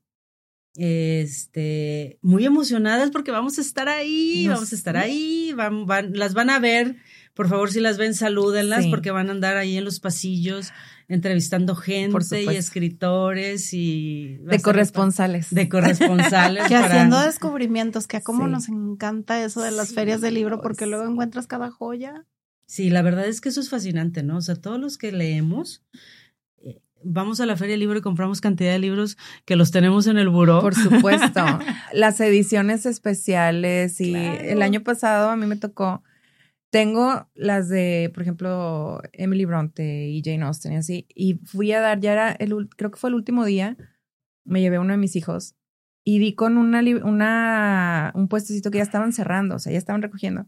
Este, 0.74 2.18
muy 2.22 2.46
emocionadas 2.46 3.10
porque 3.10 3.30
vamos 3.30 3.58
a 3.58 3.60
estar 3.60 3.90
ahí, 3.90 4.48
vamos 4.48 4.72
a 4.72 4.74
estar 4.74 4.96
ahí, 4.96 5.52
van, 5.54 5.84
van, 5.84 6.14
las 6.14 6.32
van 6.32 6.48
a 6.48 6.58
ver. 6.58 6.96
Por 7.34 7.48
favor, 7.48 7.70
si 7.70 7.80
las 7.80 7.98
ven, 7.98 8.14
salúdenlas 8.14 8.86
porque 8.86 9.10
van 9.10 9.28
a 9.28 9.32
andar 9.32 9.56
ahí 9.56 9.76
en 9.76 9.84
los 9.84 10.00
pasillos 10.00 10.72
entrevistando 11.08 11.74
gente 11.76 12.42
y 12.42 12.48
escritores 12.56 13.72
y... 13.72 14.38
De 14.38 14.60
corresponsales. 14.60 15.50
De 15.50 15.68
corresponsales. 15.68 16.64
que 16.68 16.76
haciendo 16.76 17.20
descubrimientos, 17.20 18.06
que 18.06 18.18
a 18.18 18.22
cómo 18.22 18.46
nos 18.46 18.68
encanta 18.68 19.42
eso 19.44 19.60
de 19.60 19.72
las 19.72 19.92
ferias 19.92 20.20
del 20.20 20.34
libro 20.34 20.60
porque 20.62 20.86
luego 20.86 21.04
encuentras 21.04 21.46
cada 21.46 21.70
joya. 21.70 22.26
Sí, 22.72 22.88
la 22.88 23.02
verdad 23.02 23.26
es 23.26 23.42
que 23.42 23.50
eso 23.50 23.60
es 23.60 23.68
fascinante, 23.68 24.22
¿no? 24.22 24.38
O 24.38 24.40
sea, 24.40 24.56
todos 24.56 24.80
los 24.80 24.96
que 24.96 25.12
leemos, 25.12 25.84
eh, 26.56 26.80
vamos 27.04 27.38
a 27.38 27.44
la 27.44 27.54
feria 27.58 27.74
del 27.74 27.80
libro 27.80 27.98
y 27.98 28.00
compramos 28.00 28.40
cantidad 28.40 28.72
de 28.72 28.78
libros 28.78 29.18
que 29.44 29.56
los 29.56 29.72
tenemos 29.72 30.06
en 30.06 30.16
el 30.16 30.30
buró. 30.30 30.62
Por 30.62 30.74
supuesto. 30.74 31.44
Las 31.92 32.18
ediciones 32.20 32.86
especiales 32.86 34.00
y 34.00 34.14
el 34.14 34.62
año 34.62 34.82
pasado 34.82 35.28
a 35.28 35.36
mí 35.36 35.44
me 35.44 35.56
tocó, 35.56 36.02
tengo 36.70 37.28
las 37.34 37.68
de, 37.68 38.10
por 38.14 38.22
ejemplo, 38.22 39.02
Emily 39.12 39.44
Bronte 39.44 40.08
y 40.08 40.22
Jane 40.24 40.42
Austen 40.46 40.72
y 40.72 40.76
así, 40.76 41.06
y 41.14 41.34
fui 41.44 41.72
a 41.72 41.80
dar, 41.82 42.00
ya 42.00 42.14
era, 42.14 42.32
el, 42.32 42.70
creo 42.70 42.90
que 42.90 42.98
fue 42.98 43.10
el 43.10 43.16
último 43.16 43.44
día, 43.44 43.76
me 44.46 44.62
llevé 44.62 44.76
a 44.76 44.80
uno 44.80 44.92
de 44.92 44.98
mis 44.98 45.14
hijos 45.14 45.56
y 46.04 46.20
di 46.20 46.34
con 46.34 46.56
una, 46.56 46.80
una, 47.04 48.12
un 48.14 48.28
puestecito 48.28 48.70
que 48.70 48.78
ya 48.78 48.84
estaban 48.84 49.12
cerrando, 49.12 49.56
o 49.56 49.58
sea, 49.58 49.72
ya 49.72 49.78
estaban 49.78 50.00
recogiendo. 50.00 50.46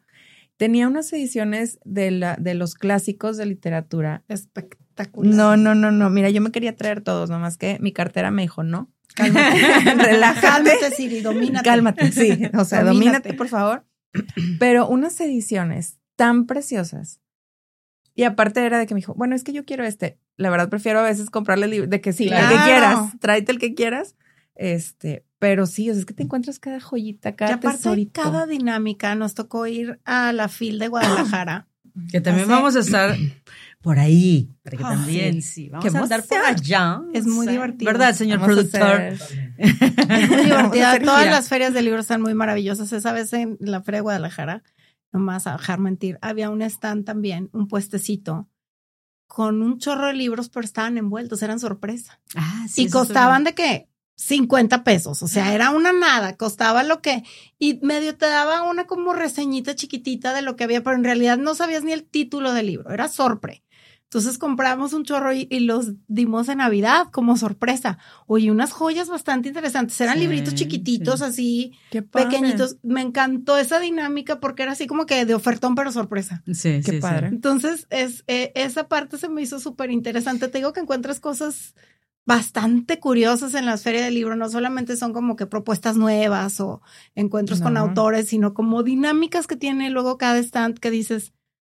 Tenía 0.56 0.86
unas 0.86 1.12
ediciones 1.12 1.80
de, 1.84 2.10
la, 2.10 2.36
de 2.36 2.54
los 2.54 2.74
clásicos 2.74 3.36
de 3.36 3.46
literatura. 3.46 4.22
Espectacular. 4.28 5.34
No, 5.34 5.56
no, 5.56 5.74
no, 5.74 5.90
no. 5.90 6.10
Mira, 6.10 6.30
yo 6.30 6.40
me 6.40 6.52
quería 6.52 6.76
traer 6.76 7.00
todos, 7.00 7.30
nomás 7.30 7.56
que 7.58 7.78
mi 7.80 7.92
cartera 7.92 8.30
me 8.30 8.42
dijo, 8.42 8.62
no. 8.62 8.92
Cálmate. 9.14 9.60
Relájate. 9.96 10.40
Cálmate, 10.40 10.90
Siri, 10.96 11.20
domínate. 11.20 11.64
Cálmate, 11.64 12.12
sí. 12.12 12.38
O 12.56 12.64
sea, 12.64 12.84
domínate, 12.84 13.34
por 13.34 13.48
favor. 13.48 13.84
Pero 14.58 14.88
unas 14.88 15.20
ediciones 15.20 15.98
tan 16.16 16.46
preciosas. 16.46 17.20
Y 18.14 18.22
aparte 18.22 18.64
era 18.64 18.78
de 18.78 18.86
que 18.86 18.94
me 18.94 19.00
dijo, 19.00 19.14
bueno, 19.14 19.34
es 19.34 19.42
que 19.42 19.52
yo 19.52 19.64
quiero 19.64 19.84
este. 19.84 20.18
La 20.36 20.50
verdad 20.50 20.68
prefiero 20.68 21.00
a 21.00 21.02
veces 21.02 21.30
comprarle 21.30 21.86
de 21.86 22.00
que 22.00 22.12
sí, 22.12 22.24
el 22.28 22.48
que 22.48 22.64
quieras, 22.64 23.18
tráete 23.20 23.52
el 23.52 23.58
que 23.58 23.74
quieras. 23.74 24.16
Este, 24.54 25.24
pero 25.44 25.66
sí, 25.66 25.90
es 25.90 26.07
que 26.07 26.14
te 26.14 26.22
encuentras 26.22 26.59
cada 26.59 26.80
joyita, 26.80 27.37
cada 27.37 27.50
y 27.50 27.54
aparte, 27.57 28.09
cada 28.11 28.46
dinámica. 28.46 29.14
Nos 29.14 29.35
tocó 29.35 29.66
ir 29.66 30.00
a 30.07 30.33
la 30.33 30.48
FIL 30.48 30.78
de 30.78 30.88
Guadalajara. 30.88 31.68
que 32.11 32.22
también 32.22 32.48
vamos 32.48 32.76
a 32.76 32.80
estar 32.80 33.14
por 33.83 33.98
ahí, 33.98 34.57
para 34.62 34.78
que 34.78 34.83
también, 34.83 35.42
sí, 35.42 35.68
vamos 35.68 35.94
a 35.94 36.00
estar 36.00 36.24
por 36.24 36.38
allá. 36.38 37.02
Es 37.12 37.26
muy 37.26 37.46
divertido. 37.46 37.92
¿Verdad, 37.92 38.14
señor 38.14 38.40
productor? 38.40 39.18
Es 39.59 40.30
muy 40.30 40.44
divertido. 40.44 40.98
Todas 41.04 41.26
las 41.26 41.50
ferias 41.50 41.74
de 41.74 41.83
libros 41.83 42.04
están 42.07 42.22
muy 42.22 42.33
maravillosas. 42.33 42.90
Esa 42.94 43.12
vez 43.12 43.30
en 43.35 43.59
la 43.61 43.83
Feria 43.83 43.98
de 43.98 44.02
Guadalajara, 44.02 44.62
nomás 45.12 45.46
a 45.46 45.52
dejar 45.52 45.78
mentir, 45.78 46.18
había 46.22 46.48
un 46.48 46.62
stand 46.62 47.04
también, 47.04 47.50
un 47.52 47.68
puestecito 47.68 48.48
con 49.26 49.61
un 49.61 49.78
chorro 49.78 50.07
de 50.07 50.14
libros, 50.14 50.48
pero 50.48 50.64
estaban 50.64 50.96
envueltos, 50.96 51.42
eran 51.42 51.61
sorpresa. 51.61 52.18
Ah, 52.35 52.64
sí. 52.66 52.85
Y 52.85 52.88
costaban 52.88 53.44
de 53.44 53.54
qué? 53.54 53.90
50 54.16 54.85
pesos, 54.85 55.22
o 55.22 55.29
sea, 55.29 55.55
era 55.55 55.70
una 55.70 55.92
nada, 55.92 56.37
costaba 56.37 56.85
lo 56.85 57.03
que, 57.03 57.24
y 57.59 57.81
medio 57.83 58.16
te 58.16 58.27
daba 58.27 58.62
una 58.62 58.87
como 58.87 59.12
reseñita 59.12 59.74
chiquitita 59.74 60.33
de 60.33 60.42
lo 60.42 60.57
que 60.57 60.64
había, 60.64 60.83
pero 60.83 60.96
en 60.96 61.05
realidad 61.05 61.37
no 61.37 61.55
sabías 61.55 61.83
ni 61.83 61.92
el 61.92 62.05
título 62.05 62.53
del 62.53 62.66
libro, 62.66 62.90
era 62.90 63.09
sorpre. 63.09 63.64
Entonces 64.14 64.38
compramos 64.38 64.92
un 64.92 65.03
chorro 65.03 65.33
y, 65.33 65.48
los 65.59 65.90
dimos 66.07 66.48
en 66.48 66.59
Navidad 66.59 67.09
como 67.11 67.37
sorpresa. 67.37 67.98
Oye, 68.29 68.53
unas 68.53 68.70
joyas 68.70 69.09
bastante 69.09 69.48
interesantes. 69.48 70.00
Eran 70.00 70.20
libritos 70.20 70.55
chiquititos, 70.55 71.20
así, 71.20 71.72
pequeñitos. 72.12 72.77
Me 72.85 73.00
encantó 73.00 73.59
esa 73.59 73.81
dinámica 73.81 74.38
porque 74.38 74.62
era 74.62 74.72
así 74.72 74.87
como 74.87 75.05
que 75.07 75.24
de 75.24 75.35
ofertón, 75.35 75.74
pero 75.74 75.90
sorpresa. 75.90 76.44
Sí, 76.53 76.81
qué 76.85 77.00
padre. 77.00 77.27
Entonces, 77.27 77.88
es, 77.90 78.22
eh, 78.29 78.53
esa 78.55 78.87
parte 78.87 79.18
se 79.18 79.29
me 79.29 79.42
hizo 79.42 79.59
súper 79.59 79.90
interesante. 79.90 80.46
Te 80.46 80.59
digo 80.59 80.72
que 80.72 80.79
encuentras 80.79 81.18
cosas 81.18 81.74
bastante 82.26 83.00
curiosos 83.00 83.54
en 83.54 83.66
las 83.66 83.82
ferias 83.82 84.04
del 84.04 84.14
libro. 84.14 84.37
No 84.37 84.48
solamente 84.48 84.96
son 84.96 85.12
como 85.12 85.37
que 85.37 85.46
propuestas 85.46 85.96
nuevas 85.96 86.60
o 86.60 86.80
encuentros 87.14 87.60
con 87.60 87.76
autores, 87.76 88.28
sino 88.28 88.54
como 88.54 88.82
dinámicas 88.82 89.46
que 89.46 89.56
tiene 89.56 89.90
luego 89.90 90.18
cada 90.18 90.38
stand 90.38 90.78
que 90.78 90.90
dices, 90.90 91.32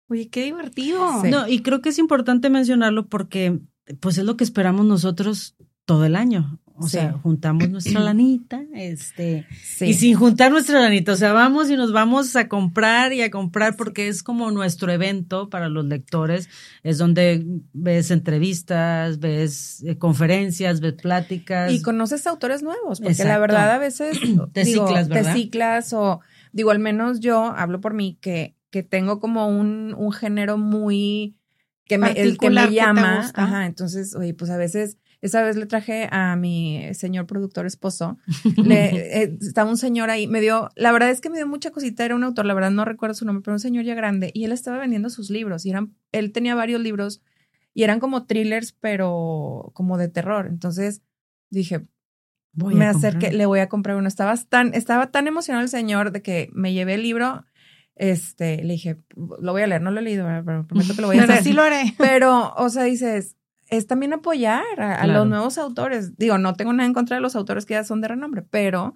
oye, 0.09 0.29
qué 0.29 0.45
divertido. 0.45 1.25
No, 1.25 1.49
y 1.49 1.63
creo 1.63 1.81
que 1.81 1.91
es 1.91 1.99
importante 1.99 2.51
mencionarlo 2.51 3.07
porque 3.07 3.61
pues 4.01 4.19
es 4.19 4.25
lo 4.25 4.37
que 4.37 4.45
esperamos 4.45 4.87
nosotros 4.87 5.57
todo 5.85 6.05
el 6.05 6.17
año. 6.17 6.61
O 6.81 6.89
sea, 6.89 7.13
juntamos 7.13 7.69
nuestra 7.69 8.01
lanita, 8.01 8.63
este, 8.73 9.47
y 9.81 9.95
sin 9.95 10.15
juntar 10.15 10.53
nuestra 10.53 10.81
lanita, 10.81 11.13
o 11.13 11.17
sea, 11.17 11.33
vamos 11.33 11.71
y 11.71 11.77
nos 11.77 11.93
vamos 11.93 12.37
a 12.37 12.49
comprar 12.49 13.13
y 13.13 13.23
a 13.23 13.31
comprar 13.31 13.77
porque 13.77 14.09
es 14.09 14.23
como 14.23 14.51
nuestro 14.51 14.93
evento 14.93 15.51
para 15.51 15.69
los 15.69 15.85
lectores, 15.85 16.49
es 16.83 16.99
donde 16.99 17.45
ves 17.73 18.11
entrevistas, 18.11 19.19
ves 19.19 19.83
eh, 19.85 19.99
conferencias, 19.99 20.81
ves 20.81 20.95
pláticas. 20.95 21.73
Y 21.73 21.83
conoces 21.83 22.27
autores 22.27 22.63
nuevos, 22.63 23.01
porque 23.01 23.25
la 23.25 23.39
verdad 23.39 23.73
a 23.73 23.79
veces 23.79 24.19
te 24.53 24.65
ciclas, 24.65 25.09
¿verdad? 25.09 25.33
Te 25.35 25.39
ciclas 25.41 25.93
o, 25.93 26.21
digo, 26.53 26.71
al 26.71 26.79
menos 26.79 27.21
yo 27.21 27.45
hablo 27.57 27.81
por 27.81 27.95
mí 27.95 28.19
que, 28.21 28.55
que 28.71 28.83
tengo 28.83 29.19
como 29.19 29.49
un, 29.49 29.95
un 29.99 30.13
género 30.13 30.59
muy, 30.59 31.37
que 31.87 31.99
me, 31.99 32.13
el 32.13 32.39
que 32.39 32.51
me 32.51 32.71
llama, 32.71 33.31
ajá, 33.35 33.67
entonces, 33.67 34.15
oye, 34.15 34.35
pues 34.35 34.51
a 34.51 34.57
veces 34.57 34.99
Esa 35.21 35.43
vez 35.43 35.57
le 35.57 35.67
traje 35.67 36.09
a 36.13 36.37
mi 36.37 36.83
señor 36.95 37.27
productor 37.27 37.67
esposo. 37.67 38.19
Le, 38.57 38.87
eh, 39.23 39.39
estaba 39.41 39.69
un 39.69 39.77
señor 39.77 40.11
ahí. 40.11 40.27
Me 40.29 40.41
dio, 40.41 40.71
la 40.77 40.93
verdad 40.93 41.11
es 41.11 41.21
que 41.21 41.29
me 41.31 41.37
dio 41.37 41.47
mucha 41.49 41.71
cosita. 41.73 42.05
Era 42.05 42.15
un 42.15 42.23
autor, 42.25 42.47
la 42.47 42.55
verdad 42.55 42.71
no 42.71 42.85
recuerdo 42.85 43.15
su 43.15 43.25
nombre, 43.25 43.43
pero 43.43 43.55
un 43.55 43.61
señor 43.61 43.85
ya 43.85 43.95
grande. 43.95 44.31
Y 44.33 44.45
él 44.45 44.53
estaba 44.53 44.79
vendiendo 44.79 45.11
sus 45.11 45.29
libros. 45.31 45.67
Y 45.67 45.71
eran, 45.71 45.95
él 46.13 46.31
tenía 46.33 46.55
varios 46.55 46.81
libros 46.81 47.21
y 47.75 47.83
eran 47.83 47.99
como 48.01 48.27
thrillers, 48.27 48.73
pero 48.73 49.71
como 49.75 49.99
de 49.99 50.09
terror. 50.09 50.47
Entonces 50.47 51.03
dije, 51.51 51.87
Voy 52.53 52.75
me 52.75 52.87
a 52.87 52.91
acerqué, 52.91 53.27
comprar. 53.27 53.35
le 53.35 53.47
voy 53.47 53.59
a 53.61 53.69
comprar 53.69 53.97
uno. 53.97 54.09
Estaba 54.09 54.37
tan, 54.37 54.75
estaba 54.75 55.11
tan 55.11 55.27
emocionado 55.29 55.63
el 55.63 55.69
señor 55.69 56.11
de 56.13 56.23
que 56.23 56.49
me 56.53 56.73
llevé 56.73 56.95
el 56.95 57.03
libro. 57.03 57.45
Este, 57.95 58.63
le 58.63 58.75
dije, 58.75 58.99
lo 59.17 59.53
voy 59.53 59.63
a 59.63 59.67
leer, 59.67 59.83
no 59.83 59.91
lo 59.91 59.99
he 60.01 60.03
leído, 60.03 60.27
pero 60.45 60.67
prometo 60.67 60.95
que 60.95 61.01
lo 61.03 61.09
voy 61.09 61.19
a 61.19 61.21
Pero 61.23 61.33
hacer. 61.33 61.45
sí 61.45 61.53
lo 61.53 61.63
haré. 61.63 61.95
Pero, 61.99 62.53
o 62.57 62.69
sea, 62.69 62.85
dices, 62.85 63.37
es 63.71 63.87
también 63.87 64.13
apoyar 64.13 64.65
a, 64.79 64.95
a 65.01 65.05
Claro. 65.05 65.21
los 65.21 65.29
nuevos 65.29 65.59
autores. 65.59 66.17
Digo, 66.17 66.39
no 66.39 66.55
tengo 66.55 66.73
nada 66.73 66.87
en 66.87 66.95
contra 66.95 67.17
de 67.17 67.21
los 67.23 67.37
autores 67.37 67.67
que 67.67 67.75
ya 67.75 67.85
son 67.85 68.01
de 68.01 68.09
renombre, 68.09 68.43
pero 68.43 68.95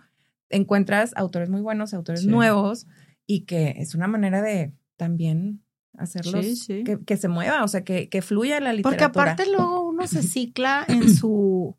encuentras 0.51 1.13
autores 1.17 1.49
muy 1.51 1.61
buenos, 1.61 1.95
autores 1.95 2.23
Sí. 2.23 2.29
nuevos, 2.29 2.87
y 3.27 3.45
que 3.45 3.75
es 3.79 3.95
una 3.95 4.07
manera 4.09 4.43
de 4.43 4.73
también 4.97 5.63
hacerlos 5.97 6.45
Sí, 6.45 6.57
sí. 6.57 6.85
Que, 6.85 6.99
que 7.05 7.17
se 7.17 7.29
mueva, 7.29 7.65
o 7.65 7.69
sea, 7.69 7.85
que, 7.85 8.09
que 8.09 8.23
fluya 8.23 8.61
la 8.61 8.71
Porque 8.71 8.77
literatura. 8.97 9.07
aparte 9.33 9.51
luego 9.51 9.83
uno 9.89 10.07
se 10.07 10.23
cicla 10.23 10.85
en 10.89 11.15
su, 11.15 11.77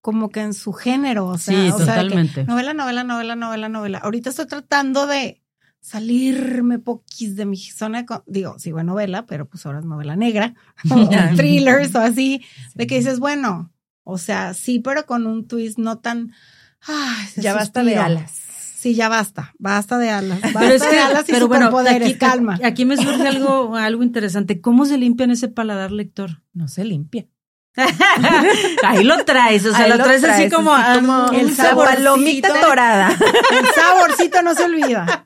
como 0.00 0.28
que 0.30 0.40
en 0.40 0.54
su 0.54 0.72
género, 0.72 1.26
o 1.26 1.38
sea, 1.38 1.54
Sí, 1.60 1.70
o 1.70 1.78
sea, 1.78 2.02
totalmente. 2.02 2.44
novela, 2.44 2.74
novela, 2.74 3.04
novela, 3.04 3.36
novela, 3.36 3.68
novela. 3.68 3.98
Ahorita 3.98 4.30
estoy 4.30 4.46
tratando 4.46 5.06
de 5.06 5.42
salirme 5.86 6.80
poquis 6.80 7.36
de 7.36 7.46
mi 7.46 7.56
zona, 7.56 8.02
de 8.02 8.06
digo, 8.26 8.58
sigo 8.58 8.80
en 8.80 8.86
novela, 8.86 9.24
pero 9.24 9.46
pues 9.46 9.64
ahora 9.64 9.78
es 9.78 9.84
novela 9.84 10.16
negra, 10.16 10.54
o 10.90 11.08
thrillers 11.36 11.94
o 11.94 12.00
así, 12.00 12.42
de 12.74 12.88
que 12.88 12.96
dices, 12.96 13.20
bueno, 13.20 13.72
o 14.02 14.18
sea, 14.18 14.52
sí, 14.52 14.80
pero 14.80 15.06
con 15.06 15.28
un 15.28 15.46
twist 15.46 15.78
no 15.78 15.98
tan, 15.98 16.32
ay, 16.80 17.28
ya 17.36 17.54
basta 17.54 17.84
de 17.84 17.96
alas. 17.98 18.32
Sí, 18.76 18.96
ya 18.96 19.08
basta, 19.08 19.54
basta 19.60 19.96
de 19.98 20.10
alas, 20.10 20.40
basta 20.40 20.58
Pero 20.58 20.74
es 20.74 20.82
que, 20.82 20.90
de 20.90 20.98
alas 20.98 21.28
y 21.28 21.32
pero 21.32 21.46
bueno, 21.46 21.70
aquí, 21.88 22.14
calma. 22.14 22.58
aquí 22.64 22.84
me 22.84 22.96
surge 22.96 23.28
algo, 23.28 23.76
algo 23.76 24.02
interesante. 24.02 24.60
¿Cómo 24.60 24.86
se 24.86 24.98
limpian 24.98 25.30
ese 25.30 25.46
paladar 25.46 25.92
lector? 25.92 26.42
No 26.52 26.66
se 26.66 26.84
limpia. 26.84 27.28
Ahí 28.84 29.04
lo 29.04 29.24
traes, 29.24 29.66
o 29.66 29.70
sea, 29.70 29.84
Ahí 29.84 29.90
lo 29.90 29.98
traes, 29.98 30.24
así 30.24 30.48
como, 30.48 30.72
como 30.94 31.30
el 31.32 31.54
sabor. 31.54 31.86
palomita 31.86 32.60
dorada. 32.60 33.10
El 33.50 33.66
saborcito 33.74 34.42
no 34.42 34.54
se 34.54 34.64
olvida. 34.64 35.24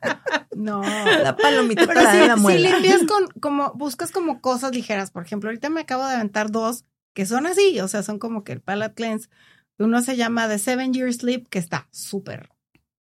No. 0.55 0.81
La 0.81 1.35
palomita 1.35 1.87
Pero 1.87 2.01
dorada 2.01 2.13
de 2.19 2.27
la 2.27 2.35
muela. 2.35 2.69
limpias 2.69 3.03
con, 3.07 3.27
como, 3.39 3.73
buscas 3.73 4.11
como 4.11 4.41
cosas 4.41 4.73
ligeras. 4.73 5.11
Por 5.11 5.25
ejemplo, 5.25 5.49
ahorita 5.49 5.69
me 5.69 5.81
acabo 5.81 6.05
de 6.05 6.15
aventar 6.15 6.51
dos 6.51 6.85
que 7.13 7.25
son 7.25 7.45
así, 7.45 7.79
o 7.79 7.87
sea, 7.87 8.03
son 8.03 8.19
como 8.19 8.43
que 8.43 8.53
el 8.53 8.61
palate 8.61 8.95
cleanse. 8.95 9.29
Uno 9.77 10.01
se 10.01 10.15
llama 10.15 10.47
The 10.47 10.59
Seven 10.59 10.93
Year 10.93 11.11
Sleep, 11.13 11.47
que 11.49 11.59
está 11.59 11.87
súper 11.91 12.49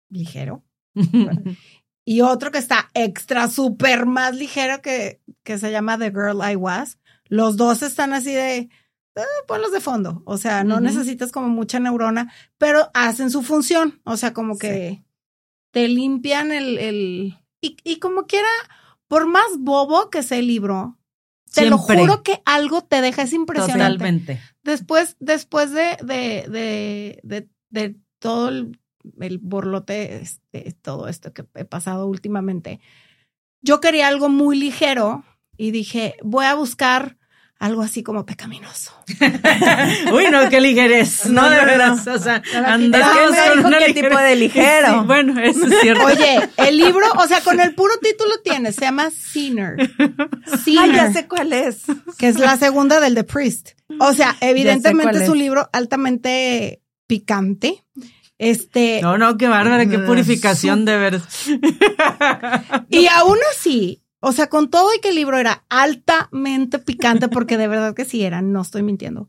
ligero. 0.09 0.63
Y 2.09 2.21
otro 2.21 2.51
que 2.51 2.57
está 2.57 2.89
extra, 2.93 3.49
súper 3.49 4.05
más 4.05 4.33
ligero, 4.33 4.81
que, 4.81 5.19
que 5.43 5.57
se 5.57 5.71
llama 5.73 5.97
The 5.97 6.11
Girl 6.11 6.39
I 6.41 6.55
Was. 6.55 6.99
Los 7.25 7.57
dos 7.57 7.81
están 7.81 8.13
así 8.13 8.31
de, 8.33 8.69
eh, 9.17 9.43
ponlos 9.47 9.71
de 9.71 9.81
fondo. 9.81 10.21
O 10.25 10.37
sea, 10.37 10.63
no 10.63 10.79
necesitas 10.79 11.31
como 11.31 11.49
mucha 11.49 11.79
neurona, 11.79 12.31
pero 12.57 12.89
hacen 12.93 13.31
su 13.31 13.43
función. 13.43 13.99
O 14.03 14.17
sea, 14.17 14.33
como 14.33 14.57
que 14.57 15.03
te 15.71 15.87
limpian 15.87 16.51
el, 16.51 16.77
el, 16.77 17.37
y, 17.61 17.77
y 17.83 17.99
como 17.99 18.25
quiera, 18.25 18.49
por 19.07 19.27
más 19.27 19.57
bobo 19.59 20.09
que 20.09 20.23
sea 20.23 20.37
el 20.37 20.47
libro, 20.47 20.97
te 21.53 21.69
lo 21.69 21.77
juro 21.77 22.23
que 22.23 22.41
algo 22.45 22.83
te 22.83 23.01
deja, 23.01 23.23
es 23.23 23.33
impresionante. 23.33 23.93
Totalmente. 23.93 24.41
Después, 24.63 25.15
después 25.19 25.71
de, 25.71 25.97
de, 26.03 26.45
de, 26.49 27.19
de, 27.23 27.49
de 27.69 27.95
todo 28.19 28.49
el, 28.49 28.79
el 29.19 29.37
borlote, 29.39 30.17
este, 30.17 30.73
todo 30.81 31.07
esto 31.07 31.33
que 31.33 31.45
he 31.55 31.65
pasado 31.65 32.07
últimamente, 32.07 32.79
yo 33.61 33.79
quería 33.79 34.07
algo 34.07 34.29
muy 34.29 34.57
ligero 34.57 35.23
y 35.57 35.71
dije, 35.71 36.15
voy 36.21 36.45
a 36.45 36.53
buscar 36.55 37.17
algo 37.59 37.81
así 37.81 38.03
como 38.03 38.25
pecaminoso. 38.25 38.91
Uy, 40.13 40.25
no, 40.31 40.49
qué 40.49 40.61
ligerez. 40.61 41.25
No, 41.29 41.41
No, 41.43 41.49
de 41.49 41.77
no. 41.77 41.93
O 42.13 42.17
sea, 42.19 42.41
andamos 42.65 43.31
me 43.31 43.37
con 43.37 43.57
dijo 43.57 43.67
una 43.67 43.79
qué 43.79 43.93
tipo 43.93 44.17
de 44.17 44.35
ligero. 44.35 44.87
Sí, 45.01 45.05
bueno, 45.07 45.41
eso 45.41 45.65
es 45.65 45.79
cierto. 45.81 46.05
Oye, 46.05 46.39
el 46.57 46.77
libro, 46.77 47.05
o 47.17 47.27
sea, 47.27 47.41
con 47.41 47.59
el 47.59 47.73
puro 47.73 47.93
título 47.99 48.31
tiene, 48.43 48.71
se 48.71 48.81
llama 48.81 49.09
Sinner. 49.11 49.75
Ay, 49.99 50.57
Sinner. 50.63 50.95
ya 50.95 51.13
sé 51.13 51.27
cuál 51.27 51.53
es. 51.53 51.81
que 52.17 52.27
es 52.27 52.37
la 52.39 52.57
segunda 52.57 52.99
del 52.99 53.15
The 53.15 53.23
Priest. 53.23 53.69
O 53.99 54.13
sea, 54.13 54.35
evidentemente 54.41 55.23
es 55.23 55.29
un 55.29 55.37
libro 55.39 55.69
altamente 55.73 56.81
picante. 57.07 57.83
Este, 58.39 58.99
No, 59.01 59.17
no, 59.17 59.35
qué 59.37 59.47
bárbara, 59.47 59.87
qué 59.87 59.97
No, 59.97 60.05
purificación 60.05 60.85
de 60.85 60.97
veras. 60.97 61.23
y 62.89 63.07
aún 63.07 63.37
así, 63.51 64.03
o 64.19 64.31
sea, 64.31 64.47
con 64.47 64.69
todo 64.69 64.89
y 64.95 64.99
que 64.99 65.09
el 65.09 65.15
libro 65.15 65.37
era 65.37 65.63
altamente 65.69 66.79
picante, 66.79 67.27
porque 67.27 67.57
de 67.57 67.67
verdad 67.67 67.93
que 67.93 68.05
sí 68.05 68.23
era, 68.23 68.41
no 68.41 68.61
estoy 68.61 68.83
mintiendo. 68.83 69.27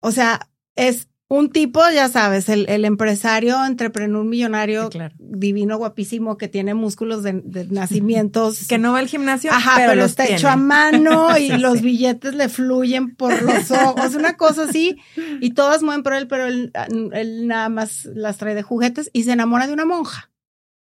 O 0.00 0.12
sea, 0.12 0.48
es 0.76 1.08
un 1.30 1.50
tipo, 1.50 1.82
ya 1.92 2.08
sabes, 2.08 2.48
el, 2.48 2.64
el 2.70 2.86
empresario, 2.86 3.62
entrepreneur 3.66 4.24
millonario, 4.24 4.84
Sí, 4.84 4.90
claro. 4.92 5.14
divino, 5.18 5.76
guapísimo, 5.76 6.38
que 6.38 6.48
tiene 6.48 6.72
músculos 6.72 7.22
de, 7.22 7.42
de 7.44 7.66
nacimientos. 7.66 8.60
Que 8.68 8.78
no 8.78 8.92
va 8.92 9.00
al 9.00 9.08
gimnasio, 9.08 9.50
Ajá, 9.52 9.72
pero, 9.76 9.90
pero, 9.90 10.00
los 10.00 10.10
está 10.12 10.22
tiene. 10.22 10.38
hecho 10.38 10.48
a 10.48 10.56
mano 10.56 11.36
y 11.38 11.50
Sí, 11.50 11.58
los 11.58 11.82
billetes 11.82 12.34
le 12.34 12.48
fluyen 12.48 13.14
por 13.14 13.42
los 13.42 13.70
ojos, 13.72 14.14
una 14.14 14.38
cosa 14.38 14.62
así, 14.70 14.96
y 15.42 15.50
todas 15.50 15.82
mueven 15.82 16.02
por 16.02 16.14
él, 16.14 16.28
pero 16.28 16.46
él, 16.46 16.72
él 17.12 17.46
nada 17.46 17.68
más 17.68 18.06
las 18.06 18.38
trae 18.38 18.54
de 18.54 18.62
juguetes 18.62 19.10
y 19.12 19.24
se 19.24 19.32
enamora 19.32 19.66
de 19.66 19.74
una 19.74 19.84
monja, 19.84 20.30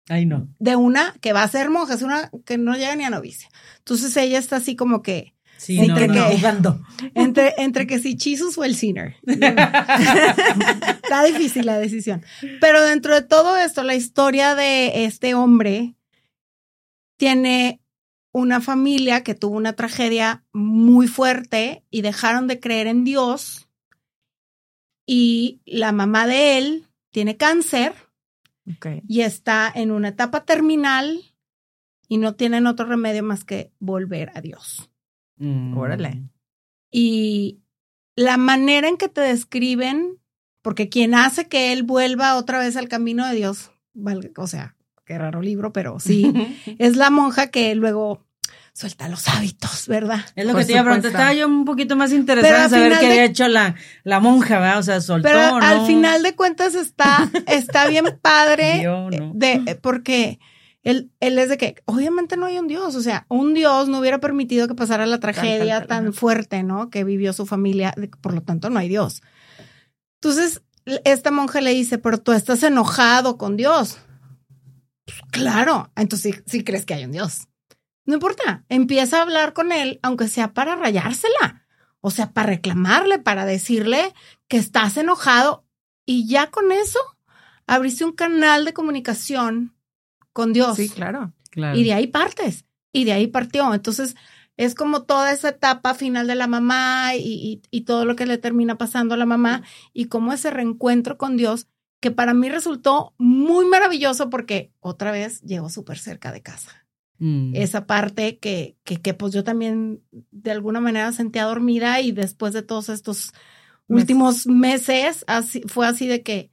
Ay, 0.08 0.26
no. 0.26 0.48
de 0.60 0.76
una 0.76 1.16
que 1.22 1.34
va 1.34 1.42
a 1.44 1.48
ser 1.48 1.70
monja, 1.70 1.96
es 1.96 2.02
una 2.04 2.30
que 2.46 2.58
no 2.58 2.74
llega 2.76 2.96
ni 2.96 3.04
a 3.06 3.10
novicia. 3.10 3.50
Entonces 3.80 4.16
ella 4.18 4.38
está 4.40 4.58
así 4.58 4.76
como 4.76 5.02
que 5.02 5.34
Sí, 5.58 5.80
Entre 5.80 6.08
no, 6.10 6.16
no, 6.16 6.30
que- 6.30 6.36
jugando. 6.38 6.82
entre, 7.16 7.54
entre 7.58 7.88
que 7.88 7.98
si 8.00 8.18
Jesus 8.20 8.58
o 8.58 8.66
el 8.66 8.76
Sinner. 8.76 9.16
Está 9.26 11.24
difícil 11.24 11.66
la 11.66 11.78
decisión. 11.80 12.24
Pero 12.60 12.84
dentro 12.84 13.14
de 13.16 13.22
todo 13.22 13.56
esto, 13.58 13.82
la 13.84 13.96
historia 13.96 14.54
de 14.56 15.06
este 15.06 15.34
hombre 15.34 15.96
tiene 17.18 17.82
una 18.34 18.60
familia 18.60 19.24
que 19.24 19.34
tuvo 19.34 19.56
una 19.56 19.74
tragedia 19.74 20.44
muy 20.52 21.08
fuerte 21.08 21.86
y 21.90 22.02
dejaron 22.02 22.48
de 22.48 22.60
creer 22.60 22.88
en 22.88 23.06
Dios. 23.06 23.70
Y 25.08 25.62
la 25.66 25.92
mamá 25.94 26.28
de 26.28 26.58
él 26.58 26.88
tiene 27.12 27.38
cáncer 27.38 27.94
Ok. 28.74 28.88
y 29.08 29.22
está 29.22 29.72
en 29.74 29.92
una 29.92 30.10
etapa 30.10 30.44
terminal 30.44 31.22
y 32.08 32.18
no 32.18 32.36
tienen 32.36 32.68
otro 32.68 32.86
remedio 32.86 33.24
más 33.24 33.44
que 33.44 33.72
volver 33.80 34.32
a 34.36 34.42
Dios. 34.42 34.90
Mm. 35.38 35.78
Órale. 35.78 36.24
Y 36.92 37.60
la 38.16 38.38
manera 38.38 38.88
en 38.88 38.98
que 38.98 39.10
te 39.10 39.22
describen, 39.22 40.20
porque 40.62 40.90
quien 40.90 41.14
hace 41.14 41.48
que 41.48 41.74
él 41.74 41.84
vuelva 41.84 42.38
otra 42.38 42.60
vez 42.60 42.76
al 42.78 42.88
camino 42.88 43.28
de 43.28 43.36
Dios, 43.36 43.72
o 44.38 44.48
sea, 44.48 44.76
qué 45.06 45.18
raro 45.18 45.42
libro, 45.42 45.74
pero 45.74 46.00
sí, 46.00 46.34
es 46.80 46.96
la 46.96 47.10
monja 47.10 47.48
que 47.48 47.76
luego 47.76 48.25
suelta 48.76 49.08
los 49.08 49.28
hábitos, 49.30 49.88
¿verdad? 49.88 50.20
Es 50.36 50.46
lo 50.46 50.52
Por 50.52 50.62
que 50.62 50.66
te 50.66 50.72
iba 50.74 50.82
a 50.82 50.84
preguntar. 50.84 51.12
Estaba 51.12 51.34
yo 51.34 51.48
un 51.48 51.64
poquito 51.64 51.96
más 51.96 52.12
interesada 52.12 52.58
en 52.58 52.64
al 52.64 52.70
saber 52.70 52.86
final 52.88 53.00
qué 53.00 53.06
de- 53.06 53.12
había 53.14 53.24
hecho 53.26 53.48
la, 53.48 53.76
la 54.04 54.20
monja, 54.20 54.60
¿verdad? 54.60 54.80
O 54.80 54.84
sea, 54.84 55.00
soltó, 55.00 55.30
Pero 55.30 55.56
al 55.56 55.86
final 55.88 56.22
de 56.24 56.36
cuentas 56.36 56.76
está, 56.76 57.32
está 57.48 57.88
bien 57.88 58.20
padre 58.22 58.86
de, 59.34 59.80
porque 59.82 60.40
él, 60.84 61.10
él 61.22 61.40
es 61.40 61.48
de 61.48 61.58
que 61.58 61.76
obviamente 61.86 62.36
no 62.36 62.48
hay 62.48 62.60
un 62.60 62.68
Dios, 62.68 62.96
o 62.96 63.02
sea, 63.02 63.26
un 63.30 63.54
Dios 63.54 63.88
no 63.88 64.00
hubiera 64.00 64.20
permitido 64.20 64.68
que 64.68 64.76
pasara 64.76 65.06
la 65.06 65.22
tragedia 65.22 65.80
tal, 65.80 65.88
tan 65.88 66.14
fuerte, 66.14 66.62
¿no? 66.64 66.90
Que 66.90 67.06
vivió 67.06 67.32
su 67.32 67.46
familia, 67.46 67.96
por 68.20 68.34
lo 68.34 68.42
tanto 68.42 68.70
no 68.70 68.78
hay 68.80 68.90
Dios. 68.90 69.24
Entonces, 70.22 70.62
esta 71.06 71.32
monja 71.32 71.62
le 71.62 71.72
dice, 71.72 71.98
pero 71.98 72.18
tú 72.18 72.34
estás 72.34 72.62
enojado 72.62 73.38
con 73.38 73.56
Dios. 73.56 74.00
Pues, 75.06 75.18
claro, 75.32 75.92
entonces 75.96 76.36
sí, 76.36 76.42
sí 76.46 76.64
crees 76.66 76.86
que 76.86 76.94
hay 76.94 77.06
un 77.06 77.14
Dios. 77.14 77.48
No 78.06 78.14
importa, 78.16 78.64
empieza 78.70 79.18
a 79.18 79.22
hablar 79.24 79.54
con 79.54 79.72
él, 79.72 80.00
aunque 80.04 80.28
sea 80.28 80.54
para 80.54 80.76
rayársela, 80.76 81.66
o 82.02 82.12
sea, 82.12 82.32
para 82.34 82.50
reclamarle, 82.50 83.20
para 83.20 83.46
decirle 83.46 84.14
que 84.48 84.58
estás 84.58 84.96
enojado 84.98 85.66
y 86.06 86.28
ya 86.28 86.52
con 86.52 86.72
eso 86.72 87.00
abriste 87.66 88.06
un 88.06 88.12
canal 88.14 88.64
de 88.66 88.74
comunicación 88.74 89.76
con 90.34 90.54
Dios. 90.54 90.76
Sí, 90.78 90.90
claro. 90.90 91.34
Claro. 91.50 91.78
Y 91.78 91.84
de 91.84 91.94
ahí 91.94 92.08
partes. 92.08 92.66
Y 92.92 93.06
de 93.06 93.14
ahí 93.14 93.28
partió. 93.28 93.74
Entonces, 93.74 94.16
es 94.58 94.76
como 94.76 95.04
toda 95.04 95.32
esa 95.32 95.50
etapa 95.50 95.94
final 95.96 96.28
de 96.28 96.36
la 96.36 96.48
mamá 96.48 97.16
y, 97.16 97.22
y- 97.22 97.62
y 97.72 97.82
todo 97.82 98.06
lo 98.06 98.16
que 98.16 98.26
le 98.26 98.38
termina 98.38 98.78
pasando 98.78 99.16
a 99.16 99.18
la 99.18 99.26
mamá 99.26 99.64
y 99.94 100.06
como 100.06 100.32
ese 100.32 100.52
reencuentro 100.52 101.18
con 101.18 101.38
Dios, 101.38 101.68
que 102.02 102.12
para 102.12 102.34
mí 102.34 102.50
resultó 102.50 103.14
muy 103.18 103.66
maravilloso 103.66 104.30
porque 104.30 104.72
otra 104.80 105.12
vez 105.12 105.42
llegó 105.42 105.70
súper 105.70 105.98
cerca 105.98 106.32
de 106.32 106.42
casa. 106.42 106.85
Mm. 107.20 107.56
Esa 107.56 107.86
parte 107.86 108.38
que, 108.40 108.78
que, 108.84 109.02
que 109.02 109.14
pues 109.14 109.34
yo 109.34 109.44
también 109.44 110.02
de 110.32 110.52
alguna 110.52 110.82
manera 110.82 111.12
sentía 111.12 111.46
dormida 111.46 112.02
y 112.02 112.12
después 112.12 112.54
de 112.54 112.62
todos 112.62 112.90
estos 112.90 113.32
últimos 113.88 114.48
meses, 114.48 115.24
así, 115.28 115.62
fue 115.68 115.88
así 115.88 116.08
de 116.08 116.24
que, 116.24 116.52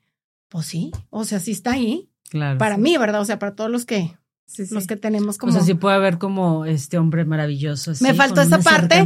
pues 0.48 0.66
sí, 0.66 0.92
o 1.10 1.24
sea, 1.24 1.40
sí 1.40 1.52
está 1.52 1.72
ahí. 1.72 2.08
Claro. 2.30 2.58
Para 2.58 2.78
mí, 2.78 2.96
¿verdad? 2.96 3.20
O 3.20 3.24
sea, 3.24 3.38
para 3.38 3.54
todos 3.54 3.70
los 3.70 3.84
que, 3.84 4.16
Sí, 4.46 4.66
sí. 4.66 4.74
los 4.74 4.86
que 4.86 4.96
tenemos 4.96 5.38
como. 5.38 5.50
O 5.50 5.54
sea, 5.54 5.62
sí 5.64 5.72
puede 5.74 5.94
haber 5.96 6.18
como 6.18 6.66
este 6.66 6.98
hombre 6.98 7.24
maravilloso. 7.24 7.92
así, 7.92 8.04
Me 8.04 8.12
faltó 8.12 8.42
esa 8.42 8.58
parte. 8.58 9.02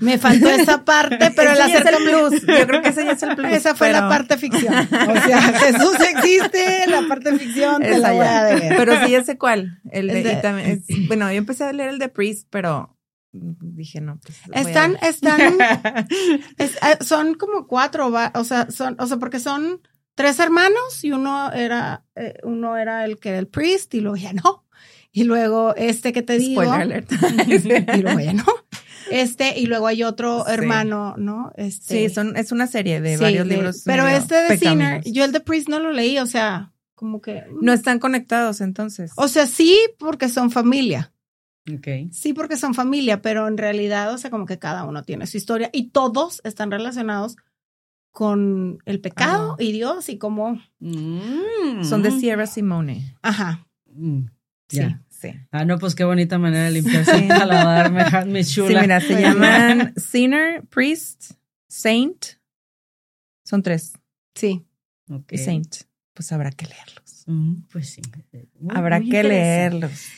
Me 0.00 0.16
faltó 0.18 0.48
esa 0.48 0.84
parte, 0.84 1.30
pero 1.36 1.52
el 1.52 1.58
Ese 1.58 1.78
es 1.78 1.84
el 1.84 2.04
plus. 2.04 2.40
Yo 2.46 2.66
creo 2.66 2.80
que 2.82 2.88
ese 2.88 3.04
ya 3.04 3.12
es 3.12 3.22
el 3.22 3.36
plus. 3.36 3.52
Esa 3.52 3.74
fue 3.74 3.92
la 3.92 4.08
parte 4.08 4.38
ficción. 4.38 4.72
O 4.74 5.14
sea, 5.26 5.40
Jesús 5.58 5.96
existe, 6.14 6.86
la 6.86 7.06
parte 7.06 7.36
ficción 7.38 7.82
te 7.82 7.98
la 7.98 8.12
voy 8.12 8.20
a 8.20 8.24
ya. 8.24 8.44
deber. 8.44 8.76
Pero 8.78 9.04
sí, 9.04 9.12
ya 9.12 9.24
sé 9.24 9.36
cuál. 9.36 9.78
El 9.90 10.08
de, 10.08 10.22
de- 10.22 10.32
y 10.32 10.40
también 10.40 10.82
es- 10.88 11.06
bueno, 11.08 11.30
yo 11.30 11.36
empecé 11.38 11.64
a 11.64 11.72
leer 11.72 11.90
el 11.90 11.98
de 11.98 12.08
Priest, 12.08 12.46
pero 12.48 12.96
dije, 13.32 14.00
no, 14.00 14.18
pues. 14.24 14.38
Están, 14.66 14.96
están, 15.02 15.40
es- 16.56 16.76
eh, 16.76 16.98
son 17.04 17.34
como 17.34 17.66
cuatro, 17.66 18.10
va- 18.10 18.32
o 18.34 18.44
sea, 18.44 18.70
son, 18.70 18.96
o 18.98 19.06
sea, 19.06 19.18
porque 19.18 19.38
son 19.40 19.82
tres 20.14 20.38
hermanos 20.40 21.04
y 21.04 21.12
uno 21.12 21.52
era, 21.52 22.04
eh, 22.16 22.34
uno 22.42 22.76
era 22.76 23.04
el 23.04 23.18
que 23.18 23.28
era 23.28 23.38
el 23.38 23.48
priest 23.48 23.94
y 23.94 24.00
luego 24.00 24.16
ya 24.16 24.32
no. 24.32 24.64
Y 25.12 25.24
luego 25.24 25.74
este 25.76 26.12
que 26.12 26.22
te 26.22 26.38
digo. 26.38 26.62
Spoiler 26.62 26.82
alert. 26.82 27.10
Y 27.96 28.02
luego 28.02 28.20
ya 28.20 28.32
no. 28.34 28.44
Este, 29.10 29.58
y 29.58 29.66
luego 29.66 29.86
hay 29.86 30.02
otro 30.02 30.44
Sí. 30.46 30.52
hermano, 30.52 31.14
¿no? 31.16 31.50
Este, 31.56 32.08
Sí, 32.08 32.14
son, 32.14 32.36
es 32.36 32.52
una 32.52 32.66
serie 32.66 33.00
de 33.00 33.16
sí, 33.16 33.22
varios 33.22 33.48
de- 33.48 33.54
libros. 33.54 33.82
Pero 33.86 34.06
este 34.06 34.34
de 34.34 34.58
Sinner, 34.58 35.02
yo 35.04 35.24
el 35.24 35.32
de 35.32 35.40
priest 35.40 35.68
no 35.68 35.78
lo 35.80 35.92
leí, 35.92 36.18
o 36.18 36.26
sea, 36.26 36.72
como 36.94 37.20
que. 37.22 37.44
No 37.62 37.72
están 37.72 37.98
conectados 38.00 38.60
entonces. 38.60 39.12
O 39.16 39.28
sea, 39.28 39.46
sí, 39.46 39.78
porque 39.98 40.28
son 40.28 40.50
familia. 40.50 41.12
Ok. 41.72 42.10
Sí, 42.12 42.32
porque 42.34 42.56
son 42.58 42.74
familia, 42.74 43.22
pero 43.22 43.48
en 43.48 43.56
realidad, 43.56 44.12
o 44.12 44.18
sea, 44.18 44.30
como 44.30 44.44
que 44.46 44.58
cada 44.58 44.84
uno 44.84 45.02
tiene 45.04 45.26
su 45.26 45.36
historia 45.38 45.70
y 45.72 45.88
todos 45.90 46.40
están 46.44 46.70
relacionados 46.70 47.36
con 48.10 48.78
el 48.84 49.00
pecado 49.00 49.52
Ah. 49.58 49.62
y 49.62 49.72
Dios 49.72 50.08
y 50.08 50.18
cómo, 50.18 50.60
Mm. 50.80 51.84
Son 51.84 52.02
de 52.02 52.10
Sierra 52.10 52.46
Simone. 52.46 53.16
ajá, 53.22 53.66
Mm, 53.90 54.26
Sí, 54.26 54.37
ya. 54.76 55.02
sí. 55.08 55.30
Ah, 55.50 55.64
no, 55.64 55.78
pues 55.78 55.94
qué 55.94 56.04
bonita 56.04 56.38
manera 56.38 56.64
de 56.64 56.70
limpiarse 56.72 57.16
Sí. 57.16 57.22
el 57.24 57.28
paladar, 57.28 57.90
me, 57.92 58.32
mi 58.32 58.44
Sí, 58.44 58.54
chula. 58.56 58.82
mira, 58.82 59.00
se 59.00 59.14
llaman 59.20 59.94
Sinner, 59.96 60.62
Priest, 60.66 61.32
Saint. 61.68 62.24
Son 63.44 63.62
tres. 63.62 63.92
sí. 64.34 64.64
Ok. 65.10 65.32
Y 65.32 65.38
Saint. 65.38 65.74
Pues 66.12 66.32
habrá 66.32 66.50
que 66.50 66.66
leerlos. 66.66 67.22
Mm, 67.26 67.62
pues 67.70 67.90
sí. 67.90 68.02
Muy- 68.60 68.76
habrá 68.76 69.00
muy 69.00 69.08
que 69.10 69.22
leerlos. 69.22 70.08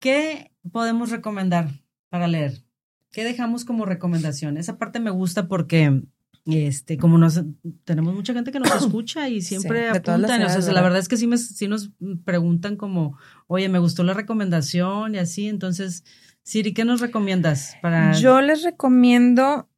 ¿Qué 0.00 0.52
podemos 0.70 1.10
recomendar 1.10 1.70
para 2.08 2.28
leer? 2.28 2.62
¿Qué 3.10 3.24
dejamos 3.24 3.64
como 3.64 3.86
recomendación? 3.86 4.56
Esa 4.56 4.78
parte 4.78 5.00
me 5.00 5.10
gusta 5.10 5.48
porque 5.48 6.02
este, 6.50 6.96
como 6.96 7.18
nos 7.18 7.42
tenemos 7.84 8.14
mucha 8.14 8.32
gente 8.32 8.50
que 8.52 8.58
nos 8.60 8.70
escucha 8.82 9.28
y 9.28 9.42
siempre 9.42 9.90
Sí, 9.90 9.96
apuntan, 9.98 10.42
o 10.42 10.48
sea, 10.48 10.72
la 10.72 10.82
¿verdad? 10.82 10.98
es 10.98 11.08
que 11.08 11.16
sí, 11.16 11.26
me, 11.26 11.36
sí 11.38 11.68
nos 11.68 11.90
preguntan 12.24 12.76
como, 12.76 13.18
oye, 13.46 13.68
me 13.68 13.78
gustó 13.78 14.02
la 14.04 14.14
recomendación 14.14 15.14
y 15.14 15.18
así, 15.18 15.48
entonces, 15.48 16.04
Siri, 16.42 16.72
¿qué 16.72 16.84
nos 16.84 17.00
recomiendas 17.00 17.76
para 17.82 18.12
Yo 18.14 18.40
les 18.40 18.62
recomiendo, 18.62 19.68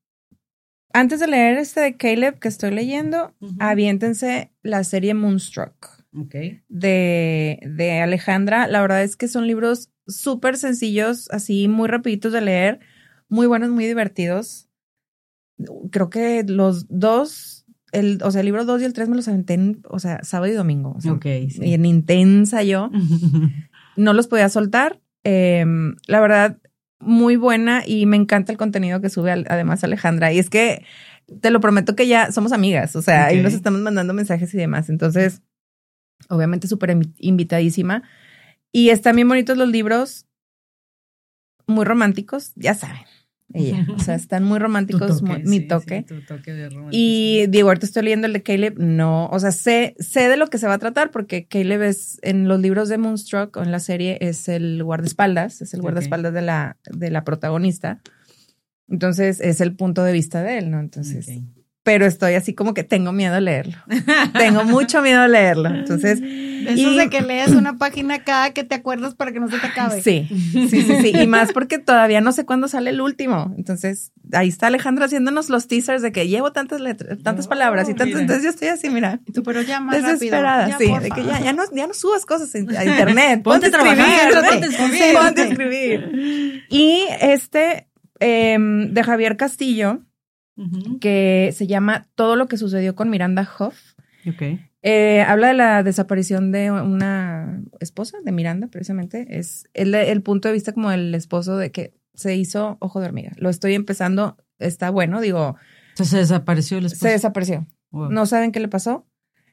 antes 0.93 1.21
de 1.21 1.27
leer 1.27 1.59
este 1.59 1.81
de 1.81 1.97
Caleb 1.97 2.39
que 2.39 2.49
estoy 2.49 2.71
leyendo, 2.71 3.35
Ujú. 3.41 3.57
aviéntense 3.59 4.53
la 4.63 4.85
serie 4.85 5.15
Moonstruck. 5.15 6.01
Ok. 6.13 6.35
de, 6.69 7.61
de 7.65 8.01
Alejandra. 8.01 8.67
La 8.67 8.81
verdad 8.81 9.05
es 9.05 9.17
que 9.17 9.29
son 9.29 9.47
libros 9.47 9.91
súper 10.09 10.57
sencillos, 10.57 11.31
así 11.31 11.69
muy 11.69 11.87
rapiditos 11.89 12.33
de 12.33 12.41
leer, 12.41 12.81
muy 13.29 13.47
buenos, 13.47 13.71
muy 13.71 13.87
divertidos. 13.87 14.69
Creo 15.91 16.11
que 16.11 16.45
los 16.45 16.87
dos, 16.89 17.65
el, 17.93 18.21
o 18.23 18.31
sea, 18.31 18.41
el 18.41 18.47
libro 18.47 18.65
2 18.65 18.83
y 18.83 18.85
el 18.85 18.93
3 18.93 19.09
me 19.09 19.17
los 19.17 19.29
aventé 19.29 19.55
en, 19.55 19.83
o 19.89 19.99
sea, 19.99 20.23
sábado 20.23 20.53
y 20.53 20.55
domingo. 20.57 20.95
o 20.97 21.01
sea, 21.01 21.19
sí. 21.23 21.49
Y 21.63 21.75
en 21.75 21.85
intensa 21.87 22.63
yo. 22.63 22.91
No 23.97 24.13
los 24.15 24.29
podía 24.29 24.49
soltar. 24.49 25.01
Eh, 25.25 25.65
la 26.07 26.21
verdad, 26.21 26.59
muy 27.01 27.37
buena 27.37 27.83
y 27.87 28.07
me 28.07 28.17
encanta 28.17 28.53
el 28.53 28.57
contenido 28.57 29.01
que 29.01 29.11
sube 29.11 29.31
al- 29.33 29.47
además 29.51 29.83
Alejandra. 29.85 30.33
Y 30.33 30.39
es 30.39 30.49
que 30.49 30.85
te 31.41 31.51
lo 31.51 31.61
prometo 31.61 31.97
que 31.97 32.07
ya 32.07 32.31
somos 32.33 32.53
amigas, 32.53 32.95
o 32.97 33.03
sea, 33.03 33.29
Ok. 33.31 33.43
nos 33.43 33.53
estamos 33.53 33.81
mandando 33.81 34.15
mensajes 34.15 34.55
y 34.55 34.57
demás. 34.59 34.89
Entonces, 34.89 35.43
obviamente 36.29 36.69
súper 36.69 36.91
invi- 36.91 37.15
invitadísima. 37.19 38.05
Y 38.73 38.91
están 38.91 39.17
bien 39.17 39.29
bonitos 39.29 39.59
los 39.59 39.69
libros, 39.69 40.27
muy 41.67 41.85
románticos, 41.85 42.53
ya 42.55 42.75
saben. 42.75 43.03
Ella, 43.53 43.87
o 43.95 43.99
sea, 43.99 44.15
están 44.15 44.45
muy 44.45 44.59
románticos, 44.59 45.21
toque, 45.21 45.33
muy- 45.33 45.43
mi 45.45 45.61
toque. 45.67 46.05
sí, 46.07 46.15
tu 46.15 46.21
toque 46.23 46.53
de 46.53 46.69
romanticismo. 46.69 46.89
Y 46.93 47.47
digo, 47.49 47.69
ahorita 47.69 47.87
estoy 47.87 48.05
leyendo 48.05 48.27
el 48.29 48.33
de 48.33 48.43
Caleb, 48.43 48.79
no, 48.79 49.27
o 49.27 49.39
sea, 49.41 49.51
sé, 49.51 49.95
sé 49.99 50.29
de 50.29 50.37
lo 50.37 50.47
que 50.47 50.59
se 50.59 50.67
va 50.69 50.75
a 50.75 50.79
tratar 50.79 51.11
porque 51.11 51.47
Caleb 51.47 51.83
es 51.83 52.19
en 52.23 52.47
los 52.47 52.61
libros 52.61 52.89
de 52.89 52.99
Moonstruck 52.99 53.57
o 53.57 53.63
en 53.63 53.73
la 53.73 53.81
serie 53.81 54.19
es 54.21 54.49
el 54.49 54.83
guardaespaldas, 54.85 55.63
es 55.63 55.75
el 55.75 55.81
guardaespaldas 55.83 56.33
de 56.33 56.43
la, 56.43 56.77
de 56.91 57.11
la 57.11 57.25
protagonista. 57.25 58.01
Entonces 58.89 59.41
es 59.41 59.61
el 59.61 59.75
punto 59.77 60.03
de 60.05 60.13
vista 60.13 60.43
de 60.43 60.59
él, 60.59 60.71
¿no? 60.71 60.81
Entonces. 60.81 61.29
Pero 61.83 62.05
estoy 62.07 62.35
así 62.35 62.55
como 62.55 62.75
que 62.75 62.85
tengo 62.85 63.11
miedo 63.13 63.35
a 63.35 63.41
leerlo. 63.41 63.77
tengo 64.39 64.65
mucho 64.65 65.01
miedo 65.03 65.21
a 65.23 65.29
leerlo. 65.29 65.69
Entonces, 65.71 66.21
De 66.21 66.75
esos 66.75 66.93
Y- 66.93 66.99
de 66.99 67.09
que 67.09 67.23
lees 67.23 67.53
una 67.53 67.79
página 67.79 68.23
cada 68.23 68.51
que 68.53 68.65
te 68.65 68.75
acuerdas 68.75 69.15
para 69.15 69.33
que 69.33 69.41
no 69.41 69.49
se 69.49 69.59
te 69.59 69.67
acabe. 69.67 70.03
sí, 70.03 70.29
sí, 70.53 70.69
sí, 70.69 70.83
sí. 71.01 71.13
Y 71.19 71.27
más 71.27 71.53
porque 71.53 71.79
todavía 71.79 72.21
no 72.21 72.33
sé 72.33 72.45
cuándo 72.45 72.69
sale 72.69 72.91
el 72.91 73.01
último. 73.01 73.55
Entonces, 73.57 74.13
ahí 74.33 74.49
está 74.49 74.67
Alejandra 74.67 75.07
haciéndonos 75.07 75.49
los 75.49 75.69
teasers 75.69 76.03
de 76.03 76.13
que 76.13 76.29
llevo 76.29 76.53
tantas 76.53 76.83
letras, 76.83 77.19
tantas 77.23 77.47
Oh, 77.47 77.49
palabras 77.49 77.89
y 77.89 77.95
tantas. 77.95 78.21
Entonces 78.21 78.45
yo 78.45 78.51
estoy 78.51 78.69
así, 78.69 78.91
mira. 78.91 79.21
Tú, 79.33 79.43
pero 79.43 79.63
ya 79.63 79.81
más 79.81 80.03
desesperada, 80.03 80.69
rápido. 80.69 80.97
sí, 80.99 81.03
de 81.03 81.11
que 81.11 81.25
ya, 81.25 81.41
ya 81.41 81.53
no, 81.55 81.63
ya 81.75 81.87
no 81.87 81.95
subas 81.95 82.27
cosas 82.27 82.55
a 82.55 82.59
internet. 82.59 83.43
Ponte 83.43 83.69
a 83.69 83.71
trabajar, 83.71 84.31
ponte 84.31 84.67
a 84.67 84.69
escribir. 84.69 85.15
Ponte 85.15 85.41
a 85.41 85.45
escribir. 85.49 86.65
Y 86.69 87.05
este 87.23 87.89
em, 88.19 88.93
de 88.93 89.03
Javier 89.03 89.39
Castillo, 89.39 90.01
Que 91.01 91.51
se 91.55 91.67
llama 91.67 92.09
Todo 92.15 92.37
lo 92.37 92.47
que 92.47 92.57
sucedió 92.57 92.95
con 92.95 93.11
Miranda 93.11 93.49
Hoff. 93.59 93.95
Eh, 94.83 95.23
habla 95.27 95.49
de 95.49 95.55
la 95.55 95.83
desaparición 95.83 96.53
de 96.53 96.71
una 96.71 97.63
esposa 97.81 98.19
de 98.25 98.33
Miranda, 98.33 98.69
precisamente. 98.69 99.27
Es 99.39 99.69
el, 99.75 99.95
el 99.95 100.23
punto 100.23 100.49
de 100.49 100.55
vista 100.55 100.73
como 100.73 100.91
del 100.91 101.15
esposo 101.15 101.57
de 101.57 101.71
que 101.71 101.95
se 102.15 102.37
hizo 102.37 102.77
ojo 102.81 103.01
de 103.01 103.07
hormiga. 103.07 103.33
Lo 103.37 103.49
estoy 103.51 103.75
empezando, 103.75 104.37
está 104.59 104.91
bueno, 104.91 105.21
digo, 105.21 105.57
Entonces 105.91 106.09
se 106.11 106.19
desapareció 106.19 106.79
el 106.79 106.87
esposo. 106.87 107.07
se 107.07 107.13
desapareció. 107.13 107.67
Wow. 107.91 108.11
No 108.11 108.27
saben 108.27 108.53
qué 108.53 108.61
le 108.61 108.69
pasó. 108.69 109.07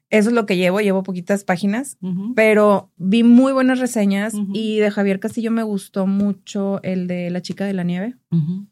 Eso 0.10 0.30
es 0.30 0.36
lo 0.36 0.46
que 0.46 0.56
llevo, 0.56 0.80
llevo 0.80 1.04
poquitas 1.04 1.44
páginas, 1.44 1.98
pero 2.34 2.94
vi 2.96 3.24
muy 3.24 3.52
buenas 3.52 3.80
reseñas 3.80 4.34
y 4.54 4.78
de 4.80 4.90
Javier 4.90 5.20
Castillo 5.20 5.52
me 5.52 5.64
gustó 5.64 6.08
mucho 6.08 6.82
el 6.84 7.08
de 7.08 7.30
La 7.30 7.42
chica 7.42 7.66
de 7.66 7.74
la 7.74 7.84
nieve. 7.84 8.16
Ujú. 8.32 8.68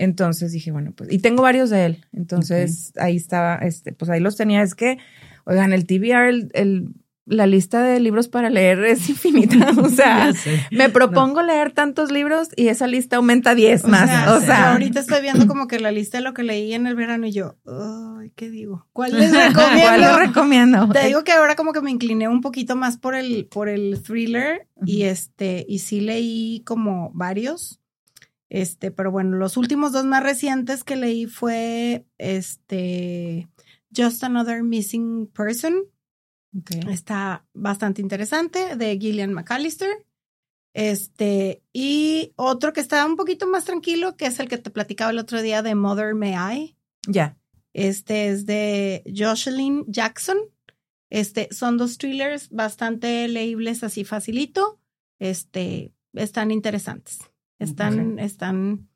Entonces 0.00 0.52
dije, 0.52 0.70
bueno, 0.70 0.92
pues, 0.96 1.12
y 1.12 1.18
tengo 1.18 1.42
varios 1.42 1.70
de 1.70 1.84
él. 1.84 2.04
Entonces 2.12 2.92
ahí 2.96 3.16
estaba, 3.16 3.56
este, 3.56 3.92
pues 3.92 4.08
ahí 4.10 4.20
los 4.20 4.36
tenía. 4.36 4.62
Es 4.62 4.74
que, 4.76 4.98
oigan, 5.44 5.72
el 5.72 5.86
TBR, 5.86 6.28
el, 6.28 6.50
el- 6.54 6.88
la 7.30 7.46
lista 7.46 7.82
de 7.82 8.00
libros 8.00 8.26
para 8.28 8.48
leer 8.48 8.82
es 8.84 9.06
infinita. 9.10 9.72
O 9.82 9.88
sea, 9.90 10.32
me 10.70 10.88
propongo 10.88 11.42
leer 11.42 11.72
tantos 11.72 12.10
libros 12.10 12.48
y 12.56 12.68
esa 12.68 12.86
lista 12.86 13.16
aumenta 13.16 13.54
10 13.54 13.84
O 13.84 13.88
más. 13.88 14.08
sea, 14.08 14.34
o 14.34 14.40
sea, 14.40 14.72
ahorita 14.72 15.00
estoy 15.00 15.20
viendo 15.20 15.46
como 15.46 15.66
que 15.68 15.78
la 15.78 15.90
lista 15.92 16.16
de 16.18 16.24
lo 16.24 16.32
que 16.32 16.42
leí 16.42 16.72
en 16.72 16.86
el 16.86 16.94
verano 16.94 17.26
y 17.26 17.32
yo, 17.32 17.56
ay, 17.66 18.32
¿qué 18.34 18.48
digo? 18.48 18.86
¿Cuál 18.94 19.18
les 19.18 19.30
¿cuál 19.32 19.48
recomiendo? 19.52 19.98
les 19.98 20.16
recomiendo? 20.28 20.88
Te 20.90 21.06
digo 21.06 21.22
que 21.22 21.32
ahora 21.32 21.54
como 21.54 21.72
que 21.74 21.82
me 21.82 21.90
incliné 21.90 22.28
un 22.28 22.40
poquito 22.40 22.76
más 22.76 22.96
por 22.96 23.14
el, 23.14 23.44
por 23.50 23.68
el 23.68 24.00
thriller 24.02 24.66
y 24.86 25.02
este, 25.02 25.66
y 25.68 25.80
sí 25.80 26.00
leí 26.00 26.62
como 26.64 27.10
varios. 27.12 27.78
Este, 28.50 28.90
pero 28.90 29.10
bueno, 29.10 29.36
los 29.36 29.56
últimos 29.56 29.92
dos 29.92 30.04
más 30.04 30.22
recientes 30.22 30.84
que 30.84 30.96
leí 30.96 31.26
fue 31.26 32.06
este 32.16 33.48
Just 33.94 34.24
Another 34.24 34.62
Missing 34.62 35.26
Person. 35.28 35.84
Ok. 36.56 36.70
Está 36.88 37.46
bastante 37.52 38.00
interesante, 38.00 38.76
de 38.76 38.98
Gillian 38.98 39.34
McAllister. 39.34 40.06
Este, 40.74 41.62
y 41.72 42.32
otro 42.36 42.72
que 42.72 42.80
está 42.80 43.04
un 43.04 43.16
poquito 43.16 43.46
más 43.46 43.64
tranquilo, 43.64 44.16
que 44.16 44.26
es 44.26 44.38
el 44.40 44.48
que 44.48 44.58
te 44.58 44.70
platicaba 44.70 45.10
el 45.10 45.18
otro 45.18 45.42
día 45.42 45.62
de 45.62 45.74
Mother 45.74 46.14
May 46.14 46.34
I. 46.34 46.76
Ya. 47.06 47.36
Este 47.72 48.28
es 48.28 48.46
de 48.46 49.02
Jocelyn 49.14 49.84
Jackson. 49.88 50.38
Este, 51.10 51.48
son 51.52 51.78
dos 51.78 51.98
thrillers 51.98 52.50
bastante 52.50 53.28
leíbles 53.28 53.82
así 53.82 54.04
facilito. 54.04 54.80
Este, 55.18 55.92
están 56.14 56.50
interesantes. 56.50 57.18
Están, 57.58 58.18
están, 58.18 58.88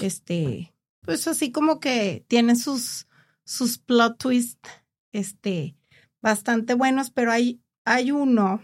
este, 0.00 0.74
pues 1.00 1.26
así 1.26 1.50
como 1.50 1.80
que 1.80 2.24
tienen 2.28 2.56
sus, 2.56 3.08
sus 3.44 3.78
plot 3.78 4.18
twists, 4.18 4.68
este, 5.12 5.76
bastante 6.20 6.74
buenos, 6.74 7.10
pero 7.10 7.32
hay, 7.32 7.60
hay 7.84 8.12
uno 8.12 8.62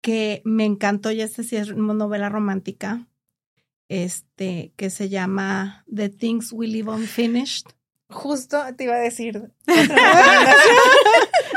que 0.00 0.42
me 0.44 0.64
encantó 0.64 1.10
y 1.10 1.20
este 1.20 1.44
sí 1.44 1.56
es 1.56 1.70
una 1.70 1.94
novela 1.94 2.28
romántica, 2.28 3.08
este, 3.88 4.72
que 4.76 4.90
se 4.90 5.08
llama 5.08 5.84
The 5.92 6.08
Things 6.08 6.52
We 6.52 6.68
Leave 6.68 6.90
Unfinished. 6.90 7.75
Justo 8.08 8.58
te 8.76 8.84
iba 8.84 8.94
a 8.94 8.98
decir. 8.98 9.50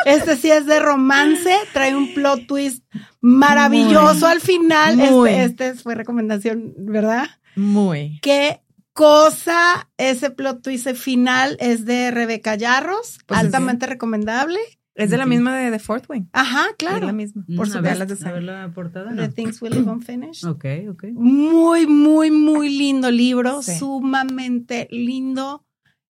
este 0.06 0.36
sí 0.36 0.50
es 0.52 0.66
de 0.66 0.80
romance, 0.80 1.54
trae 1.74 1.95
un 1.95 2.14
plot 2.14 2.47
twist 2.47 2.84
maravilloso 3.22 4.28
al 4.28 4.41
final. 4.41 4.97
Muy. 4.97 5.30
Este, 5.32 5.70
este 5.70 5.82
fue 5.84 5.95
recomendación, 5.95 6.74
¿verdad? 6.78 7.28
Muy. 7.56 8.20
Qué 8.22 8.62
cosa 8.93 9.89
ese 9.97 10.32
plot 10.32 10.62
twist 10.62 10.89
final 10.95 11.56
es 11.60 11.86
de 11.86 12.12
Rebeca 12.12 12.56
Yarros, 12.56 13.20
Pues 13.26 13.39
altamente 13.39 13.86
recomendable. 13.86 14.60
Es 14.95 15.12
de 15.12 15.18
la 15.18 15.26
misma 15.26 15.58
de 15.58 15.72
The 15.72 15.80
Fourth 15.80 16.10
Wing. 16.10 16.26
Ajá, 16.34 16.66
Es 16.72 16.76
claro. 16.78 17.06
la 17.06 17.14
misma. 17.14 17.45
Por 17.56 17.70
supuesto. 17.70 18.06
de 18.06 18.30
a 18.30 18.34
ver 18.34 18.43
la 18.43 18.70
portada. 18.74 19.16
The. 19.16 19.30
Things 19.30 19.62
We 19.62 19.70
Live 19.70 19.89
Unfinished. 19.89 20.43
Ok, 20.43 20.66
ok. 20.89 21.06
Muy, 21.14 21.88
muy, 21.88 22.32
muy 22.32 22.68
lindo 22.78 23.10
libro, 23.10 23.62
Sí. 23.62 23.78
sumamente 23.78 24.89
lindo, 24.91 25.64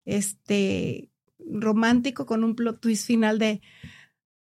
este, 0.06 1.10
romántico 1.38 2.24
con 2.24 2.44
un 2.44 2.56
plot 2.56 2.80
twist 2.80 3.06
final 3.06 3.38
de 3.38 3.60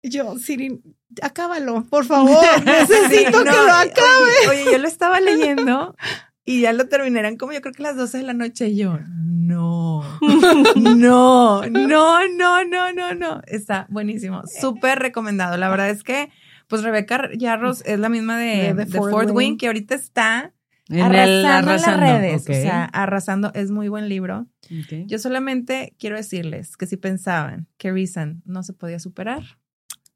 yo, 0.04 0.38
Siri, 0.40 0.82
acábalo, 1.22 1.86
por 1.90 2.06
favor, 2.06 2.44
necesito 2.66 3.44
que 3.44 3.52
lo 3.52 3.72
acabe. 3.72 4.50
Oye, 4.50 4.62
oye, 4.64 4.72
yo 4.72 4.78
lo 4.80 4.88
estaba 4.88 5.20
leyendo 5.20 5.96
y 6.46 6.62
ya 6.62 6.74
lo 6.74 6.88
terminarán 6.88 7.38
como 7.38 7.54
yo 7.54 7.62
creo 7.62 7.74
que 7.74 7.84
las 7.84 7.96
12 7.96 8.20
de 8.20 8.24
la 8.24 8.34
noche 8.34 8.70
y 8.70 8.78
yo, 8.78 8.98
no, 9.16 10.04
no, 10.76 11.62
no, 11.68 12.28
no, 12.28 12.66
no, 12.66 12.94
no, 12.94 13.14
no. 13.14 13.42
Está 13.46 13.86
buenísimo. 13.90 14.42
Súper 14.60 15.00
recomendado. 15.00 15.58
La 15.58 15.70
verdad 15.70 15.90
es 15.90 16.04
que, 16.04 16.32
pues 16.68 16.84
Rebeca 16.84 17.30
Yarros 17.38 17.84
es 17.86 18.00
la 18.00 18.10
misma 18.10 18.38
de, 18.38 18.74
De 18.74 19.00
Wing. 19.00 19.32
Wing, 19.32 19.58
que 19.58 19.68
ahorita 19.68 19.94
está 19.96 20.54
En 20.92 21.02
arrasando, 21.02 21.28
el 21.30 21.46
arrasando. 21.46 22.02
las 22.02 22.22
redes. 22.22 22.42
ok. 22.44 22.50
O 22.50 22.54
sea, 22.54 22.86
arrasando. 22.86 23.52
Es 23.54 23.72
muy 23.72 23.88
buen 23.88 24.10
libro. 24.10 24.48
Ok. 24.66 25.06
Yo 25.08 25.18
solamente 25.20 25.96
quiero 25.98 26.16
decirles 26.18 26.78
que 26.78 26.86
si 26.88 26.98
pensaban 26.98 27.68
que 27.78 27.92
Reason 27.92 28.42
no 28.46 28.64
se 28.64 28.74
podía 28.74 29.00
superar, 29.00 29.44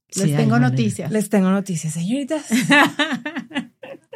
Sí, 0.08 0.22
Les 0.28 0.38
tengo 0.38 0.52
manera. 0.52 0.70
noticias. 0.70 1.12
les 1.12 1.30
tengo 1.30 1.50
noticias, 1.50 1.94
señoritas. 1.94 2.46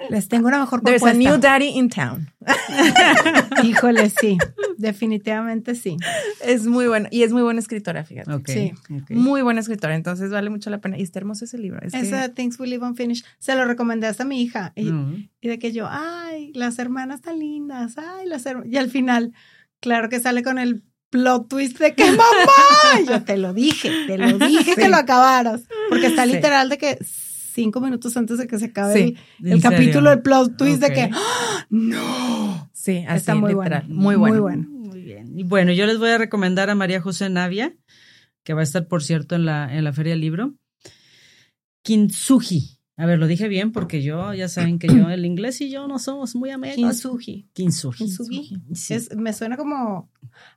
Les 0.09 0.27
tengo 0.27 0.47
una 0.47 0.59
mejor 0.59 0.81
There's 0.81 1.01
a 1.01 1.05
propuesta. 1.05 1.29
new 1.31 1.39
daddy 1.39 1.67
in 1.77 1.89
town. 1.89 2.31
Híjole, 3.63 4.09
sí, 4.09 4.37
definitivamente 4.77 5.75
sí. 5.75 5.97
Es 6.41 6.65
muy 6.65 6.87
buena 6.87 7.09
y 7.11 7.23
es 7.23 7.31
muy 7.31 7.41
buena 7.41 7.59
escritora, 7.59 8.03
fíjate. 8.03 8.31
Sí. 8.53 8.71
Muy 9.09 9.41
buena 9.41 9.59
escritora, 9.61 9.95
entonces 9.95 10.31
vale 10.31 10.49
mucho 10.49 10.69
la 10.69 10.79
pena. 10.79 10.97
Y 10.97 11.03
está 11.03 11.19
hermoso 11.19 11.45
ese 11.45 11.57
libro. 11.57 11.79
Es 11.81 11.93
que- 11.93 11.99
Ese 11.99 12.29
Things 12.29 12.59
We 12.59 12.67
Live 12.67 12.85
Unfinished, 12.85 13.25
se 13.39 13.55
lo 13.55 13.65
recomendé 13.65 14.07
hasta 14.07 14.23
a 14.23 14.25
mi 14.25 14.41
hija. 14.41 14.71
Y, 14.75 14.85
No. 14.85 15.15
y 15.41 15.47
de 15.47 15.59
que 15.59 15.71
yo, 15.71 15.87
ay, 15.89 16.51
las 16.55 16.79
hermanas 16.79 17.21
tan 17.21 17.39
lindas, 17.39 17.95
ay, 17.97 18.25
las 18.27 18.45
hermanas. 18.45 18.71
Y 18.71 18.77
al 18.77 18.89
final, 18.89 19.33
claro 19.79 20.09
que 20.09 20.19
sale 20.19 20.43
con 20.43 20.57
el 20.59 20.83
plot 21.09 21.49
twist 21.49 21.79
de 21.79 21.93
que 21.95 22.05
mamá. 22.05 23.01
Yo 23.07 23.23
te 23.23 23.37
lo 23.37 23.53
dije, 23.53 23.91
te 24.07 24.17
lo 24.17 24.37
dije 24.37 24.63
Sí. 24.75 24.81
que 24.81 24.89
lo 24.89 24.97
acabaras. 24.97 25.63
Porque 25.89 26.07
está 26.07 26.25
literal 26.25 26.69
de 26.69 26.77
que 26.77 26.97
cinco 27.61 27.81
minutos 27.81 28.15
antes 28.17 28.37
de 28.37 28.47
que 28.47 28.57
se 28.59 28.65
acabe 28.65 28.93
Sí. 28.93 29.15
el, 29.39 29.47
¿En 29.47 29.53
el 29.53 29.61
capítulo 29.61 30.09
del 30.09 30.21
plot 30.21 30.57
twist 30.57 30.81
de 30.81 30.93
que 30.93 31.09
¡Ah! 31.13 31.65
no. 31.69 32.69
sí, 32.73 33.03
así 33.07 33.17
Está 33.17 33.35
muy 33.35 33.53
literal. 33.53 33.83
bueno. 33.87 34.01
Muy 34.01 34.15
bueno. 34.15 34.33
Muy 34.35 34.41
bueno. 34.41 34.67
Muy 34.89 35.01
bien. 35.01 35.37
Y 35.37 35.43
bueno, 35.43 35.71
yo 35.71 35.85
les 35.85 35.97
voy 35.99 36.09
a 36.09 36.17
recomendar 36.17 36.69
a 36.69 36.75
María 36.75 37.01
José 37.01 37.29
Navia, 37.29 37.75
que 38.43 38.53
va 38.53 38.61
a 38.61 38.63
estar, 38.63 38.87
por 38.87 39.03
cierto, 39.03 39.35
en 39.35 39.45
la, 39.45 39.75
en 39.75 39.83
la 39.83 39.93
Feria 39.93 40.13
del 40.13 40.21
Libro. 40.21 40.55
Kintsugi. 41.83 42.78
A 43.01 43.05
ver, 43.05 43.17
lo 43.17 43.27
dije 43.27 43.47
bien 43.47 43.71
porque 43.71 44.01
yo, 44.03 44.33
ya 44.33 44.49
saben 44.49 44.77
que 44.77 44.87
yo, 44.87 45.09
el 45.09 45.25
inglés 45.25 45.61
y 45.61 45.69
yo 45.71 45.87
no 45.87 45.99
somos 45.99 46.35
muy 46.35 46.49
amigos. 46.49 46.75
Kintsugi. 46.75 47.47
Kintsugi. 47.53 47.97
Kintsugi. 47.97 48.57
Sí. 48.73 48.93
Es, 48.93 49.15
me 49.15 49.31
suena 49.33 49.55
como, 49.55 50.11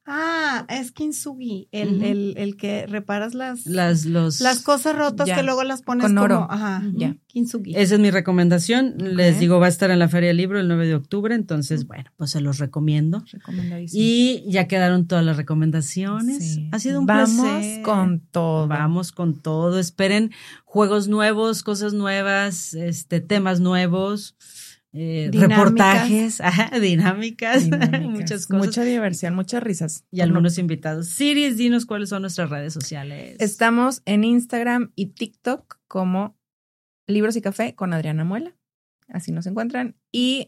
ah, 0.06 0.66
es 0.68 0.90
Kintsugi, 0.92 1.68
el, 1.72 2.02
el, 2.02 2.34
el 2.36 2.56
que 2.56 2.86
reparas 2.86 3.34
las, 3.34 3.64
Las, 3.66 4.06
los, 4.06 4.40
las 4.40 4.60
cosas 4.62 4.96
rotas 4.96 5.28
Ya. 5.28 5.36
que 5.36 5.42
luego 5.44 5.62
las 5.62 5.82
pones 5.82 6.02
Con 6.04 6.14
como, 6.14 6.24
oro. 6.24 6.46
ajá, 6.50 6.82
Ujú. 6.88 6.98
Ya. 6.98 7.16
Kintsugi. 7.28 7.74
Esa 7.76 7.94
es 7.94 8.00
mi 8.00 8.10
recomendación. 8.10 8.94
Les 8.98 9.38
digo, 9.40 9.58
va 9.58 9.66
a 9.66 9.68
estar 9.70 9.90
en 9.90 9.98
la 10.00 10.08
Feria 10.08 10.28
del 10.28 10.36
Libro 10.36 10.58
el 10.60 10.68
9 10.68 10.86
de 10.86 10.94
octubre, 10.96 11.34
entonces, 11.34 11.86
bueno, 11.86 12.10
pues 12.16 12.30
se 12.32 12.40
los 12.40 12.58
recomiendo. 12.58 13.22
Recomendadísimo. 13.32 14.02
Y 14.04 14.44
ya 14.48 14.66
quedaron 14.68 15.06
todas 15.06 15.24
las 15.24 15.36
recomendaciones. 15.36 16.54
Sí. 16.54 16.68
Ha 16.72 16.78
sido 16.78 17.00
un 17.00 17.06
Vamos 17.06 17.30
placer. 17.40 17.82
con 17.82 18.20
todo. 18.20 18.68
Vamos 18.68 19.12
con 19.12 19.40
todo. 19.40 19.78
Esperen 19.78 20.30
juegos 20.72 21.06
nuevos, 21.06 21.62
cosas 21.62 21.92
nuevas, 21.92 22.72
este, 22.72 23.20
temas 23.20 23.60
nuevos, 23.60 24.34
eh, 24.94 25.28
reportajes, 25.30 26.40
ajá, 26.40 26.78
dinámicas, 26.80 27.64
Dinámicas. 27.70 28.00
muchas 28.00 28.46
cosas. 28.46 28.66
Mucha 28.66 28.82
diversión, 28.82 29.34
muchas 29.34 29.62
risas. 29.62 30.06
y 30.10 30.22
algunos 30.22 30.56
invitados. 30.56 31.08
Siris, 31.08 31.58
dinos 31.58 31.84
cuáles 31.84 32.08
son 32.08 32.22
nuestras 32.22 32.48
redes 32.48 32.72
sociales. 32.72 33.36
Estamos 33.38 34.00
en 34.06 34.24
Instagram 34.24 34.92
y 34.96 35.08
TikTok 35.08 35.76
como 35.88 36.38
Libros 37.06 37.36
y 37.36 37.42
Café 37.42 37.74
con 37.74 37.92
Adriana 37.92 38.24
Muela. 38.24 38.56
Así 39.08 39.30
nos 39.30 39.46
encuentran. 39.46 39.94
Y 40.10 40.46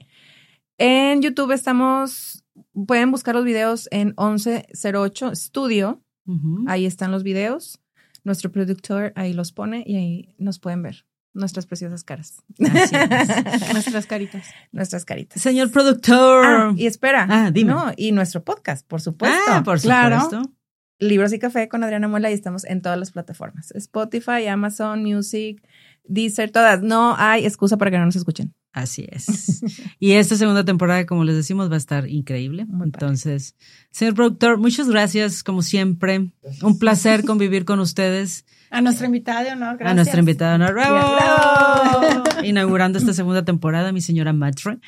en 0.79 1.21
YouTube 1.21 1.53
estamos, 1.53 2.47
pueden 2.87 3.11
buscar 3.11 3.35
los 3.35 3.45
videos 3.45 3.89
en 3.91 4.15
1108 4.17 5.35
Studio. 5.35 6.03
Ujú. 6.27 6.65
Ahí 6.67 6.87
están 6.87 7.11
los 7.11 7.25
videos. 7.25 7.79
Nuestro 8.25 8.51
productor 8.51 9.13
ahí 9.17 9.33
los 9.33 9.53
pone 9.53 9.85
y 9.87 9.97
ahí 9.97 10.35
nos 10.39 10.59
pueden 10.59 10.83
ver 10.83 11.07
nuestras 11.35 11.67
preciosas 11.67 12.05
caras. 12.05 12.43
Así 12.61 12.97
es. 12.97 13.73
Nuestras 13.73 14.07
caritas. 14.07 14.47
nuestras 14.73 15.05
caritas. 15.05 15.43
Señor 15.43 15.71
productor. 15.71 16.47
Ah, 16.47 16.73
y 16.77 16.87
espera. 16.87 17.27
Ah, 17.29 17.51
dime. 17.51 17.73
No, 17.73 17.93
y 17.97 18.13
nuestro 18.13 18.45
podcast, 18.45 18.87
por 18.87 19.01
supuesto. 19.01 19.37
Ah, 19.49 19.63
por 19.65 19.81
claro. 19.81 20.21
supuesto. 20.21 20.53
Libros 21.01 21.33
y 21.33 21.39
Café 21.41 21.69
con 21.69 21.83
Adriana 21.83 22.07
Muela 22.07 22.31
y 22.31 22.35
estamos 22.35 22.65
en 22.65 22.81
todas 22.81 22.99
las 22.99 23.11
plataformas. 23.11 23.73
Spotify, 23.73 24.47
Amazon 24.47 25.03
Music, 25.03 25.61
Deezer, 26.05 26.51
todas. 26.51 26.83
No 26.83 27.17
hay 27.19 27.45
excusa 27.45 27.77
para 27.77 27.91
que 27.91 27.99
no 27.99 28.07
nos 28.07 28.17
escuchen. 28.17 28.55
Así 28.75 29.07
es. 29.09 29.63
y 30.01 30.13
esta 30.13 30.35
segunda 30.37 30.65
temporada, 30.65 31.07
como 31.07 31.23
les 31.23 31.37
decimos, 31.37 31.71
va 31.71 31.77
a 31.77 31.79
estar 31.79 32.09
increíble. 32.09 32.67
Muy 32.67 32.91
padre. 32.91 33.07
Entonces, 33.07 33.55
señor 33.93 34.15
productor, 34.15 34.59
muchas 34.59 34.89
gracias, 34.89 35.45
como 35.45 35.63
siempre. 35.63 36.33
Un 36.61 36.79
placer 36.81 37.25
convivir 37.25 37.65
con 37.65 37.79
ustedes. 37.79 38.45
A 38.71 38.81
nuestra 38.81 39.07
invitada 39.07 39.45
de 39.45 39.53
honor, 39.53 39.77
gracias. 39.79 39.91
A 39.93 39.95
nuestra 39.95 40.19
invitada 40.19 40.57
Bravo. 40.73 41.15
Bravo. 41.15 42.25
Inaugurando 42.43 42.99
esta 42.99 43.15
segunda 43.15 43.45
temporada, 43.45 43.93
mi 43.93 44.01
señora 44.01 44.33
Matre, 44.33 44.81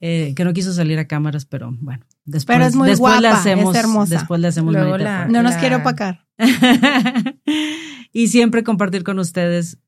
eh, 0.00 0.32
que 0.34 0.44
no 0.44 0.54
quiso 0.54 0.72
salir 0.72 0.98
a 0.98 1.06
cámaras, 1.06 1.44
pero 1.44 1.76
bueno. 1.78 2.02
Después, 2.24 2.56
Pero 2.56 2.66
es 2.66 2.74
muy 2.74 2.88
después 2.88 3.20
le 3.20 3.28
guapa, 3.28 3.38
hacemos, 3.38 3.76
es 3.76 3.84
hermosa. 3.84 4.14
Después 4.14 4.40
le 4.40 4.48
hacemos 4.48 4.72
la-. 4.72 5.28
No 5.28 5.42
nos 5.42 5.52
La- 5.52 5.60
quiero 5.60 5.76
opacar. 5.76 6.26
y 8.12 8.28
siempre 8.28 8.64
compartir 8.64 9.04
con 9.04 9.18
ustedes 9.18 9.78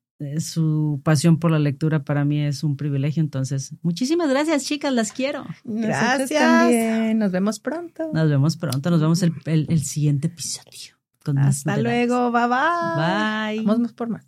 su 0.41 1.01
pasión 1.05 1.39
por 1.39 1.51
la 1.51 1.59
lectura 1.59 2.03
para 2.05 2.25
mí 2.25 2.41
es 2.41 2.65
un 2.65 2.77
privilegio. 2.77 3.23
Entonces, 3.23 3.73
muchísimas 3.83 4.29
gracias, 4.31 4.65
chicas, 4.65 4.93
las 4.93 5.13
quiero. 5.13 5.45
Gracias. 5.65 6.31
también. 6.31 7.19
Nos 7.19 7.31
vemos 7.33 7.61
pronto. 7.61 8.11
Nos 8.13 8.29
vemos 8.29 8.57
pronto, 8.57 8.91
nos 8.91 9.01
vemos 9.01 9.23
el, 9.23 9.33
el- 9.47 9.67
el 9.69 9.85
siguiente 9.85 10.27
episodio. 10.29 10.97
con 11.25 11.37
más 11.37 11.59
Hasta 11.59 11.77
luego. 11.77 12.33
Bye 12.33 12.49
bye. 12.49 13.57
Bye. 13.59 13.65
Vamos 13.67 13.93
por 13.93 14.09
más. 14.09 14.27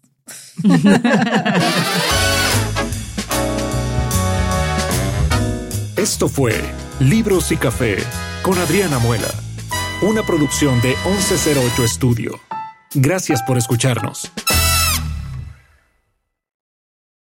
Esto 5.97 6.29
fue 6.29 6.55
Libros 6.99 7.53
y 7.53 7.57
Café 7.57 7.97
con 8.43 8.59
Adriana 8.59 8.99
Muela, 8.99 9.29
una 10.03 10.23
producción 10.23 10.81
de 10.81 10.95
1108 11.07 11.85
Estudio. 11.85 12.41
Gracias 12.95 13.43
por 13.43 13.59
escucharnos. 13.59 14.31